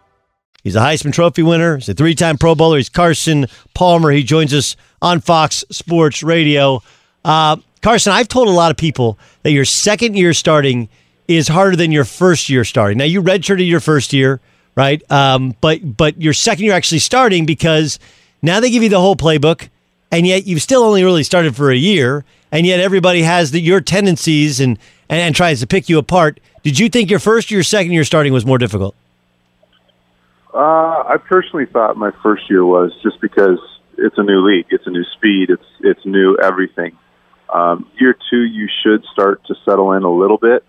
He's 0.63 0.75
a 0.75 0.79
Heisman 0.79 1.13
Trophy 1.13 1.41
winner. 1.41 1.77
He's 1.77 1.89
a 1.89 1.93
three 1.93 2.15
time 2.15 2.37
Pro 2.37 2.55
Bowler. 2.55 2.77
He's 2.77 2.89
Carson 2.89 3.47
Palmer. 3.73 4.11
He 4.11 4.23
joins 4.23 4.53
us 4.53 4.75
on 5.01 5.19
Fox 5.19 5.65
Sports 5.71 6.21
Radio. 6.21 6.83
Uh, 7.25 7.57
Carson, 7.81 8.13
I've 8.13 8.27
told 8.27 8.47
a 8.47 8.51
lot 8.51 8.69
of 8.69 8.77
people 8.77 9.17
that 9.41 9.51
your 9.51 9.65
second 9.65 10.15
year 10.15 10.33
starting 10.33 10.87
is 11.27 11.47
harder 11.47 11.75
than 11.75 11.91
your 11.91 12.05
first 12.05 12.49
year 12.49 12.63
starting. 12.63 12.97
Now, 12.99 13.05
you 13.05 13.23
redshirted 13.23 13.67
your 13.67 13.79
first 13.79 14.13
year, 14.13 14.39
right? 14.75 15.01
Um, 15.11 15.55
but 15.61 15.97
but 15.97 16.21
your 16.21 16.33
second 16.33 16.65
year 16.65 16.73
actually 16.73 16.99
starting 16.99 17.45
because 17.45 17.97
now 18.41 18.59
they 18.59 18.69
give 18.69 18.83
you 18.83 18.89
the 18.89 18.99
whole 18.99 19.15
playbook, 19.15 19.69
and 20.11 20.27
yet 20.27 20.45
you've 20.45 20.61
still 20.61 20.83
only 20.83 21.03
really 21.03 21.23
started 21.23 21.55
for 21.55 21.71
a 21.71 21.75
year, 21.75 22.23
and 22.51 22.67
yet 22.67 22.79
everybody 22.79 23.23
has 23.23 23.51
the, 23.51 23.59
your 23.59 23.81
tendencies 23.81 24.59
and, 24.59 24.77
and, 25.09 25.19
and 25.19 25.35
tries 25.35 25.59
to 25.61 25.67
pick 25.67 25.89
you 25.89 25.97
apart. 25.97 26.39
Did 26.63 26.77
you 26.77 26.89
think 26.89 27.09
your 27.09 27.19
first 27.19 27.49
year, 27.49 27.63
second 27.63 27.93
year 27.93 28.03
starting 28.03 28.33
was 28.33 28.45
more 28.45 28.59
difficult? 28.59 28.95
Uh, 30.53 31.03
I 31.07 31.15
personally 31.17 31.65
thought 31.65 31.95
my 31.95 32.11
first 32.21 32.49
year 32.49 32.65
was 32.65 32.91
just 33.01 33.21
because 33.21 33.59
it's 33.97 34.17
a 34.17 34.23
new 34.23 34.45
league, 34.45 34.65
it's 34.69 34.85
a 34.85 34.89
new 34.89 35.05
speed, 35.15 35.49
it's 35.49 35.65
it's 35.79 36.05
new 36.05 36.37
everything. 36.37 36.97
Um, 37.53 37.87
year 37.99 38.15
two, 38.29 38.41
you 38.41 38.67
should 38.83 39.03
start 39.13 39.45
to 39.47 39.55
settle 39.65 39.93
in 39.93 40.03
a 40.03 40.11
little 40.11 40.37
bit, 40.37 40.63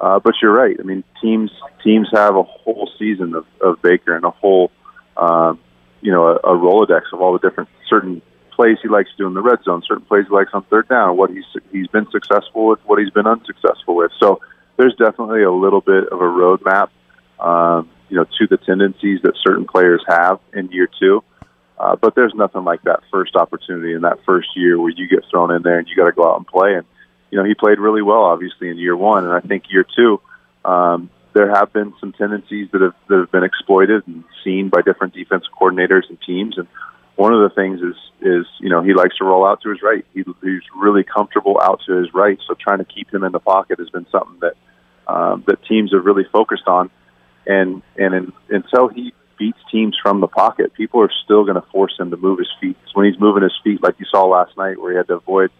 uh, 0.00 0.18
but 0.18 0.34
you're 0.42 0.52
right. 0.52 0.76
I 0.78 0.82
mean, 0.82 1.04
teams 1.22 1.50
teams 1.82 2.08
have 2.12 2.36
a 2.36 2.42
whole 2.42 2.90
season 2.98 3.34
of, 3.34 3.46
of 3.60 3.80
Baker 3.80 4.16
and 4.16 4.24
a 4.24 4.30
whole, 4.30 4.70
um, 5.16 5.58
you 6.00 6.12
know, 6.12 6.26
a, 6.26 6.34
a 6.36 6.56
rolodex 6.56 7.02
of 7.12 7.20
all 7.20 7.32
the 7.32 7.38
different 7.38 7.70
certain 7.88 8.20
plays 8.50 8.76
he 8.82 8.88
likes 8.88 9.10
to 9.12 9.16
do 9.16 9.26
in 9.26 9.34
the 9.34 9.40
red 9.40 9.62
zone, 9.64 9.82
certain 9.86 10.04
plays 10.04 10.26
he 10.28 10.34
likes 10.34 10.50
on 10.52 10.62
third 10.64 10.88
down, 10.88 11.16
what 11.16 11.30
he's 11.30 11.44
he's 11.70 11.86
been 11.88 12.06
successful 12.10 12.66
with, 12.66 12.80
what 12.84 12.98
he's 12.98 13.10
been 13.10 13.26
unsuccessful 13.26 13.96
with. 13.96 14.12
So 14.20 14.40
there's 14.76 14.94
definitely 14.96 15.42
a 15.42 15.52
little 15.52 15.80
bit 15.80 16.08
of 16.08 16.20
a 16.20 16.24
roadmap. 16.24 16.88
Um, 17.40 17.88
you 18.12 18.18
know, 18.18 18.26
to 18.38 18.46
the 18.46 18.58
tendencies 18.58 19.20
that 19.22 19.32
certain 19.42 19.66
players 19.66 20.04
have 20.06 20.38
in 20.52 20.70
year 20.70 20.86
two. 21.00 21.24
Uh, 21.78 21.96
but 21.96 22.14
there's 22.14 22.34
nothing 22.34 22.62
like 22.62 22.82
that 22.82 23.00
first 23.10 23.34
opportunity 23.34 23.94
in 23.94 24.02
that 24.02 24.18
first 24.26 24.48
year 24.54 24.78
where 24.78 24.90
you 24.90 25.08
get 25.08 25.24
thrown 25.30 25.50
in 25.50 25.62
there 25.62 25.78
and 25.78 25.88
you 25.88 25.96
got 25.96 26.04
to 26.04 26.12
go 26.12 26.30
out 26.30 26.36
and 26.36 26.46
play. 26.46 26.74
And 26.74 26.84
you 27.30 27.38
know, 27.38 27.44
he 27.44 27.54
played 27.54 27.78
really 27.78 28.02
well, 28.02 28.24
obviously, 28.24 28.68
in 28.68 28.76
year 28.76 28.94
one, 28.94 29.24
and 29.24 29.32
I 29.32 29.40
think 29.40 29.64
year 29.70 29.86
two, 29.96 30.20
um, 30.62 31.08
there 31.32 31.48
have 31.54 31.72
been 31.72 31.94
some 32.00 32.12
tendencies 32.12 32.68
that 32.72 32.82
have 32.82 32.94
that 33.08 33.20
have 33.20 33.32
been 33.32 33.44
exploited 33.44 34.06
and 34.06 34.24
seen 34.44 34.68
by 34.68 34.82
different 34.82 35.14
defensive 35.14 35.50
coordinators 35.58 36.02
and 36.10 36.18
teams. 36.20 36.58
And 36.58 36.68
one 37.16 37.32
of 37.32 37.40
the 37.40 37.54
things 37.54 37.80
is 37.80 37.96
is 38.20 38.46
you 38.60 38.68
know 38.68 38.82
he 38.82 38.92
likes 38.92 39.16
to 39.16 39.24
roll 39.24 39.46
out 39.46 39.62
to 39.62 39.70
his 39.70 39.80
right. 39.82 40.04
He, 40.12 40.22
he's 40.42 40.62
really 40.76 41.02
comfortable 41.02 41.58
out 41.62 41.80
to 41.86 41.94
his 41.94 42.12
right, 42.12 42.38
so 42.46 42.52
trying 42.52 42.80
to 42.80 42.84
keep 42.84 43.10
him 43.10 43.24
in 43.24 43.32
the 43.32 43.40
pocket 43.40 43.78
has 43.78 43.88
been 43.88 44.06
something 44.12 44.38
that 44.40 44.56
um, 45.10 45.44
that 45.46 45.64
teams 45.64 45.94
have 45.94 46.04
really 46.04 46.26
focused 46.30 46.68
on 46.68 46.90
and 47.46 47.82
and 47.96 48.14
in, 48.14 48.32
until 48.48 48.88
he 48.88 49.12
beats 49.38 49.58
teams 49.70 49.96
from 50.00 50.20
the 50.20 50.28
pocket, 50.28 50.72
people 50.74 51.00
are 51.00 51.10
still 51.24 51.44
going 51.44 51.60
to 51.60 51.66
force 51.72 51.94
him 51.98 52.10
to 52.10 52.16
move 52.16 52.38
his 52.38 52.50
feet. 52.60 52.76
When 52.94 53.06
he's 53.06 53.18
moving 53.20 53.42
his 53.42 53.58
feet, 53.64 53.82
like 53.82 53.98
you 53.98 54.06
saw 54.10 54.24
last 54.24 54.56
night, 54.56 54.80
where 54.80 54.92
he 54.92 54.96
had 54.96 55.08
to 55.08 55.14
avoid 55.14 55.50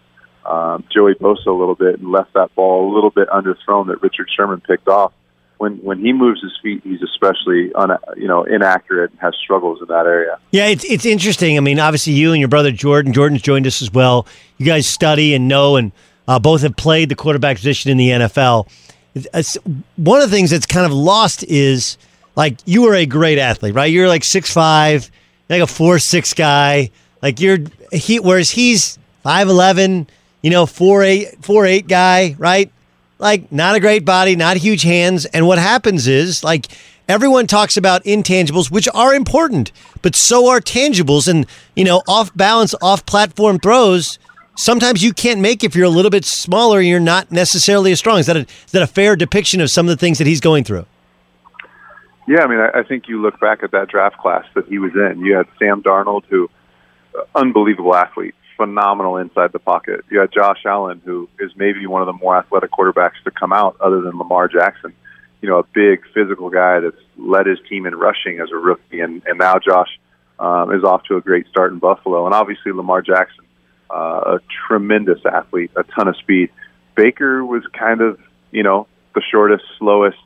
um, 0.45 0.83
Joey 0.93 1.15
Bosa 1.15 1.47
a 1.47 1.51
little 1.51 1.75
bit 1.75 1.99
and 1.99 2.11
left 2.11 2.33
that 2.33 2.53
ball 2.55 2.91
a 2.91 2.93
little 2.93 3.09
bit 3.09 3.27
underthrown 3.29 3.87
that 3.87 4.01
Richard 4.01 4.29
Sherman 4.35 4.61
picked 4.61 4.87
off. 4.87 5.13
When 5.57 5.77
when 5.77 5.99
he 5.99 6.11
moves 6.11 6.41
his 6.41 6.51
feet, 6.61 6.81
he's 6.83 7.01
especially 7.01 7.71
un, 7.75 7.91
you 8.17 8.27
know 8.27 8.43
inaccurate 8.43 9.11
and 9.11 9.19
has 9.19 9.33
struggles 9.41 9.79
in 9.81 9.87
that 9.87 10.05
area. 10.05 10.37
Yeah, 10.51 10.67
it's 10.67 10.83
it's 10.83 11.05
interesting. 11.05 11.57
I 11.57 11.61
mean, 11.61 11.79
obviously 11.79 12.13
you 12.13 12.31
and 12.31 12.39
your 12.39 12.49
brother 12.49 12.71
Jordan, 12.71 13.13
Jordan's 13.13 13.41
joined 13.41 13.67
us 13.67 13.81
as 13.81 13.91
well. 13.91 14.27
You 14.57 14.65
guys 14.65 14.87
study 14.87 15.33
and 15.33 15.47
know, 15.47 15.77
and 15.77 15.91
uh, 16.27 16.39
both 16.39 16.63
have 16.63 16.75
played 16.75 17.09
the 17.09 17.15
quarterback 17.15 17.57
position 17.57 17.91
in 17.91 17.97
the 17.97 18.09
NFL 18.09 18.67
one 19.95 20.21
of 20.21 20.29
the 20.29 20.35
things 20.35 20.49
that's 20.49 20.65
kind 20.65 20.85
of 20.85 20.91
lost 20.91 21.43
is 21.43 21.97
like 22.35 22.57
you 22.65 22.81
were 22.81 22.95
a 22.95 23.05
great 23.05 23.37
athlete, 23.37 23.75
right? 23.75 23.91
You're 23.91 24.07
like 24.07 24.23
six 24.23 24.51
five, 24.51 25.09
like 25.49 25.61
a 25.61 25.67
four 25.67 25.99
six 25.99 26.33
guy. 26.33 26.89
Like 27.21 27.39
you're 27.39 27.59
he, 27.91 28.19
whereas 28.19 28.51
he's 28.51 28.97
five 29.21 29.47
eleven, 29.49 30.07
you 30.41 30.49
know, 30.49 30.65
four 30.65 31.03
eight 31.03 31.43
four 31.43 31.65
eight 31.65 31.87
guy, 31.87 32.35
right? 32.39 32.71
Like 33.19 33.51
not 33.51 33.75
a 33.75 33.79
great 33.79 34.03
body, 34.03 34.35
not 34.35 34.57
huge 34.57 34.81
hands. 34.81 35.25
And 35.25 35.47
what 35.47 35.59
happens 35.59 36.07
is 36.07 36.43
like 36.43 36.67
everyone 37.07 37.45
talks 37.45 37.77
about 37.77 38.03
intangibles, 38.05 38.71
which 38.71 38.87
are 38.93 39.13
important, 39.13 39.71
but 40.01 40.15
so 40.15 40.49
are 40.49 40.59
tangibles. 40.59 41.27
And 41.27 41.45
you 41.75 41.83
know, 41.83 42.01
off 42.07 42.35
balance, 42.35 42.73
off 42.81 43.05
platform 43.05 43.59
throws 43.59 44.17
sometimes 44.55 45.03
you 45.03 45.13
can't 45.13 45.39
make 45.39 45.63
if 45.63 45.75
you're 45.75 45.85
a 45.85 45.89
little 45.89 46.11
bit 46.11 46.25
smaller 46.25 46.81
you're 46.81 46.99
not 46.99 47.31
necessarily 47.31 47.91
as 47.91 47.99
strong. 47.99 48.19
Is 48.19 48.25
that 48.27 48.37
a, 48.37 48.41
is 48.41 48.71
that 48.71 48.81
a 48.81 48.87
fair 48.87 49.15
depiction 49.15 49.61
of 49.61 49.69
some 49.69 49.87
of 49.87 49.89
the 49.89 49.97
things 49.97 50.17
that 50.17 50.27
he's 50.27 50.41
going 50.41 50.63
through? 50.63 50.85
Yeah, 52.27 52.41
I 52.41 52.47
mean, 52.47 52.59
I, 52.59 52.79
I 52.79 52.83
think 52.83 53.07
you 53.07 53.21
look 53.21 53.39
back 53.39 53.63
at 53.63 53.71
that 53.71 53.89
draft 53.89 54.17
class 54.17 54.45
that 54.55 54.67
he 54.67 54.79
was 54.79 54.93
in. 54.95 55.25
You 55.25 55.35
had 55.35 55.47
Sam 55.59 55.83
Darnold, 55.83 56.23
who 56.29 56.49
uh, 57.17 57.23
unbelievable 57.35 57.93
athlete, 57.93 58.35
phenomenal 58.55 59.17
inside 59.17 59.51
the 59.51 59.59
pocket. 59.59 60.05
You 60.09 60.19
had 60.19 60.31
Josh 60.31 60.59
Allen, 60.65 61.01
who 61.03 61.27
is 61.39 61.51
maybe 61.57 61.85
one 61.85 62.01
of 62.01 62.05
the 62.05 62.13
more 62.13 62.37
athletic 62.37 62.71
quarterbacks 62.71 63.21
to 63.25 63.31
come 63.31 63.51
out, 63.51 63.75
other 63.81 64.01
than 64.01 64.17
Lamar 64.17 64.47
Jackson. 64.47 64.93
You 65.41 65.49
know, 65.49 65.59
a 65.59 65.63
big 65.73 66.03
physical 66.13 66.49
guy 66.49 66.79
that's 66.79 66.95
led 67.17 67.45
his 67.45 67.59
team 67.67 67.85
in 67.85 67.95
rushing 67.95 68.39
as 68.39 68.49
a 68.51 68.55
rookie, 68.55 69.01
and 69.01 69.21
and 69.25 69.37
now 69.37 69.59
Josh 69.59 69.99
um, 70.39 70.71
is 70.71 70.85
off 70.85 71.03
to 71.05 71.17
a 71.17 71.21
great 71.21 71.47
start 71.47 71.73
in 71.73 71.79
Buffalo, 71.79 72.25
and 72.25 72.33
obviously 72.33 72.71
Lamar 72.71 73.01
Jackson 73.01 73.43
uh, 73.89 74.37
a 74.37 74.39
tremendous 74.67 75.19
athlete, 75.25 75.71
a 75.75 75.83
ton 75.83 76.07
of 76.07 76.17
speed. 76.17 76.49
Baker 76.95 77.43
was 77.43 77.63
kind 77.77 78.01
of, 78.01 78.19
you 78.51 78.63
know, 78.63 78.87
the 79.15 79.21
shortest, 79.21 79.63
slowest, 79.77 80.17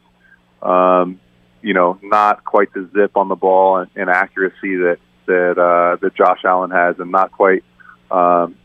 um, 0.61 1.19
you 1.61 1.73
know, 1.73 1.99
not 2.01 2.43
quite 2.43 2.73
the 2.73 2.89
zip 2.93 3.17
on 3.17 3.27
the 3.27 3.35
ball 3.35 3.77
and, 3.77 3.89
and 3.95 4.09
accuracy 4.09 4.75
that 4.75 4.97
that 5.25 5.57
uh, 5.57 5.97
that 6.01 6.15
Josh 6.15 6.39
Allen 6.45 6.71
has, 6.71 6.99
and 6.99 7.11
not 7.11 7.31
quite, 7.31 7.63
um, 8.09 8.55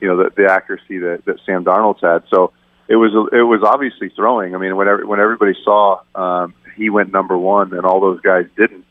you 0.00 0.08
know, 0.08 0.16
the, 0.16 0.30
the 0.36 0.50
accuracy 0.50 0.98
that, 0.98 1.24
that 1.24 1.36
Sam 1.46 1.64
Darnold's 1.64 2.00
had. 2.00 2.24
So 2.28 2.52
it 2.88 2.96
was 2.96 3.12
it 3.32 3.42
was 3.42 3.62
obviously 3.62 4.08
throwing. 4.10 4.54
I 4.54 4.58
mean, 4.58 4.76
when 4.76 4.88
every, 4.88 5.04
when 5.04 5.20
everybody 5.20 5.54
saw 5.62 6.00
um, 6.14 6.54
he 6.76 6.90
went 6.90 7.12
number 7.12 7.36
one 7.38 7.72
and 7.72 7.84
all 7.84 8.00
those 8.00 8.20
guys 8.20 8.46
didn't, 8.56 8.84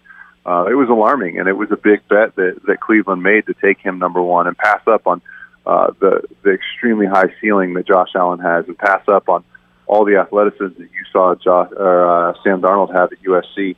uh, 0.46 0.66
it 0.70 0.76
was 0.76 0.90
alarming, 0.90 1.40
and 1.40 1.48
it 1.50 1.58
was 1.58 1.72
a 1.72 1.78
big 1.78 2.08
bet 2.08 2.36
that 2.36 2.62
that 2.66 2.80
Cleveland 2.80 3.22
made 3.22 3.46
to 3.48 3.54
take 3.54 3.80
him 3.80 4.00
number 4.00 4.22
one 4.22 4.48
and 4.48 4.58
pass 4.58 4.82
up 4.88 5.06
on 5.08 5.22
uh, 5.70 5.92
the 6.00 6.22
the 6.42 6.52
extremely 6.52 7.06
high 7.06 7.32
ceiling 7.40 7.76
that 7.76 7.86
Josh 7.86 8.10
Allen 8.16 8.40
has 8.40 8.66
and 8.68 8.76
pass 8.76 9.04
up 9.08 9.30
on 9.30 9.44
all 9.86 10.04
the 10.04 10.16
athleticism 10.16 10.82
that 10.82 10.90
you 10.92 11.06
saw 11.12 11.36
Josh 11.36 11.70
or 11.78 12.30
uh, 12.30 12.34
Sam 12.44 12.62
Darnold 12.62 12.94
have 12.96 13.12
at 13.12 13.22
USC. 13.22 13.76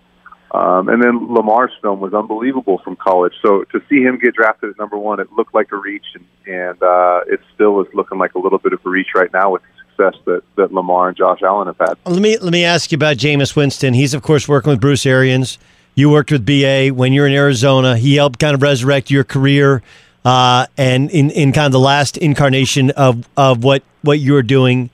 Um, 0.53 0.89
and 0.89 1.01
then 1.01 1.33
Lamar's 1.33 1.71
film 1.81 2.01
was 2.01 2.13
unbelievable 2.13 2.81
from 2.83 2.95
college. 2.97 3.33
So 3.41 3.63
to 3.71 3.81
see 3.89 4.01
him 4.01 4.19
get 4.19 4.35
drafted 4.35 4.71
at 4.71 4.77
number 4.77 4.97
one, 4.97 5.21
it 5.21 5.31
looked 5.31 5.53
like 5.53 5.71
a 5.71 5.77
reach, 5.77 6.05
and, 6.13 6.25
and 6.45 6.83
uh, 6.83 7.21
it 7.27 7.39
still 7.55 7.81
is 7.81 7.87
looking 7.93 8.17
like 8.17 8.35
a 8.35 8.39
little 8.39 8.59
bit 8.59 8.73
of 8.73 8.85
a 8.85 8.89
reach 8.89 9.07
right 9.15 9.31
now 9.33 9.51
with 9.51 9.61
the 9.61 9.81
success 9.87 10.21
that, 10.25 10.43
that 10.57 10.73
Lamar 10.73 11.09
and 11.09 11.17
Josh 11.17 11.41
Allen 11.41 11.67
have 11.67 11.77
had. 11.77 11.97
Let 12.05 12.21
me 12.21 12.37
let 12.37 12.51
me 12.51 12.65
ask 12.65 12.91
you 12.91 12.97
about 12.97 13.17
Jameis 13.17 13.55
Winston. 13.55 13.93
He's 13.93 14.13
of 14.13 14.21
course 14.21 14.47
working 14.47 14.71
with 14.71 14.81
Bruce 14.81 15.05
Arians. 15.05 15.57
You 15.95 16.09
worked 16.09 16.31
with 16.31 16.45
BA 16.45 16.89
when 16.93 17.11
you're 17.13 17.27
in 17.27 17.33
Arizona. 17.33 17.97
He 17.97 18.15
helped 18.15 18.39
kind 18.39 18.55
of 18.55 18.61
resurrect 18.61 19.11
your 19.11 19.23
career, 19.25 19.83
uh, 20.25 20.67
and 20.77 21.09
in, 21.11 21.29
in 21.31 21.51
kind 21.51 21.65
of 21.65 21.71
the 21.71 21.79
last 21.79 22.17
incarnation 22.17 22.91
of 22.91 23.27
of 23.37 23.63
what 23.63 23.83
what 24.01 24.19
you're 24.19 24.43
doing. 24.43 24.89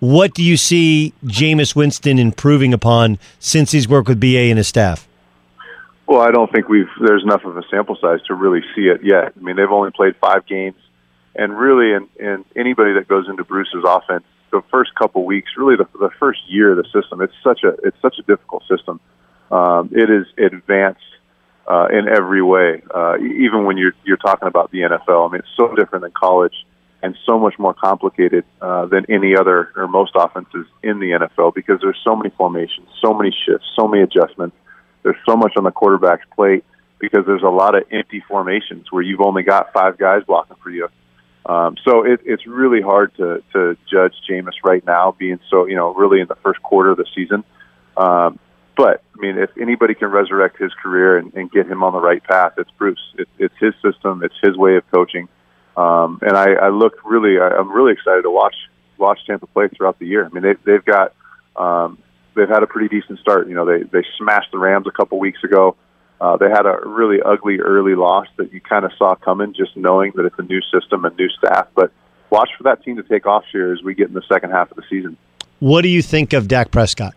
What 0.00 0.32
do 0.32 0.42
you 0.42 0.56
see 0.56 1.12
Jameis 1.26 1.76
Winston 1.76 2.18
improving 2.18 2.72
upon 2.72 3.18
since 3.38 3.72
he's 3.72 3.86
worked 3.86 4.08
with 4.08 4.18
BA 4.18 4.48
and 4.48 4.56
his 4.56 4.66
staff? 4.66 5.06
Well, 6.06 6.22
I 6.22 6.30
don't 6.30 6.50
think 6.50 6.68
we've 6.68 6.88
there's 7.00 7.22
enough 7.22 7.44
of 7.44 7.56
a 7.56 7.62
sample 7.70 7.96
size 8.00 8.20
to 8.26 8.34
really 8.34 8.62
see 8.74 8.88
it 8.88 9.04
yet. 9.04 9.34
I 9.36 9.40
mean, 9.40 9.56
they've 9.56 9.70
only 9.70 9.90
played 9.90 10.16
five 10.16 10.46
games, 10.46 10.78
and 11.36 11.56
really, 11.56 11.92
in 11.92 12.44
anybody 12.56 12.94
that 12.94 13.06
goes 13.08 13.28
into 13.28 13.44
Bruce's 13.44 13.84
offense, 13.86 14.24
the 14.50 14.62
first 14.70 14.94
couple 14.94 15.24
weeks, 15.24 15.52
really 15.56 15.76
the, 15.76 15.86
the 15.98 16.10
first 16.18 16.40
year 16.48 16.72
of 16.72 16.78
the 16.78 16.84
system, 16.84 17.20
it's 17.20 17.34
such 17.44 17.62
a 17.62 17.76
it's 17.84 18.00
such 18.00 18.18
a 18.18 18.22
difficult 18.22 18.64
system. 18.68 19.00
Um, 19.50 19.90
it 19.92 20.10
is 20.10 20.26
advanced 20.38 21.02
uh, 21.70 21.86
in 21.86 22.08
every 22.08 22.42
way, 22.42 22.82
uh, 22.92 23.16
even 23.18 23.64
when 23.64 23.76
you're 23.76 23.92
you're 24.04 24.16
talking 24.16 24.48
about 24.48 24.72
the 24.72 24.78
NFL. 24.80 25.28
I 25.28 25.32
mean, 25.32 25.38
it's 25.38 25.56
so 25.56 25.72
different 25.76 26.02
than 26.02 26.10
college 26.10 26.66
and 27.00 27.16
so 27.24 27.38
much 27.38 27.54
more 27.58 27.74
complicated 27.74 28.44
uh, 28.60 28.86
than 28.86 29.06
any 29.08 29.36
other 29.36 29.70
or 29.76 29.86
most 29.86 30.10
offenses 30.16 30.66
in 30.82 30.98
the 30.98 31.12
NFL 31.12 31.54
because 31.54 31.78
there's 31.80 31.98
so 32.02 32.16
many 32.16 32.30
formations, 32.30 32.88
so 33.00 33.14
many 33.14 33.30
shifts, 33.46 33.66
so 33.78 33.86
many 33.86 34.02
adjustments. 34.02 34.56
There's 35.04 35.16
so 35.24 35.36
much 35.36 35.52
on 35.56 35.62
the 35.62 35.70
quarterback's 35.70 36.26
plate 36.34 36.64
because 36.98 37.24
there's 37.24 37.44
a 37.44 37.48
lot 37.48 37.76
of 37.76 37.84
empty 37.92 38.22
formations 38.28 38.90
where 38.90 39.02
you've 39.02 39.20
only 39.20 39.44
got 39.44 39.72
five 39.72 39.96
guys 39.96 40.22
blocking 40.26 40.56
for 40.62 40.70
you. 40.70 40.88
Um, 41.46 41.76
so 41.84 42.04
it, 42.04 42.20
it's 42.24 42.46
really 42.48 42.82
hard 42.82 43.14
to, 43.16 43.42
to 43.52 43.76
judge 43.90 44.14
Jameis 44.28 44.58
right 44.64 44.84
now, 44.84 45.14
being 45.16 45.38
so 45.48 45.66
you 45.66 45.76
know 45.76 45.94
really 45.94 46.20
in 46.20 46.26
the 46.26 46.36
first 46.42 46.60
quarter 46.62 46.90
of 46.90 46.96
the 46.96 47.06
season. 47.14 47.44
Um, 47.96 48.40
but 48.80 49.02
I 49.14 49.20
mean, 49.20 49.36
if 49.36 49.50
anybody 49.60 49.94
can 49.94 50.08
resurrect 50.08 50.56
his 50.56 50.72
career 50.72 51.18
and, 51.18 51.34
and 51.34 51.52
get 51.52 51.66
him 51.66 51.82
on 51.82 51.92
the 51.92 52.00
right 52.00 52.24
path, 52.24 52.54
it's 52.56 52.70
Bruce. 52.78 52.98
It, 53.18 53.28
it's 53.38 53.54
his 53.60 53.74
system. 53.82 54.22
It's 54.24 54.34
his 54.42 54.56
way 54.56 54.76
of 54.76 54.90
coaching. 54.90 55.28
Um, 55.76 56.18
and 56.22 56.34
I, 56.34 56.52
I 56.54 56.68
look 56.70 56.94
really, 57.04 57.38
I, 57.38 57.48
I'm 57.48 57.70
really 57.70 57.92
excited 57.92 58.22
to 58.22 58.30
watch 58.30 58.54
watch 58.96 59.18
Tampa 59.26 59.46
play 59.48 59.68
throughout 59.68 59.98
the 59.98 60.06
year. 60.06 60.24
I 60.24 60.30
mean, 60.30 60.42
they, 60.42 60.54
they've 60.64 60.84
got 60.84 61.12
um, 61.56 61.98
they've 62.34 62.48
had 62.48 62.62
a 62.62 62.66
pretty 62.66 62.88
decent 62.88 63.18
start. 63.18 63.48
You 63.48 63.54
know, 63.54 63.66
they 63.66 63.82
they 63.82 64.02
smashed 64.16 64.50
the 64.50 64.58
Rams 64.58 64.86
a 64.86 64.90
couple 64.90 65.18
weeks 65.18 65.44
ago. 65.44 65.76
Uh, 66.18 66.38
they 66.38 66.48
had 66.48 66.64
a 66.64 66.80
really 66.86 67.20
ugly 67.20 67.58
early 67.58 67.94
loss 67.94 68.28
that 68.38 68.50
you 68.50 68.62
kind 68.62 68.86
of 68.86 68.92
saw 68.96 69.14
coming, 69.14 69.52
just 69.52 69.76
knowing 69.76 70.12
that 70.16 70.24
it's 70.24 70.38
a 70.38 70.42
new 70.42 70.62
system 70.72 71.04
and 71.04 71.14
new 71.18 71.28
staff. 71.28 71.68
But 71.74 71.92
watch 72.30 72.48
for 72.56 72.64
that 72.64 72.82
team 72.82 72.96
to 72.96 73.02
take 73.02 73.26
off 73.26 73.44
here 73.52 73.74
as 73.74 73.82
we 73.82 73.94
get 73.94 74.08
in 74.08 74.14
the 74.14 74.24
second 74.26 74.52
half 74.52 74.70
of 74.70 74.78
the 74.78 74.84
season. 74.88 75.18
What 75.58 75.82
do 75.82 75.88
you 75.88 76.00
think 76.00 76.32
of 76.32 76.48
Dak 76.48 76.70
Prescott? 76.70 77.14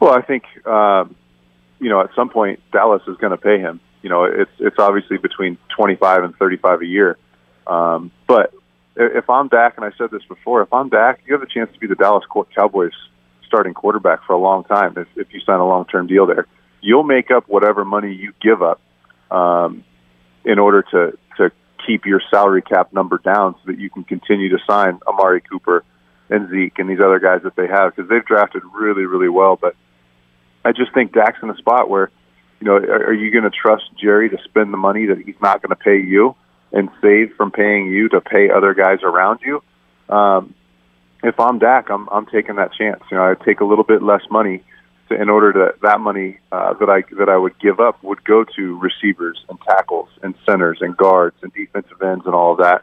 Well, 0.00 0.12
I 0.12 0.22
think 0.22 0.44
um, 0.66 1.14
you 1.80 1.88
know 1.88 2.00
at 2.00 2.10
some 2.14 2.28
point 2.28 2.60
Dallas 2.72 3.02
is 3.06 3.16
going 3.18 3.32
to 3.32 3.36
pay 3.36 3.58
him 3.58 3.80
you 4.06 4.10
know, 4.10 4.22
it's 4.22 4.52
it's 4.60 4.78
obviously 4.78 5.16
between 5.18 5.58
25 5.76 6.22
and 6.22 6.36
35 6.36 6.82
a 6.82 6.86
year. 6.86 7.18
Um, 7.66 8.12
but 8.28 8.54
if 8.94 9.28
I'm 9.28 9.48
Dak, 9.48 9.76
and 9.76 9.84
I 9.84 9.90
said 9.98 10.12
this 10.12 10.22
before, 10.28 10.62
if 10.62 10.72
I'm 10.72 10.88
Dak, 10.90 11.22
you 11.26 11.34
have 11.34 11.42
a 11.42 11.52
chance 11.52 11.72
to 11.72 11.78
be 11.80 11.88
the 11.88 11.96
Dallas 11.96 12.24
Cowboys 12.54 12.92
starting 13.48 13.74
quarterback 13.74 14.22
for 14.24 14.34
a 14.34 14.38
long 14.38 14.62
time 14.62 14.94
if, 14.96 15.08
if 15.16 15.34
you 15.34 15.40
sign 15.40 15.58
a 15.58 15.66
long 15.66 15.86
term 15.86 16.06
deal 16.06 16.24
there. 16.24 16.46
You'll 16.80 17.02
make 17.02 17.32
up 17.32 17.48
whatever 17.48 17.84
money 17.84 18.14
you 18.14 18.32
give 18.40 18.62
up 18.62 18.80
um, 19.32 19.82
in 20.44 20.60
order 20.60 20.82
to 20.82 21.18
to 21.38 21.50
keep 21.84 22.06
your 22.06 22.22
salary 22.30 22.62
cap 22.62 22.92
number 22.92 23.18
down 23.18 23.54
so 23.54 23.72
that 23.72 23.80
you 23.80 23.90
can 23.90 24.04
continue 24.04 24.50
to 24.50 24.58
sign 24.68 25.00
Amari 25.08 25.40
Cooper 25.40 25.82
and 26.30 26.48
Zeke 26.48 26.78
and 26.78 26.88
these 26.88 27.00
other 27.00 27.18
guys 27.18 27.42
that 27.42 27.56
they 27.56 27.66
have 27.66 27.96
because 27.96 28.08
they've 28.08 28.24
drafted 28.24 28.62
really 28.72 29.04
really 29.04 29.28
well. 29.28 29.56
But 29.56 29.74
I 30.66 30.72
just 30.72 30.92
think 30.92 31.12
Dak's 31.12 31.38
in 31.42 31.50
a 31.50 31.56
spot 31.56 31.88
where 31.88 32.10
you 32.60 32.66
know, 32.66 32.76
are, 32.76 33.06
are 33.08 33.14
you 33.14 33.30
going 33.30 33.44
to 33.44 33.50
trust 33.50 33.84
Jerry 34.00 34.28
to 34.30 34.38
spend 34.44 34.72
the 34.72 34.78
money 34.78 35.06
that 35.06 35.18
he's 35.18 35.40
not 35.40 35.62
going 35.62 35.70
to 35.70 35.76
pay 35.76 36.00
you 36.00 36.34
and 36.72 36.88
save 37.00 37.34
from 37.36 37.50
paying 37.52 37.86
you 37.86 38.08
to 38.08 38.20
pay 38.20 38.50
other 38.50 38.74
guys 38.74 38.98
around 39.02 39.40
you? 39.44 39.62
Um, 40.08 40.54
if 41.22 41.38
I'm 41.38 41.58
Dak, 41.58 41.90
I'm 41.90 42.08
I'm 42.08 42.26
taking 42.26 42.56
that 42.56 42.72
chance. 42.72 43.02
You 43.10 43.16
know, 43.16 43.24
I 43.24 43.34
take 43.44 43.60
a 43.60 43.64
little 43.64 43.84
bit 43.84 44.02
less 44.02 44.22
money 44.30 44.62
to, 45.08 45.20
in 45.20 45.28
order 45.28 45.52
to 45.52 45.74
that 45.82 46.00
money 46.00 46.38
uh, 46.52 46.74
that 46.74 46.88
I 46.88 47.02
that 47.16 47.28
I 47.28 47.36
would 47.36 47.58
give 47.58 47.80
up 47.80 48.02
would 48.02 48.24
go 48.24 48.44
to 48.56 48.78
receivers 48.78 49.44
and 49.48 49.58
tackles 49.62 50.08
and 50.22 50.34
centers 50.48 50.78
and 50.80 50.96
guards 50.96 51.36
and 51.42 51.52
defensive 51.52 52.00
ends 52.02 52.26
and 52.26 52.34
all 52.34 52.52
of 52.52 52.58
that 52.58 52.82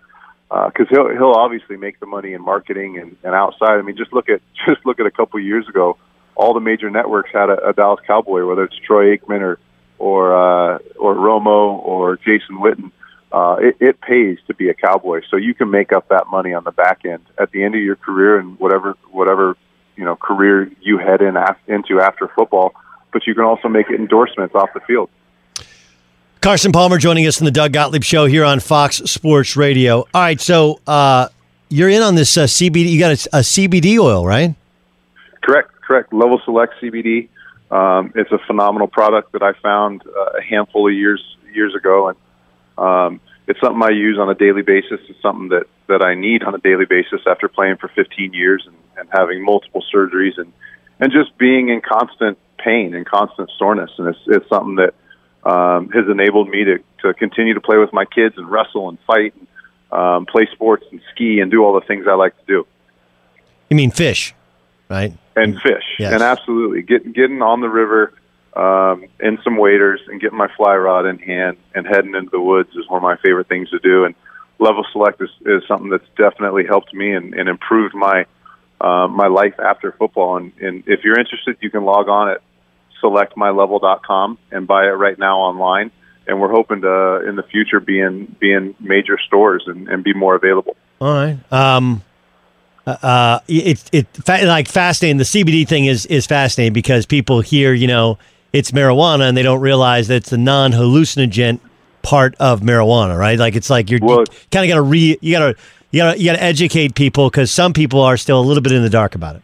because 0.50 0.88
uh, 0.88 0.96
he'll 0.96 1.10
he'll 1.10 1.34
obviously 1.34 1.78
make 1.78 2.00
the 2.00 2.06
money 2.06 2.34
in 2.34 2.42
marketing 2.42 2.98
and, 2.98 3.16
and 3.24 3.34
outside. 3.34 3.80
I 3.80 3.82
mean, 3.82 3.98
just 3.98 4.14
look 4.14 4.30
at 4.30 4.42
just 4.68 4.86
look 4.86 5.00
at 5.00 5.06
a 5.06 5.12
couple 5.12 5.40
years 5.40 5.68
ago 5.68 5.98
all 6.36 6.54
the 6.54 6.60
major 6.60 6.90
networks 6.90 7.32
had 7.32 7.50
a, 7.50 7.70
a 7.70 7.74
Dallas 7.74 8.00
Cowboy, 8.06 8.46
whether 8.46 8.64
it's 8.64 8.76
Troy 8.78 9.16
Aikman 9.16 9.42
or 9.42 9.60
or 10.00 10.34
uh, 10.36 10.80
or 11.00 11.16
Romo 11.16 11.80
or 11.86 12.18
Jason 12.18 12.58
Witten. 12.58 12.92
Uh, 13.32 13.56
it, 13.60 13.78
it 13.80 14.02
pays 14.02 14.38
to 14.46 14.54
be 14.54 14.70
a 14.70 14.74
cowboy, 14.74 15.22
so 15.30 15.38
you 15.38 15.56
can 15.56 15.72
make 15.72 15.92
up 15.92 16.08
that 16.10 16.28
money 16.28 16.54
on 16.54 16.64
the 16.64 16.72
back 16.72 17.04
end 17.04 17.24
at 17.40 17.52
the 17.52 17.64
end 17.64 17.74
of 17.74 17.82
your 17.82 17.96
career 17.96 18.38
and 18.38 18.60
whatever 18.60 18.96
whatever 19.12 19.58
you 19.96 20.06
know 20.06 20.16
career 20.16 20.70
you 20.82 20.98
head 20.98 21.22
in 21.22 21.36
af- 21.36 21.58
into 21.68 22.00
after 22.00 22.28
football. 22.28 22.74
But 23.12 23.26
you 23.28 23.34
can 23.34 23.44
also 23.44 23.70
make 23.70 23.90
endorsements 23.90 24.56
off 24.56 24.70
the 24.74 24.82
field. 24.82 25.10
Carson 26.42 26.72
Palmer 26.72 26.98
joining 26.98 27.26
us 27.26 27.40
in 27.40 27.46
the 27.46 27.52
Doug 27.52 27.72
Gottlieb 27.72 28.04
Show 28.04 28.26
here 28.26 28.44
on 28.44 28.60
Fox 28.60 28.98
Sports 28.98 29.56
Radio. 29.56 30.00
All 30.14 30.22
right, 30.22 30.42
so 30.42 30.82
uh, 30.86 31.30
you're 31.70 31.90
in 31.90 32.02
on 32.02 32.16
this 32.16 32.38
uh, 32.38 32.44
CBD. 32.44 32.90
You 32.90 33.00
got 33.00 33.12
a, 33.12 33.38
a 33.38 33.42
CBD 33.42 33.98
oil, 33.98 34.28
right? 34.28 34.54
Correct 35.42 35.73
correct. 35.86 36.14
Level 36.14 36.42
Select 36.46 36.74
CBD. 36.82 37.30
Um, 37.72 38.14
it's 38.16 38.32
a 38.32 38.40
phenomenal 38.46 38.88
product 38.88 39.32
that 39.34 39.42
I 39.42 39.54
found 39.54 40.04
uh, 40.06 40.38
a 40.38 40.42
handful 40.42 40.88
of 40.88 40.94
years 40.94 41.22
years 41.54 41.76
ago, 41.76 42.10
and 42.10 42.18
um, 42.78 43.20
it's 43.48 43.60
something 43.60 43.82
I 43.84 43.90
use 43.90 44.18
on 44.20 44.30
a 44.30 44.36
daily 44.36 44.62
basis. 44.62 45.00
It's 45.10 45.22
something 45.22 45.50
that 45.50 45.66
that 45.88 46.04
I 46.04 46.16
need 46.16 46.44
on 46.44 46.56
a 46.56 46.60
daily 46.60 46.86
basis 46.86 47.22
after 47.28 47.48
playing 47.48 47.78
for 47.78 47.90
15 47.90 48.34
years 48.34 48.64
and, 48.66 48.76
and 48.98 49.10
having 49.12 49.44
multiple 49.44 49.84
surgeries 49.94 50.38
and 50.38 50.52
and 51.00 51.12
just 51.12 51.38
being 51.38 51.70
in 51.70 51.82
constant 51.82 52.38
pain 52.58 52.94
and 52.94 53.06
constant 53.06 53.50
soreness. 53.58 53.92
And 53.98 54.08
it's 54.08 54.20
it's 54.28 54.48
something 54.50 54.76
that 54.76 54.94
um, 55.50 55.90
has 55.90 56.06
enabled 56.10 56.50
me 56.50 56.64
to 56.66 56.78
to 57.02 57.14
continue 57.14 57.54
to 57.54 57.62
play 57.62 57.78
with 57.78 57.92
my 57.92 58.06
kids 58.06 58.36
and 58.38 58.50
wrestle 58.50 58.90
and 58.90 58.98
fight 59.06 59.34
and 59.36 59.48
um, 59.92 60.26
play 60.26 60.48
sports 60.52 60.86
and 60.92 61.02
ski 61.14 61.40
and 61.40 61.52
do 61.52 61.64
all 61.64 61.74
the 61.74 61.86
things 61.86 62.06
I 62.10 62.16
like 62.16 62.38
to 62.38 62.46
do. 62.46 62.68
You 63.70 63.76
mean 63.76 63.92
fish, 63.92 64.34
right? 64.94 65.14
and 65.36 65.60
fish, 65.62 65.84
yes. 66.00 66.14
and 66.14 66.22
absolutely 66.22 66.84
get, 66.84 67.12
getting 67.14 67.42
on 67.42 67.62
the 67.62 67.70
river 67.70 68.14
um, 68.56 69.06
in 69.20 69.40
some 69.44 69.58
waders 69.58 70.00
and 70.08 70.22
getting 70.22 70.38
my 70.38 70.48
fly 70.56 70.76
rod 70.76 71.06
in 71.06 71.18
hand 71.18 71.58
and 71.74 71.88
heading 71.88 72.14
into 72.16 72.30
the 72.30 72.40
woods 72.40 72.70
is 72.76 72.88
one 72.88 72.98
of 72.98 73.04
my 73.04 73.18
favorite 73.18 73.48
things 73.48 73.70
to 73.72 73.80
do. 73.80 74.06
And 74.06 74.16
level 74.60 74.86
select 74.92 75.22
is, 75.22 75.30
is 75.46 75.64
something 75.68 75.90
that's 75.90 76.08
definitely 76.18 76.66
helped 76.66 76.94
me 76.94 77.14
and, 77.14 77.34
and 77.34 77.50
improved 77.50 77.96
my 77.96 78.26
uh, 78.80 79.08
my 79.08 79.28
life 79.28 79.60
after 79.60 79.94
football. 79.94 80.38
And, 80.38 80.52
and 80.60 80.84
if 80.88 81.04
you're 81.04 81.18
interested, 81.18 81.58
you 81.62 81.70
can 81.70 81.86
log 81.86 82.10
on 82.10 82.32
at 82.32 82.42
selectmylevel.com 83.02 84.38
and 84.52 84.68
buy 84.68 84.84
it 84.84 84.92
right 84.92 85.18
now 85.18 85.40
online. 85.40 85.92
And 86.28 86.40
we're 86.40 86.52
hoping 86.52 86.82
to, 86.82 87.28
in 87.28 87.36
the 87.36 87.44
future, 87.44 87.80
be 87.80 88.00
in, 88.00 88.36
be 88.40 88.52
in 88.52 88.76
major 88.80 89.18
stores 89.26 89.64
and, 89.68 89.88
and 89.88 90.04
be 90.04 90.14
more 90.14 90.36
available. 90.36 90.76
All 91.00 91.14
right. 91.14 91.38
Um, 91.52 92.04
uh, 92.86 93.40
it's 93.48 93.86
it, 93.92 94.08
it 94.28 94.48
like 94.48 94.68
fascinating. 94.68 95.18
The 95.18 95.24
CBD 95.24 95.68
thing 95.68 95.86
is 95.86 96.06
is 96.08 96.26
fascinating 96.26 96.74
because 96.74 97.06
people 97.06 97.42
hear 97.42 97.74
you 97.74 97.88
know 97.88 98.18
it's 98.52 98.72
marijuana 98.72 99.28
and 99.28 99.38
they 99.38 99.42
don't 99.42 99.62
realize 99.62 100.08
that 100.10 100.16
it's 100.16 100.32
a 100.32 100.38
non 100.38 100.72
hallucinogen 100.72 101.60
part 102.02 102.36
of 102.40 102.62
marijuana, 102.62 103.18
right? 103.18 103.40
Like 103.40 103.56
it's 103.56 103.70
like 103.70 103.90
you're 103.90 104.00
well, 104.02 104.26
kind 104.52 104.66
of 104.66 104.70
got 104.70 104.76
to 104.76 104.82
re 104.82 105.18
you 105.22 105.32
got 105.32 105.40
to 105.40 105.56
you 105.92 106.00
got 106.00 106.14
to 106.14 106.20
you 106.20 106.26
got 106.26 106.38
to 106.38 106.44
educate 106.44 106.94
people 106.96 107.30
because 107.30 107.52
some 107.52 107.74
people 107.74 108.02
are 108.02 108.18
still 108.18 108.40
a 108.40 108.44
little 108.44 108.62
bit 108.62 108.74
in 108.74 108.84
the 108.84 108.90
dark 108.90 109.16
about 109.16 109.38
it. 109.38 109.42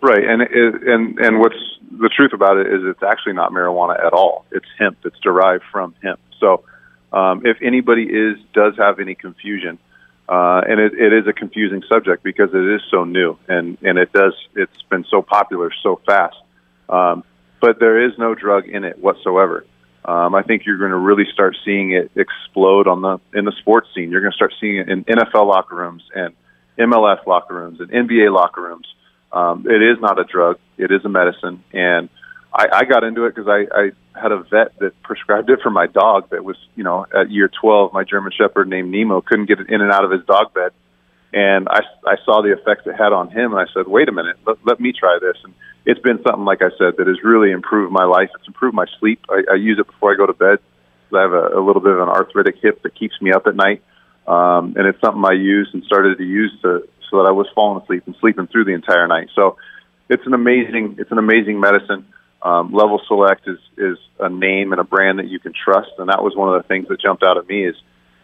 Right, 0.00 0.24
and 0.24 0.42
and 0.42 1.18
and 1.18 1.40
what's 1.40 1.58
the 1.90 2.08
truth 2.08 2.32
about 2.32 2.56
it 2.56 2.68
is 2.68 2.82
it's 2.84 3.02
actually 3.02 3.34
not 3.34 3.52
marijuana 3.52 4.02
at 4.04 4.12
all. 4.12 4.46
It's 4.52 4.66
hemp. 4.78 4.98
It's 5.04 5.18
derived 5.18 5.64
from 5.70 5.94
hemp. 6.02 6.20
So 6.38 6.64
um, 7.12 7.44
if 7.44 7.58
anybody 7.60 8.04
is 8.04 8.38
does 8.54 8.76
have 8.76 9.00
any 9.00 9.14
confusion 9.14 9.78
uh, 10.30 10.62
and 10.68 10.78
it, 10.78 10.92
it 10.94 11.12
is 11.12 11.26
a 11.26 11.32
confusing 11.32 11.82
subject 11.88 12.22
because 12.22 12.50
it 12.54 12.74
is 12.74 12.80
so 12.88 13.02
new 13.02 13.36
and, 13.48 13.76
and 13.82 13.98
it 13.98 14.12
does 14.12 14.32
it's 14.54 14.82
been 14.88 15.04
so 15.10 15.22
popular 15.22 15.72
so 15.82 16.00
fast. 16.06 16.36
Um, 16.88 17.24
but 17.60 17.80
there 17.80 18.06
is 18.06 18.12
no 18.16 18.36
drug 18.36 18.68
in 18.68 18.84
it 18.84 18.98
whatsoever. 18.98 19.66
Um, 20.04 20.34
I 20.34 20.42
think 20.42 20.64
you're 20.64 20.78
going 20.78 20.92
to 20.92 20.96
really 20.96 21.26
start 21.32 21.56
seeing 21.64 21.92
it 21.92 22.12
explode 22.14 22.86
on 22.86 23.02
the 23.02 23.18
in 23.36 23.44
the 23.44 23.52
sports 23.58 23.88
scene. 23.92 24.10
You're 24.10 24.22
going 24.22 24.32
to 24.32 24.36
start 24.36 24.54
seeing 24.60 24.76
it 24.76 24.88
in 24.88 25.04
NFL 25.04 25.46
locker 25.46 25.74
rooms 25.74 26.04
and 26.14 26.34
MLS 26.78 27.26
locker 27.26 27.54
rooms 27.54 27.80
and 27.80 27.90
NBA 27.90 28.32
locker 28.32 28.62
rooms. 28.62 28.86
Um, 29.32 29.66
it 29.68 29.82
is 29.82 30.00
not 30.00 30.18
a 30.18 30.24
drug; 30.24 30.58
it 30.78 30.90
is 30.90 31.04
a 31.04 31.08
medicine, 31.08 31.62
and 31.72 32.08
I, 32.54 32.66
I 32.72 32.84
got 32.84 33.04
into 33.04 33.26
it 33.26 33.34
because 33.34 33.48
I, 33.48 33.66
I 33.72 33.90
had 34.14 34.32
a 34.32 34.42
vet 34.42 34.78
that 34.80 35.00
prescribed 35.02 35.50
it 35.50 35.60
for 35.62 35.70
my 35.70 35.86
dog 35.86 36.30
that 36.30 36.44
was, 36.44 36.56
you 36.74 36.84
know, 36.84 37.06
at 37.14 37.30
year 37.30 37.50
12, 37.60 37.92
my 37.92 38.04
German 38.04 38.32
Shepherd 38.36 38.68
named 38.68 38.90
Nemo 38.90 39.20
couldn't 39.20 39.46
get 39.46 39.60
in 39.60 39.80
and 39.80 39.92
out 39.92 40.04
of 40.04 40.10
his 40.10 40.24
dog 40.26 40.52
bed. 40.54 40.72
And 41.32 41.68
I, 41.68 41.80
I 42.04 42.16
saw 42.24 42.42
the 42.42 42.52
effects 42.52 42.86
it 42.86 42.96
had 42.96 43.12
on 43.12 43.30
him, 43.30 43.52
and 43.52 43.60
I 43.60 43.72
said, 43.72 43.86
wait 43.86 44.08
a 44.08 44.12
minute, 44.12 44.36
let, 44.46 44.56
let 44.64 44.80
me 44.80 44.92
try 44.92 45.18
this. 45.20 45.36
And 45.44 45.54
it's 45.86 46.00
been 46.00 46.20
something, 46.24 46.44
like 46.44 46.60
I 46.60 46.70
said, 46.76 46.96
that 46.98 47.06
has 47.06 47.22
really 47.22 47.52
improved 47.52 47.92
my 47.92 48.04
life. 48.04 48.30
It's 48.34 48.48
improved 48.48 48.74
my 48.74 48.86
sleep. 48.98 49.24
I, 49.30 49.42
I 49.52 49.54
use 49.54 49.78
it 49.78 49.86
before 49.86 50.12
I 50.12 50.16
go 50.16 50.26
to 50.26 50.32
bed. 50.32 50.58
I 51.14 51.22
have 51.22 51.32
a, 51.32 51.58
a 51.58 51.62
little 51.62 51.82
bit 51.82 51.92
of 51.92 52.00
an 52.00 52.08
arthritic 52.08 52.56
hip 52.60 52.82
that 52.82 52.94
keeps 52.94 53.20
me 53.20 53.32
up 53.32 53.46
at 53.46 53.54
night. 53.54 53.82
Um, 54.26 54.74
and 54.76 54.86
it's 54.86 55.00
something 55.00 55.24
I 55.24 55.32
use 55.32 55.70
and 55.72 55.82
started 55.84 56.18
to 56.18 56.24
use 56.24 56.52
to, 56.62 56.88
so 57.10 57.18
that 57.18 57.28
I 57.28 57.32
was 57.32 57.46
falling 57.54 57.82
asleep 57.82 58.04
and 58.06 58.14
sleeping 58.20 58.46
through 58.46 58.64
the 58.64 58.74
entire 58.74 59.06
night. 59.06 59.28
So 59.34 59.56
it's 60.08 60.24
an 60.26 60.34
amazing, 60.34 60.96
it's 60.98 61.10
an 61.10 61.18
amazing 61.18 61.58
medicine. 61.58 62.06
Um, 62.42 62.72
Level 62.72 63.00
Select 63.06 63.46
is 63.46 63.58
is 63.76 63.98
a 64.18 64.28
name 64.28 64.72
and 64.72 64.80
a 64.80 64.84
brand 64.84 65.18
that 65.18 65.28
you 65.28 65.38
can 65.38 65.52
trust, 65.52 65.90
and 65.98 66.08
that 66.08 66.22
was 66.22 66.34
one 66.34 66.54
of 66.54 66.62
the 66.62 66.66
things 66.68 66.88
that 66.88 67.00
jumped 67.00 67.22
out 67.22 67.36
at 67.36 67.46
me. 67.48 67.66
Is 67.66 67.76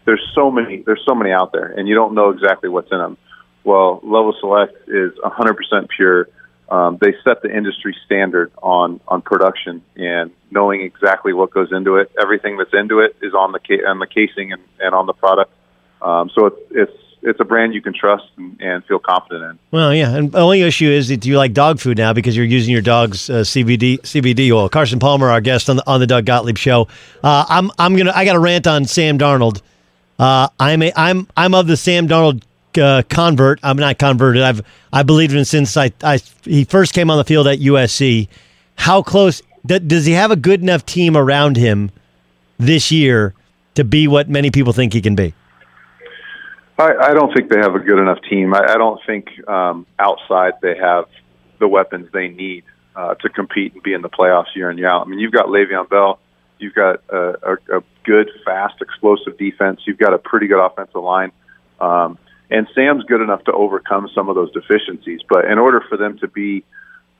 there's 0.06 0.24
so 0.34 0.50
many 0.50 0.82
there's 0.82 1.02
so 1.06 1.14
many 1.14 1.32
out 1.32 1.52
there, 1.52 1.66
and 1.66 1.86
you 1.86 1.94
don't 1.94 2.14
know 2.14 2.30
exactly 2.30 2.68
what's 2.68 2.90
in 2.90 2.98
them. 2.98 3.18
Well, 3.64 4.00
Level 4.04 4.34
Select 4.40 4.88
is 4.88 5.12
100% 5.24 5.88
pure. 5.88 6.28
Um, 6.68 6.98
they 7.00 7.14
set 7.24 7.42
the 7.42 7.54
industry 7.54 7.96
standard 8.06 8.52
on 8.62 9.00
on 9.06 9.22
production 9.22 9.82
and 9.96 10.32
knowing 10.50 10.80
exactly 10.80 11.32
what 11.32 11.50
goes 11.50 11.68
into 11.70 11.96
it. 11.96 12.10
Everything 12.20 12.56
that's 12.56 12.72
into 12.72 13.00
it 13.00 13.16
is 13.22 13.34
on 13.34 13.52
the 13.52 13.60
ca- 13.60 13.84
on 13.86 13.98
the 13.98 14.06
casing 14.06 14.52
and, 14.52 14.62
and 14.80 14.94
on 14.94 15.06
the 15.06 15.12
product. 15.12 15.52
Um, 16.02 16.30
so 16.34 16.46
it's 16.46 16.56
it's 16.70 17.05
it's 17.22 17.40
a 17.40 17.44
brand 17.44 17.74
you 17.74 17.82
can 17.82 17.92
trust 17.92 18.24
and, 18.36 18.60
and, 18.60 18.84
feel 18.84 18.98
confident 18.98 19.44
in. 19.44 19.58
Well, 19.70 19.94
yeah, 19.94 20.14
and 20.14 20.30
the 20.30 20.38
only 20.38 20.62
issue 20.62 20.88
is 20.88 21.08
that 21.08 21.24
you 21.24 21.36
like 21.36 21.52
dog 21.52 21.80
food 21.80 21.98
now 21.98 22.12
because 22.12 22.36
you're 22.36 22.46
using 22.46 22.72
your 22.72 22.82
dog's 22.82 23.28
uh, 23.28 23.40
CBD 23.40 24.00
CBD 24.00 24.50
oil. 24.52 24.68
Carson 24.68 24.98
Palmer, 24.98 25.30
our 25.30 25.40
guest 25.40 25.68
on 25.68 25.76
the 25.76 25.86
on 25.86 26.00
the 26.00 26.06
Doug 26.06 26.24
Gottlieb 26.24 26.58
show. 26.58 26.88
Uh, 27.22 27.44
I'm 27.48 27.70
I'm 27.78 27.96
gonna 27.96 28.12
I 28.14 28.24
got 28.24 28.36
a 28.36 28.40
rant 28.40 28.66
on 28.66 28.84
Sam 28.84 29.18
Darnold. 29.18 29.60
Uh, 30.18 30.48
I'm 30.60 30.82
a, 30.82 30.92
I'm 30.96 31.26
I'm 31.36 31.54
of 31.54 31.66
the 31.66 31.76
Sam 31.76 32.08
Darnold 32.08 32.42
uh, 32.78 33.02
convert. 33.08 33.60
I'm 33.62 33.76
not 33.76 33.98
converted. 33.98 34.42
I've 34.42 34.62
I 34.92 35.02
believed 35.02 35.34
in 35.34 35.44
since 35.44 35.76
I, 35.76 35.92
I 36.02 36.20
he 36.42 36.64
first 36.64 36.92
came 36.92 37.10
on 37.10 37.18
the 37.18 37.24
field 37.24 37.46
at 37.48 37.58
USC. 37.58 38.28
How 38.76 39.02
close 39.02 39.42
does 39.66 40.06
he 40.06 40.12
have 40.12 40.30
a 40.30 40.36
good 40.36 40.62
enough 40.62 40.86
team 40.86 41.16
around 41.16 41.56
him 41.56 41.90
this 42.58 42.92
year 42.92 43.34
to 43.74 43.84
be 43.84 44.06
what 44.06 44.28
many 44.28 44.50
people 44.50 44.72
think 44.72 44.92
he 44.92 45.00
can 45.00 45.14
be? 45.14 45.34
I, 46.78 46.94
I 47.10 47.14
don't 47.14 47.32
think 47.34 47.50
they 47.50 47.58
have 47.58 47.74
a 47.74 47.78
good 47.78 47.98
enough 47.98 48.18
team. 48.28 48.54
I, 48.54 48.60
I 48.60 48.76
don't 48.76 49.00
think 49.06 49.26
um, 49.48 49.86
outside 49.98 50.54
they 50.60 50.76
have 50.76 51.06
the 51.58 51.68
weapons 51.68 52.08
they 52.12 52.28
need 52.28 52.64
uh, 52.94 53.14
to 53.14 53.28
compete 53.28 53.74
and 53.74 53.82
be 53.82 53.92
in 53.92 54.02
the 54.02 54.10
playoffs 54.10 54.54
year 54.54 54.70
in 54.70 54.78
year 54.78 54.88
out. 54.88 55.06
I 55.06 55.08
mean, 55.08 55.18
you've 55.18 55.32
got 55.32 55.46
Le'Veon 55.46 55.88
Bell, 55.88 56.18
you've 56.58 56.74
got 56.74 57.02
a, 57.08 57.18
a, 57.42 57.78
a 57.78 57.82
good, 58.04 58.30
fast, 58.44 58.80
explosive 58.80 59.38
defense, 59.38 59.80
you've 59.86 59.98
got 59.98 60.12
a 60.12 60.18
pretty 60.18 60.46
good 60.46 60.64
offensive 60.64 61.02
line, 61.02 61.32
um, 61.80 62.18
and 62.50 62.68
Sam's 62.74 63.04
good 63.04 63.20
enough 63.22 63.44
to 63.44 63.52
overcome 63.52 64.08
some 64.14 64.28
of 64.28 64.34
those 64.34 64.52
deficiencies. 64.52 65.20
But 65.28 65.46
in 65.46 65.58
order 65.58 65.82
for 65.88 65.96
them 65.96 66.18
to 66.18 66.28
be 66.28 66.62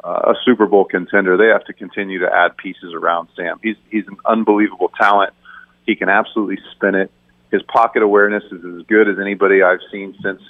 uh, 0.05 0.33
a 0.33 0.35
Super 0.45 0.67
Bowl 0.67 0.85
contender, 0.85 1.37
they 1.37 1.49
have 1.49 1.65
to 1.65 1.73
continue 1.73 2.21
to 2.21 2.33
add 2.33 2.57
pieces 2.57 2.93
around 2.95 3.29
Sam. 3.35 3.59
He's 3.63 3.77
he's 3.91 4.07
an 4.07 4.19
unbelievable 4.25 4.93
talent. 4.97 5.33
He 5.85 5.97
can 5.97 6.09
absolutely 6.09 6.59
spin 6.73 6.95
it 6.95 7.11
his 7.51 7.63
pocket 7.63 8.03
awareness 8.03 8.45
is 8.45 8.65
as 8.65 8.87
good 8.87 9.09
as 9.09 9.19
anybody 9.21 9.63
I've 9.63 9.81
seen 9.93 10.17
since 10.23 10.41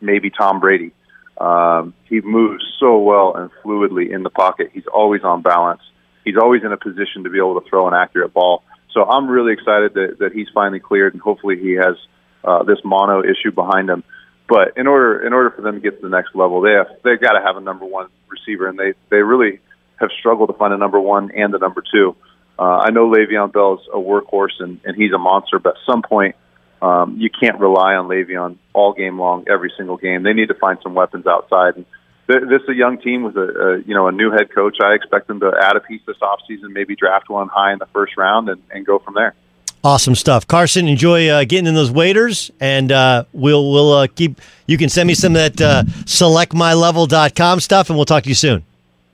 maybe 0.00 0.30
Tom 0.30 0.60
Brady. 0.60 0.92
Um, 1.38 1.94
he 2.04 2.20
moves 2.20 2.62
so 2.78 2.98
well 2.98 3.34
and 3.34 3.50
fluidly 3.64 4.12
in 4.12 4.22
the 4.22 4.30
pocket. 4.30 4.70
He's 4.72 4.86
always 4.86 5.22
on 5.24 5.42
balance. 5.42 5.80
He's 6.24 6.36
always 6.36 6.62
in 6.62 6.72
a 6.72 6.76
position 6.76 7.24
to 7.24 7.30
be 7.30 7.38
able 7.38 7.60
to 7.60 7.68
throw 7.68 7.88
an 7.88 7.94
accurate 7.94 8.34
ball. 8.34 8.62
So 8.92 9.04
I'm 9.04 9.28
really 9.28 9.52
excited 9.52 9.94
that, 9.94 10.16
that 10.18 10.32
he's 10.32 10.48
finally 10.52 10.80
cleared, 10.80 11.14
and 11.14 11.22
hopefully 11.22 11.58
he 11.58 11.72
has 11.72 11.96
uh, 12.44 12.64
this 12.64 12.78
mono 12.84 13.22
issue 13.22 13.52
behind 13.52 13.88
him. 13.88 14.04
But 14.48 14.76
in 14.76 14.86
order 14.86 15.24
in 15.24 15.32
order 15.32 15.50
for 15.50 15.62
them 15.62 15.76
to 15.76 15.80
get 15.80 16.00
to 16.00 16.02
the 16.02 16.14
next 16.14 16.34
level, 16.34 16.60
they 16.60 16.72
have 16.72 16.88
they've 17.04 17.20
got 17.20 17.38
to 17.38 17.40
have 17.40 17.56
a 17.56 17.60
number 17.60 17.84
one 17.84 18.08
receiver, 18.28 18.66
and 18.66 18.76
they 18.76 18.94
they 19.08 19.22
really 19.22 19.60
have 20.00 20.10
struggled 20.18 20.48
to 20.48 20.54
find 20.54 20.74
a 20.74 20.76
number 20.76 21.00
one 21.00 21.30
and 21.30 21.54
a 21.54 21.58
number 21.58 21.84
two. 21.92 22.16
I 22.64 22.90
know 22.90 23.10
Le'Veon 23.10 23.52
Bell's 23.52 23.80
a 23.92 23.96
workhorse 23.96 24.60
and, 24.60 24.80
and 24.84 24.96
he's 24.96 25.12
a 25.12 25.18
monster, 25.18 25.58
but 25.58 25.76
at 25.76 25.82
some 25.86 26.02
point, 26.02 26.36
um, 26.82 27.16
you 27.18 27.30
can't 27.30 27.58
rely 27.58 27.94
on 27.94 28.08
Le'Veon 28.08 28.56
all 28.72 28.92
game 28.92 29.18
long, 29.18 29.44
every 29.48 29.72
single 29.76 29.96
game. 29.96 30.22
They 30.22 30.32
need 30.32 30.48
to 30.48 30.54
find 30.54 30.78
some 30.82 30.94
weapons 30.94 31.26
outside. 31.26 31.76
And 31.76 31.86
this 32.26 32.62
is 32.62 32.68
a 32.68 32.74
young 32.74 33.00
team 33.00 33.22
with 33.22 33.36
a, 33.36 33.40
a 33.40 33.78
you 33.80 33.94
know 33.94 34.06
a 34.06 34.12
new 34.12 34.30
head 34.30 34.54
coach. 34.54 34.78
I 34.82 34.94
expect 34.94 35.26
them 35.26 35.40
to 35.40 35.52
add 35.60 35.76
a 35.76 35.80
piece 35.80 36.00
this 36.06 36.16
offseason, 36.18 36.72
maybe 36.72 36.96
draft 36.96 37.28
one 37.28 37.48
high 37.48 37.72
in 37.72 37.78
the 37.78 37.86
first 37.86 38.16
round, 38.16 38.48
and, 38.48 38.62
and 38.70 38.86
go 38.86 38.98
from 38.98 39.14
there. 39.14 39.34
Awesome 39.82 40.14
stuff, 40.14 40.46
Carson. 40.46 40.88
Enjoy 40.88 41.28
uh, 41.28 41.44
getting 41.44 41.66
in 41.66 41.74
those 41.74 41.90
waiters, 41.90 42.50
and 42.60 42.92
uh, 42.92 43.24
we'll 43.32 43.72
we'll 43.72 43.92
uh, 43.92 44.06
keep. 44.06 44.40
You 44.66 44.76
can 44.78 44.88
send 44.88 45.06
me 45.06 45.14
some 45.14 45.34
of 45.34 45.56
that 45.56 45.60
uh, 45.60 45.82
selectmylevel.com 46.04 47.60
stuff, 47.60 47.88
and 47.88 47.96
we'll 47.96 48.04
talk 48.04 48.24
to 48.24 48.28
you 48.28 48.34
soon. 48.34 48.64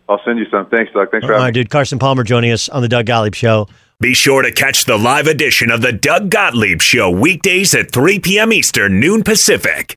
I'll 0.08 0.20
send 0.24 0.38
you 0.38 0.46
some. 0.50 0.66
Thanks, 0.66 0.92
Doug. 0.92 1.10
Thanks 1.10 1.26
for 1.26 1.32
All 1.32 1.40
having 1.40 1.46
right, 1.46 1.54
dude. 1.54 1.70
Carson 1.70 1.98
Palmer 1.98 2.22
joining 2.22 2.52
us 2.52 2.68
on 2.68 2.82
the 2.82 2.88
Doug 2.88 3.06
Gottlieb 3.06 3.34
Show. 3.34 3.68
Be 3.98 4.14
sure 4.14 4.42
to 4.42 4.52
catch 4.52 4.84
the 4.84 4.98
live 4.98 5.26
edition 5.26 5.70
of 5.70 5.80
the 5.80 5.92
Doug 5.92 6.30
Gottlieb 6.30 6.82
Show 6.82 7.10
weekdays 7.10 7.74
at 7.74 7.90
3 7.92 8.20
p.m. 8.20 8.52
Eastern, 8.52 9.00
noon 9.00 9.22
Pacific. 9.22 9.96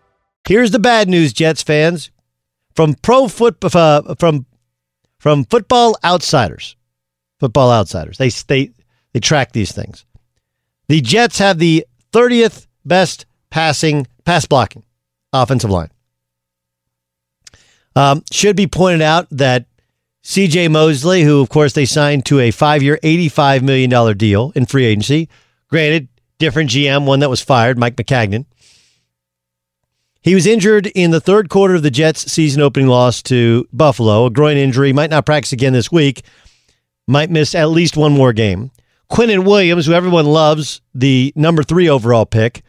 Here's 0.51 0.71
the 0.71 0.79
bad 0.79 1.07
news, 1.07 1.31
Jets 1.31 1.63
fans. 1.63 2.11
From 2.75 2.95
pro 2.95 3.29
foot 3.29 3.63
uh, 3.73 4.15
from 4.15 4.45
from 5.17 5.45
football 5.45 5.97
outsiders, 6.03 6.75
football 7.39 7.71
outsiders. 7.71 8.17
They 8.17 8.27
they 8.27 8.71
they 9.13 9.21
track 9.21 9.53
these 9.53 9.71
things. 9.71 10.03
The 10.89 10.99
Jets 10.99 11.37
have 11.37 11.57
the 11.57 11.87
30th 12.11 12.67
best 12.83 13.25
passing 13.49 14.07
pass 14.25 14.45
blocking 14.45 14.83
offensive 15.31 15.69
line. 15.69 15.89
Um, 17.95 18.21
should 18.29 18.57
be 18.57 18.67
pointed 18.67 19.01
out 19.01 19.27
that 19.31 19.67
C.J. 20.23 20.67
Mosley, 20.67 21.23
who 21.23 21.39
of 21.39 21.47
course 21.47 21.71
they 21.71 21.85
signed 21.85 22.25
to 22.25 22.41
a 22.41 22.51
five-year, 22.51 22.99
$85 23.01 23.61
million 23.61 24.17
deal 24.17 24.51
in 24.53 24.65
free 24.65 24.83
agency, 24.83 25.29
granted 25.69 26.09
different 26.39 26.71
GM, 26.71 27.05
one 27.05 27.21
that 27.21 27.29
was 27.29 27.39
fired, 27.39 27.77
Mike 27.77 27.95
Maccagnan. 27.95 28.43
He 30.23 30.35
was 30.35 30.45
injured 30.45 30.85
in 30.87 31.09
the 31.09 31.19
third 31.19 31.49
quarter 31.49 31.73
of 31.73 31.81
the 31.81 31.89
Jets' 31.89 32.31
season 32.31 32.61
opening 32.61 32.87
loss 32.87 33.23
to 33.23 33.67
Buffalo, 33.73 34.27
a 34.27 34.29
groin 34.29 34.55
injury, 34.55 34.93
might 34.93 35.09
not 35.09 35.25
practice 35.25 35.51
again 35.51 35.73
this 35.73 35.91
week, 35.91 36.21
might 37.07 37.31
miss 37.31 37.55
at 37.55 37.69
least 37.71 37.97
one 37.97 38.11
more 38.11 38.31
game. 38.31 38.69
Quinnen 39.11 39.45
Williams, 39.45 39.87
who 39.87 39.93
everyone 39.93 40.27
loves, 40.27 40.81
the 40.93 41.33
number 41.35 41.63
three 41.63 41.89
overall 41.89 42.27
pick, 42.27 42.61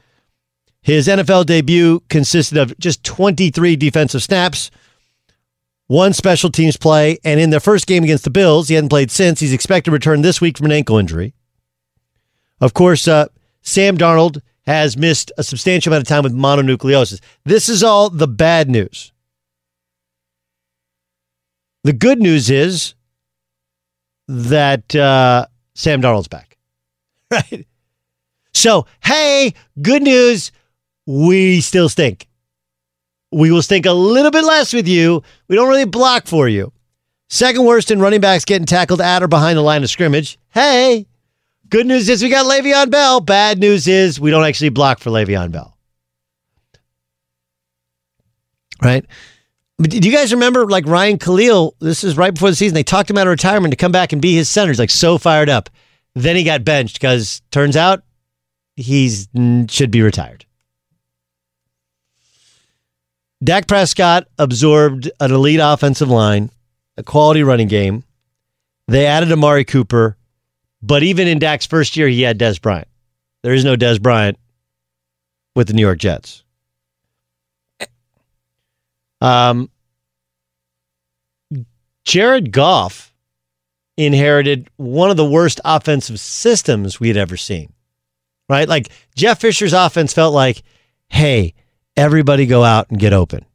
his 0.80 1.06
NFL 1.06 1.44
debut 1.44 2.02
consisted 2.08 2.56
of 2.56 2.76
just 2.78 3.04
23 3.04 3.76
defensive 3.76 4.22
snaps, 4.22 4.70
one 5.88 6.14
special 6.14 6.50
teams 6.50 6.78
play, 6.78 7.18
and 7.22 7.38
in 7.38 7.50
their 7.50 7.60
first 7.60 7.86
game 7.86 8.02
against 8.02 8.24
the 8.24 8.30
Bills, 8.30 8.68
he 8.68 8.74
hadn't 8.74 8.88
played 8.88 9.10
since. 9.10 9.40
He's 9.40 9.52
expected 9.52 9.90
to 9.90 9.92
return 9.92 10.22
this 10.22 10.40
week 10.40 10.56
from 10.56 10.66
an 10.66 10.72
ankle 10.72 10.96
injury. 10.96 11.34
Of 12.62 12.72
course, 12.72 13.06
uh, 13.06 13.26
Sam 13.60 13.98
Darnold 13.98 14.40
has 14.66 14.96
missed 14.96 15.32
a 15.38 15.42
substantial 15.42 15.92
amount 15.92 16.02
of 16.02 16.08
time 16.08 16.22
with 16.22 16.34
mononucleosis. 16.34 17.20
This 17.44 17.68
is 17.68 17.82
all 17.82 18.10
the 18.10 18.28
bad 18.28 18.68
news. 18.70 19.12
The 21.84 21.92
good 21.92 22.20
news 22.20 22.48
is 22.48 22.94
that 24.28 24.94
uh, 24.94 25.46
Sam 25.74 26.00
Darnold's 26.02 26.28
back. 26.28 26.56
Right? 27.32 27.66
So, 28.52 28.86
hey, 29.02 29.54
good 29.80 30.02
news. 30.02 30.52
We 31.06 31.62
still 31.62 31.88
stink. 31.88 32.28
We 33.32 33.50
will 33.50 33.62
stink 33.62 33.86
a 33.86 33.92
little 33.92 34.30
bit 34.30 34.44
less 34.44 34.74
with 34.74 34.86
you. 34.86 35.22
We 35.48 35.56
don't 35.56 35.68
really 35.68 35.86
block 35.86 36.26
for 36.26 36.46
you. 36.46 36.72
Second 37.30 37.64
worst 37.64 37.90
in 37.90 37.98
running 37.98 38.20
backs 38.20 38.44
getting 38.44 38.66
tackled 38.66 39.00
at 39.00 39.22
or 39.22 39.28
behind 39.28 39.56
the 39.56 39.62
line 39.62 39.82
of 39.82 39.88
scrimmage. 39.88 40.38
Hey, 40.50 41.06
Good 41.72 41.86
news 41.86 42.06
is 42.10 42.22
we 42.22 42.28
got 42.28 42.44
Le'Veon 42.44 42.90
Bell. 42.90 43.20
Bad 43.20 43.58
news 43.58 43.88
is 43.88 44.20
we 44.20 44.30
don't 44.30 44.44
actually 44.44 44.68
block 44.68 44.98
for 44.98 45.08
Le'Veon 45.08 45.50
Bell. 45.50 45.74
Right? 48.82 49.06
But 49.78 49.88
do 49.88 49.96
you 50.06 50.14
guys 50.14 50.34
remember 50.34 50.66
like 50.66 50.84
Ryan 50.86 51.16
Kalil? 51.16 51.74
This 51.80 52.04
is 52.04 52.14
right 52.14 52.34
before 52.34 52.50
the 52.50 52.56
season. 52.56 52.74
They 52.74 52.82
talked 52.82 53.08
him 53.08 53.16
out 53.16 53.26
of 53.26 53.30
retirement 53.30 53.72
to 53.72 53.78
come 53.78 53.90
back 53.90 54.12
and 54.12 54.20
be 54.20 54.34
his 54.34 54.50
center. 54.50 54.70
He's 54.70 54.78
like 54.78 54.90
so 54.90 55.16
fired 55.16 55.48
up. 55.48 55.70
Then 56.14 56.36
he 56.36 56.44
got 56.44 56.62
benched 56.62 57.00
because 57.00 57.40
turns 57.50 57.74
out 57.74 58.02
he's 58.76 59.28
should 59.70 59.90
be 59.90 60.02
retired. 60.02 60.44
Dak 63.42 63.66
Prescott 63.66 64.26
absorbed 64.38 65.10
an 65.20 65.32
elite 65.32 65.60
offensive 65.62 66.10
line, 66.10 66.50
a 66.98 67.02
quality 67.02 67.42
running 67.42 67.68
game. 67.68 68.04
They 68.88 69.06
added 69.06 69.32
Amari 69.32 69.64
Cooper. 69.64 70.18
But 70.82 71.02
even 71.02 71.28
in 71.28 71.38
Dak's 71.38 71.66
first 71.66 71.96
year, 71.96 72.08
he 72.08 72.22
had 72.22 72.38
Dez 72.38 72.60
Bryant. 72.60 72.88
There 73.42 73.54
is 73.54 73.64
no 73.64 73.76
Dez 73.76 74.00
Bryant 74.00 74.38
with 75.54 75.68
the 75.68 75.74
New 75.74 75.82
York 75.82 75.98
Jets. 75.98 76.42
Um, 79.20 79.70
Jared 82.04 82.50
Goff 82.50 83.14
inherited 83.96 84.68
one 84.76 85.10
of 85.10 85.16
the 85.16 85.24
worst 85.24 85.60
offensive 85.64 86.18
systems 86.18 86.98
we 86.98 87.08
had 87.08 87.16
ever 87.16 87.36
seen. 87.36 87.72
Right? 88.48 88.68
Like 88.68 88.88
Jeff 89.14 89.40
Fisher's 89.40 89.72
offense 89.72 90.12
felt 90.12 90.34
like, 90.34 90.62
hey, 91.08 91.54
everybody 91.96 92.46
go 92.46 92.64
out 92.64 92.90
and 92.90 92.98
get 92.98 93.12
open 93.12 93.46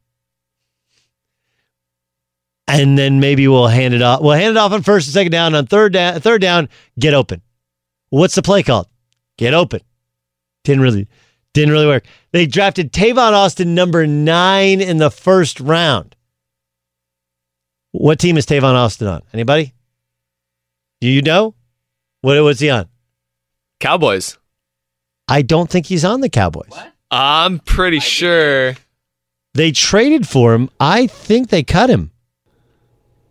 and 2.68 2.98
then 2.98 3.18
maybe 3.18 3.48
we'll 3.48 3.66
hand 3.66 3.94
it 3.94 4.02
off. 4.02 4.20
We'll 4.20 4.32
hand 4.32 4.56
it 4.56 4.56
off 4.56 4.72
on 4.72 4.82
first 4.82 5.08
and 5.08 5.14
second 5.14 5.32
down. 5.32 5.54
On 5.54 5.66
third 5.66 5.92
down, 5.94 6.20
third 6.20 6.40
down, 6.40 6.68
get 6.98 7.14
open. 7.14 7.42
What's 8.10 8.34
the 8.34 8.42
play 8.42 8.62
called? 8.62 8.86
Get 9.36 9.54
open. 9.54 9.80
Didn't 10.64 10.82
really, 10.82 11.08
didn't 11.54 11.72
really 11.72 11.86
work. 11.86 12.04
They 12.32 12.46
drafted 12.46 12.92
Tavon 12.92 13.32
Austin 13.32 13.74
number 13.74 14.06
nine 14.06 14.80
in 14.80 14.98
the 14.98 15.10
first 15.10 15.60
round. 15.60 16.14
What 17.92 18.18
team 18.18 18.36
is 18.36 18.46
Tavon 18.46 18.74
Austin 18.74 19.08
on? 19.08 19.22
Anybody? 19.32 19.72
Do 21.00 21.08
you 21.08 21.22
know? 21.22 21.54
What 22.20 22.40
was 22.42 22.60
he 22.60 22.68
on? 22.68 22.88
Cowboys. 23.80 24.36
I 25.28 25.42
don't 25.42 25.70
think 25.70 25.86
he's 25.86 26.04
on 26.04 26.20
the 26.20 26.28
Cowboys. 26.28 26.70
What? 26.70 26.92
I'm 27.10 27.60
pretty 27.60 28.00
sure. 28.00 28.74
They 29.54 29.72
traded 29.72 30.28
for 30.28 30.54
him. 30.54 30.68
I 30.78 31.06
think 31.06 31.48
they 31.48 31.62
cut 31.62 31.88
him. 31.88 32.10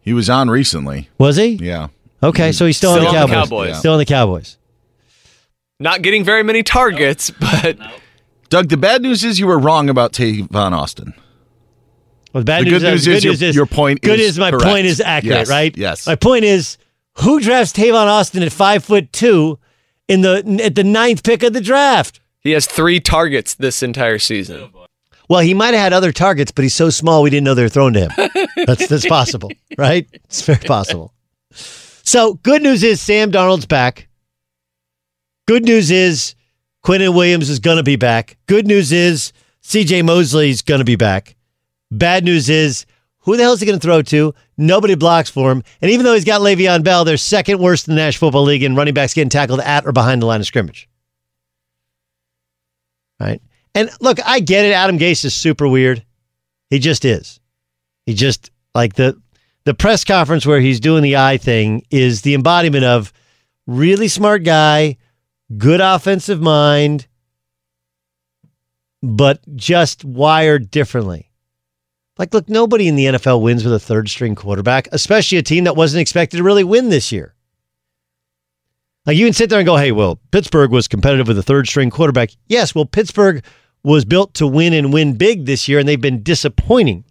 He 0.07 0.13
was 0.13 0.29
on 0.29 0.49
recently. 0.49 1.09
Was 1.17 1.35
he? 1.35 1.55
Yeah. 1.55 1.89
Okay, 2.23 2.53
so 2.53 2.65
he's 2.65 2.77
still, 2.77 2.93
still 2.95 3.07
on, 3.07 3.13
the 3.13 3.19
on 3.19 3.27
Cowboys. 3.27 3.29
the 3.29 3.35
Cowboys. 3.49 3.67
Yeah. 3.67 3.79
Still 3.79 3.91
on 3.91 3.99
the 3.99 4.05
Cowboys. 4.05 4.57
Not 5.81 6.01
getting 6.01 6.23
very 6.23 6.43
many 6.43 6.63
targets, 6.63 7.29
but 7.29 7.77
Doug, 8.47 8.69
the 8.69 8.77
bad 8.77 9.01
news 9.01 9.25
is 9.25 9.37
you 9.37 9.47
were 9.47 9.59
wrong 9.59 9.89
about 9.89 10.13
Tavon 10.13 10.71
Austin. 10.71 11.13
Well, 12.31 12.39
the 12.41 12.45
bad 12.45 12.61
the 12.65 12.69
news, 12.69 12.81
good 12.83 12.91
news 12.91 13.05
good 13.05 13.15
is, 13.17 13.25
news 13.25 13.41
your, 13.41 13.49
is 13.49 13.55
your 13.57 13.65
point. 13.65 13.99
good 14.01 14.21
is 14.21 14.29
is 14.29 14.39
my 14.39 14.51
correct. 14.51 14.63
point 14.65 14.85
is 14.85 15.01
accurate, 15.01 15.39
Yes, 15.39 15.49
right? 15.49 15.77
Yes. 15.77 16.07
My 16.07 16.15
point 16.15 16.45
is 16.45 16.77
who 17.15 17.41
drafts 17.41 17.73
Tavon 17.73 18.07
Austin 18.07 18.43
at 18.43 18.53
five 18.53 18.85
foot 18.85 19.11
two 19.11 19.59
in 20.07 20.21
the 20.21 20.61
at 20.63 20.75
the 20.75 20.85
ninth 20.85 21.21
pick 21.21 21.43
of 21.43 21.51
the 21.51 21.59
draft? 21.59 22.21
he 22.39 22.51
has 22.51 22.65
three 22.65 23.01
targets 23.01 23.55
this 23.55 23.83
entire 23.83 24.19
season. 24.19 24.71
Oh, 24.73 24.86
Well, 25.29 25.41
he 25.41 25.53
might 25.53 25.73
have 25.73 25.83
had 25.83 25.93
other 25.93 26.11
targets, 26.11 26.51
but 26.51 26.63
he's 26.63 26.75
so 26.75 26.89
small 26.89 27.21
we 27.21 27.29
didn't 27.29 27.43
know 27.43 27.53
they 27.53 27.63
were 27.63 27.69
thrown 27.69 27.93
to 27.93 28.07
him. 28.07 28.29
that's 28.65 28.87
that's 28.87 29.05
possible, 29.09 29.51
right? 29.77 30.07
It's 30.13 30.41
very 30.41 30.59
possible. 30.59 31.13
So, 31.51 32.35
good 32.35 32.61
news 32.61 32.83
is 32.83 33.01
Sam 33.01 33.31
Darnold's 33.31 33.65
back. 33.65 34.07
Good 35.45 35.63
news 35.63 35.91
is 35.91 36.35
Quinnen 36.85 37.13
Williams 37.13 37.49
is 37.49 37.59
going 37.59 37.77
to 37.77 37.83
be 37.83 37.97
back. 37.97 38.37
Good 38.47 38.65
news 38.65 38.91
is 38.93 39.33
CJ 39.63 40.05
Mosley's 40.05 40.61
going 40.61 40.79
to 40.79 40.85
be 40.85 40.95
back. 40.95 41.35
Bad 41.91 42.23
news 42.23 42.49
is 42.49 42.85
who 43.19 43.35
the 43.35 43.43
hell 43.43 43.53
is 43.53 43.59
he 43.59 43.65
going 43.65 43.77
to 43.77 43.85
throw 43.85 44.01
to? 44.03 44.33
Nobody 44.57 44.95
blocks 44.95 45.29
for 45.29 45.51
him. 45.51 45.63
And 45.81 45.91
even 45.91 46.05
though 46.05 46.13
he's 46.13 46.23
got 46.23 46.39
Le'Veon 46.39 46.83
Bell, 46.83 47.03
they're 47.03 47.17
second 47.17 47.59
worst 47.59 47.87
in 47.87 47.95
the 47.95 48.01
National 48.01 48.29
Football 48.29 48.43
League 48.43 48.63
in 48.63 48.75
running 48.75 48.93
backs 48.93 49.13
getting 49.13 49.29
tackled 49.29 49.59
at 49.59 49.85
or 49.85 49.91
behind 49.91 50.21
the 50.21 50.25
line 50.25 50.39
of 50.39 50.45
scrimmage. 50.45 50.87
Right? 53.19 53.41
And 53.77 53.91
look, 54.01 54.17
I 54.25 54.39
get 54.39 54.65
it. 54.65 54.71
Adam 54.71 54.97
Gase 54.97 55.23
is 55.23 55.35
super 55.35 55.67
weird. 55.67 56.03
He 56.71 56.79
just 56.79 57.05
is. 57.05 57.39
He 58.07 58.15
just 58.15 58.49
like 58.73 58.95
the 58.95 59.21
the 59.65 59.75
press 59.75 60.03
conference 60.03 60.47
where 60.47 60.59
he's 60.59 60.79
doing 60.79 61.03
the 61.03 61.17
eye 61.17 61.37
thing 61.37 61.83
is 61.91 62.23
the 62.23 62.33
embodiment 62.33 62.85
of 62.85 63.13
really 63.67 64.07
smart 64.07 64.43
guy, 64.43 64.97
good 65.59 65.79
offensive 65.79 66.41
mind, 66.41 67.05
but 69.03 69.41
just 69.55 70.03
wired 70.03 70.71
differently. 70.71 71.29
Like, 72.17 72.33
look, 72.33 72.49
nobody 72.49 72.87
in 72.87 72.95
the 72.95 73.05
NFL 73.05 73.43
wins 73.43 73.63
with 73.63 73.73
a 73.73 73.79
third 73.79 74.09
string 74.09 74.33
quarterback, 74.33 74.87
especially 74.91 75.37
a 75.37 75.43
team 75.43 75.65
that 75.65 75.75
wasn't 75.75 76.01
expected 76.01 76.37
to 76.37 76.43
really 76.43 76.63
win 76.63 76.89
this 76.89 77.11
year. 77.11 77.35
Like, 79.05 79.17
you 79.17 79.27
can 79.27 79.33
sit 79.33 79.51
there 79.51 79.59
and 79.59 79.67
go, 79.67 79.77
hey, 79.77 79.91
well, 79.91 80.19
Pittsburgh 80.31 80.71
was 80.71 80.87
competitive 80.87 81.27
with 81.27 81.37
a 81.37 81.43
third 81.43 81.67
string 81.67 81.91
quarterback. 81.91 82.31
Yes, 82.47 82.73
well, 82.73 82.85
Pittsburgh 82.85 83.43
was 83.83 84.05
built 84.05 84.33
to 84.35 84.47
win 84.47 84.73
and 84.73 84.91
win 84.91 85.17
big 85.17 85.45
this 85.45 85.67
year, 85.67 85.79
and 85.79 85.87
they've 85.87 85.99
been 85.99 86.23
disappointing. 86.23 87.03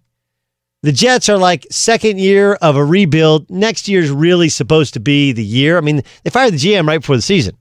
The 0.83 0.93
Jets 0.93 1.29
are 1.29 1.39
like 1.39 1.67
second 1.71 2.21
year 2.21 2.55
of 2.55 2.77
a 2.77 2.85
rebuild. 2.85 3.51
Next 3.51 3.89
year's 3.89 4.11
really 4.11 4.49
supposed 4.49 4.95
to 4.95 5.01
be 5.01 5.33
the 5.33 5.45
year. 5.45 5.79
I 5.79 5.81
mean, 5.81 6.03
they 6.23 6.31
fired 6.31 6.53
the 6.53 6.59
GM 6.59 6.87
right 6.87 7.01
before 7.01 7.17
the 7.17 7.23
season. 7.23 7.57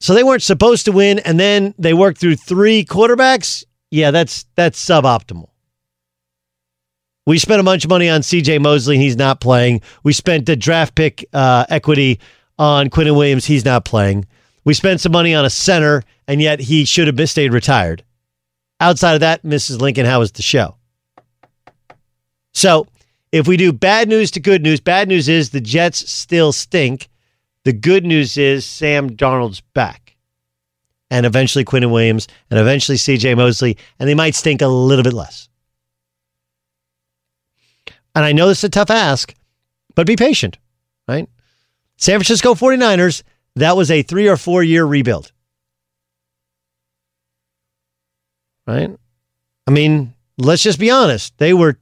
So 0.00 0.14
they 0.14 0.24
weren't 0.24 0.42
supposed 0.42 0.86
to 0.86 0.92
win, 0.92 1.20
and 1.20 1.38
then 1.38 1.74
they 1.78 1.94
worked 1.94 2.18
through 2.18 2.36
three 2.36 2.84
quarterbacks. 2.84 3.64
Yeah, 3.90 4.10
that's 4.10 4.46
that's 4.56 4.82
suboptimal. 4.82 5.48
We 7.26 7.38
spent 7.38 7.60
a 7.60 7.64
bunch 7.64 7.84
of 7.84 7.90
money 7.90 8.08
on 8.08 8.22
C.J. 8.22 8.58
Mosley, 8.58 8.98
he's 8.98 9.14
not 9.14 9.40
playing. 9.40 9.82
We 10.02 10.12
spent 10.12 10.46
the 10.46 10.56
draft 10.56 10.96
pick 10.96 11.24
uh, 11.32 11.66
equity 11.68 12.18
on 12.58 12.90
Quinnen 12.90 13.16
Williams. 13.16 13.44
He's 13.44 13.64
not 13.64 13.84
playing. 13.84 14.26
We 14.64 14.74
spent 14.74 15.00
some 15.00 15.12
money 15.12 15.34
on 15.34 15.44
a 15.44 15.50
center, 15.50 16.02
and 16.28 16.40
yet 16.40 16.60
he 16.60 16.84
should 16.84 17.06
have 17.06 17.30
stayed 17.30 17.52
retired. 17.52 18.04
Outside 18.80 19.14
of 19.14 19.20
that, 19.20 19.42
Mrs. 19.42 19.80
Lincoln, 19.80 20.06
how 20.06 20.20
was 20.20 20.32
the 20.32 20.42
show? 20.42 20.76
So, 22.52 22.86
if 23.32 23.48
we 23.48 23.56
do 23.56 23.72
bad 23.72 24.08
news 24.08 24.30
to 24.32 24.40
good 24.40 24.62
news, 24.62 24.80
bad 24.80 25.08
news 25.08 25.28
is 25.28 25.50
the 25.50 25.60
Jets 25.60 26.10
still 26.10 26.52
stink. 26.52 27.08
The 27.64 27.72
good 27.72 28.04
news 28.04 28.36
is 28.36 28.66
Sam 28.66 29.10
Darnold's 29.10 29.60
back. 29.60 30.16
And 31.10 31.26
eventually 31.26 31.64
Quinnen 31.64 31.92
Williams 31.92 32.28
and 32.50 32.58
eventually 32.58 32.98
CJ 32.98 33.36
Mosley, 33.36 33.76
and 33.98 34.08
they 34.08 34.14
might 34.14 34.34
stink 34.34 34.62
a 34.62 34.66
little 34.66 35.02
bit 35.02 35.12
less. 35.12 35.48
And 38.14 38.24
I 38.24 38.32
know 38.32 38.48
this 38.48 38.58
is 38.58 38.64
a 38.64 38.68
tough 38.68 38.90
ask, 38.90 39.34
but 39.94 40.06
be 40.06 40.16
patient, 40.16 40.58
right? 41.08 41.28
San 41.96 42.18
Francisco 42.18 42.54
49ers, 42.54 43.22
that 43.56 43.76
was 43.76 43.90
a 43.90 44.02
three 44.02 44.28
or 44.28 44.36
four 44.36 44.62
year 44.62 44.84
rebuild. 44.84 45.32
Right? 48.66 48.96
I 49.66 49.70
mean, 49.70 50.14
let's 50.38 50.62
just 50.62 50.78
be 50.78 50.90
honest. 50.90 51.36
They 51.38 51.52
were 51.52 51.78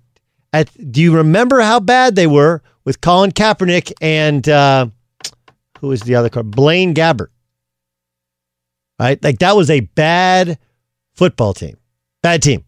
at, 0.53 0.71
do 0.93 1.01
you 1.01 1.17
remember 1.17 1.61
how 1.61 1.81
bad 1.81 2.17
they 2.17 2.27
were 2.27 2.63
with 2.85 3.01
Colin 3.01 3.33
Kaepernick 3.33 3.93
and, 4.01 4.49
uh, 4.49 4.87
who 5.81 5.93
is 5.93 6.03
the 6.03 6.15
other 6.15 6.29
card? 6.29 6.51
Blaine 6.51 6.95
Gabbert. 6.95 7.29
Right? 8.99 9.23
Like 9.23 9.39
that 9.39 9.57
was 9.57 9.71
a 9.71 9.81
bad 9.81 10.59
football 11.15 11.55
team. 11.55 11.77
Bad 12.23 12.43
team. 12.43 12.65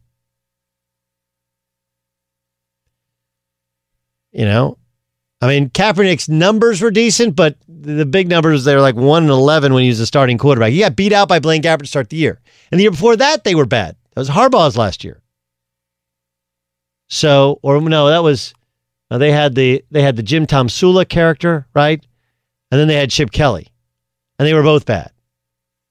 You 4.30 4.46
know? 4.46 4.78
I 5.43 5.49
mean, 5.49 5.70
Kaepernick's 5.70 6.28
numbers 6.28 6.80
were 6.80 6.93
decent, 6.93 7.34
but 7.34 7.57
the 7.66 8.07
big 8.07 8.28
numbers, 8.28 8.62
they 8.62 8.76
were 8.76 8.80
like 8.80 8.95
1 8.95 9.24
and 9.24 9.30
11 9.30 9.74
when 9.74 9.82
he 9.82 9.88
was 9.88 9.99
a 9.99 10.07
starting 10.07 10.38
quarterback. 10.38 10.70
He 10.70 10.78
got 10.78 10.95
beat 10.95 11.12
out 11.12 11.28
by 11.28 11.40
Blaine 11.40 11.62
Gabbert 11.62 11.80
to 11.80 11.86
start 11.86 12.11
the 12.11 12.16
year. 12.16 12.40
And 12.70 12.78
the 12.78 12.84
year 12.84 12.93
before 12.93 13.16
that, 13.16 13.43
they 13.43 13.57
were 13.57 13.66
bad. 13.66 13.97
That 14.14 14.20
was 14.20 14.30
Harbaugh's 14.30 14.76
last 14.76 15.03
year. 15.03 15.20
So, 17.09 17.59
or 17.62 17.80
no, 17.80 18.07
that 18.09 18.22
was, 18.22 18.55
no, 19.11 19.18
they 19.18 19.32
had 19.32 19.57
the, 19.57 19.84
they 19.90 20.03
had 20.03 20.14
the 20.14 20.22
Jim 20.22 20.47
Tomsula 20.47 21.09
character, 21.09 21.66
right? 21.74 22.01
And 22.70 22.80
then 22.80 22.86
they 22.86 22.95
had 22.95 23.11
Chip 23.11 23.32
Kelly, 23.32 23.66
and 24.38 24.47
they 24.47 24.55
were 24.55 24.62
both 24.62 24.86
bad. 24.86 25.11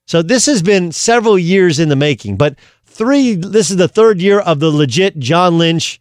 So 0.07 0.21
this 0.21 0.45
has 0.45 0.63
been 0.63 0.93
several 0.93 1.37
years 1.37 1.77
in 1.77 1.89
the 1.89 1.95
making, 1.97 2.37
but 2.37 2.55
three, 2.85 3.35
this 3.35 3.69
is 3.69 3.75
the 3.75 3.89
third 3.89 4.21
year 4.21 4.39
of 4.39 4.61
the 4.61 4.71
legit 4.71 5.19
John 5.19 5.57
Lynch 5.57 5.99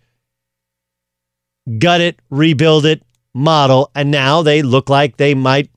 gut 1.79 2.01
it, 2.01 2.21
rebuild 2.31 2.87
it 2.87 3.03
model. 3.35 3.91
And 3.95 4.11
now 4.11 4.43
they 4.43 4.63
look 4.63 4.89
like 4.89 5.17
they 5.17 5.35
might 5.35 5.71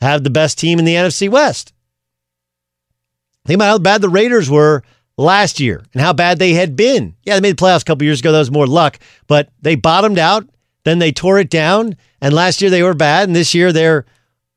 have 0.00 0.24
the 0.24 0.30
best 0.30 0.58
team 0.58 0.78
in 0.78 0.84
the 0.84 0.94
NFC 0.94 1.28
West. 1.28 1.72
Think 3.46 3.56
about 3.56 3.68
how 3.68 3.78
bad 3.78 4.00
the 4.00 4.08
Raiders 4.08 4.48
were 4.48 4.82
last 5.16 5.60
year 5.60 5.82
and 5.92 6.00
how 6.00 6.12
bad 6.12 6.38
they 6.38 6.54
had 6.54 6.76
been. 6.76 7.14
Yeah, 7.24 7.34
they 7.34 7.40
made 7.40 7.56
the 7.56 7.62
playoffs 7.62 7.82
a 7.82 7.84
couple 7.84 8.04
years 8.04 8.20
ago. 8.20 8.32
That 8.32 8.38
was 8.38 8.50
more 8.50 8.66
luck, 8.66 8.98
but 9.26 9.50
they 9.60 9.74
bottomed 9.74 10.18
out. 10.18 10.48
Then 10.84 10.98
they 10.98 11.12
tore 11.12 11.38
it 11.38 11.50
down. 11.50 11.96
And 12.20 12.34
last 12.34 12.60
year 12.60 12.70
they 12.70 12.82
were 12.82 12.94
bad. 12.94 13.28
And 13.28 13.36
this 13.36 13.54
year 13.54 13.72
they're 13.72 14.04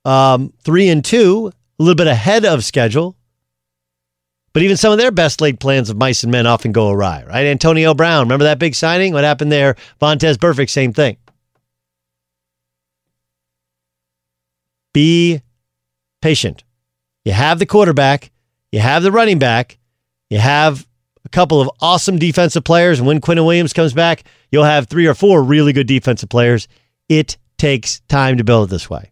um, 0.05 0.53
three 0.63 0.89
and 0.89 1.03
two, 1.03 1.51
a 1.80 1.84
little 1.84 1.95
bit 1.95 2.07
ahead 2.07 2.45
of 2.45 2.63
schedule. 2.63 3.15
But 4.53 4.63
even 4.63 4.78
some 4.78 4.91
of 4.91 4.97
their 4.97 5.11
best 5.11 5.39
laid 5.39 5.59
plans 5.59 5.89
of 5.89 5.97
mice 5.97 6.24
and 6.24 6.32
men 6.32 6.47
often 6.47 6.72
go 6.72 6.89
awry, 6.89 7.24
right? 7.28 7.45
Antonio 7.45 7.93
Brown, 7.93 8.26
remember 8.26 8.45
that 8.45 8.57
big 8.57 8.74
signing? 8.74 9.13
What 9.13 9.24
happened 9.24 9.51
there? 9.51 9.76
Vontaze 10.01 10.38
Burfict, 10.38 10.70
same 10.70 10.93
thing. 10.93 11.18
Be 14.97 15.43
patient. 16.23 16.63
You 17.23 17.31
have 17.31 17.59
the 17.59 17.67
quarterback, 17.67 18.31
you 18.71 18.79
have 18.79 19.03
the 19.03 19.11
running 19.11 19.37
back, 19.37 19.77
you 20.31 20.39
have 20.39 20.87
a 21.23 21.29
couple 21.29 21.61
of 21.61 21.69
awesome 21.81 22.17
defensive 22.17 22.63
players, 22.63 22.97
and 22.97 23.07
when 23.07 23.21
Quinnen 23.21 23.45
Williams 23.45 23.73
comes 23.73 23.93
back, 23.93 24.23
you'll 24.49 24.63
have 24.63 24.87
three 24.87 25.05
or 25.05 25.13
four 25.13 25.43
really 25.43 25.71
good 25.71 25.85
defensive 25.85 26.29
players. 26.29 26.67
It 27.09 27.37
takes 27.59 27.99
time 28.07 28.37
to 28.37 28.43
build 28.43 28.69
it 28.69 28.71
this 28.71 28.89
way. 28.89 29.11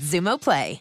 Xumo 0.00 0.38
Play. 0.38 0.80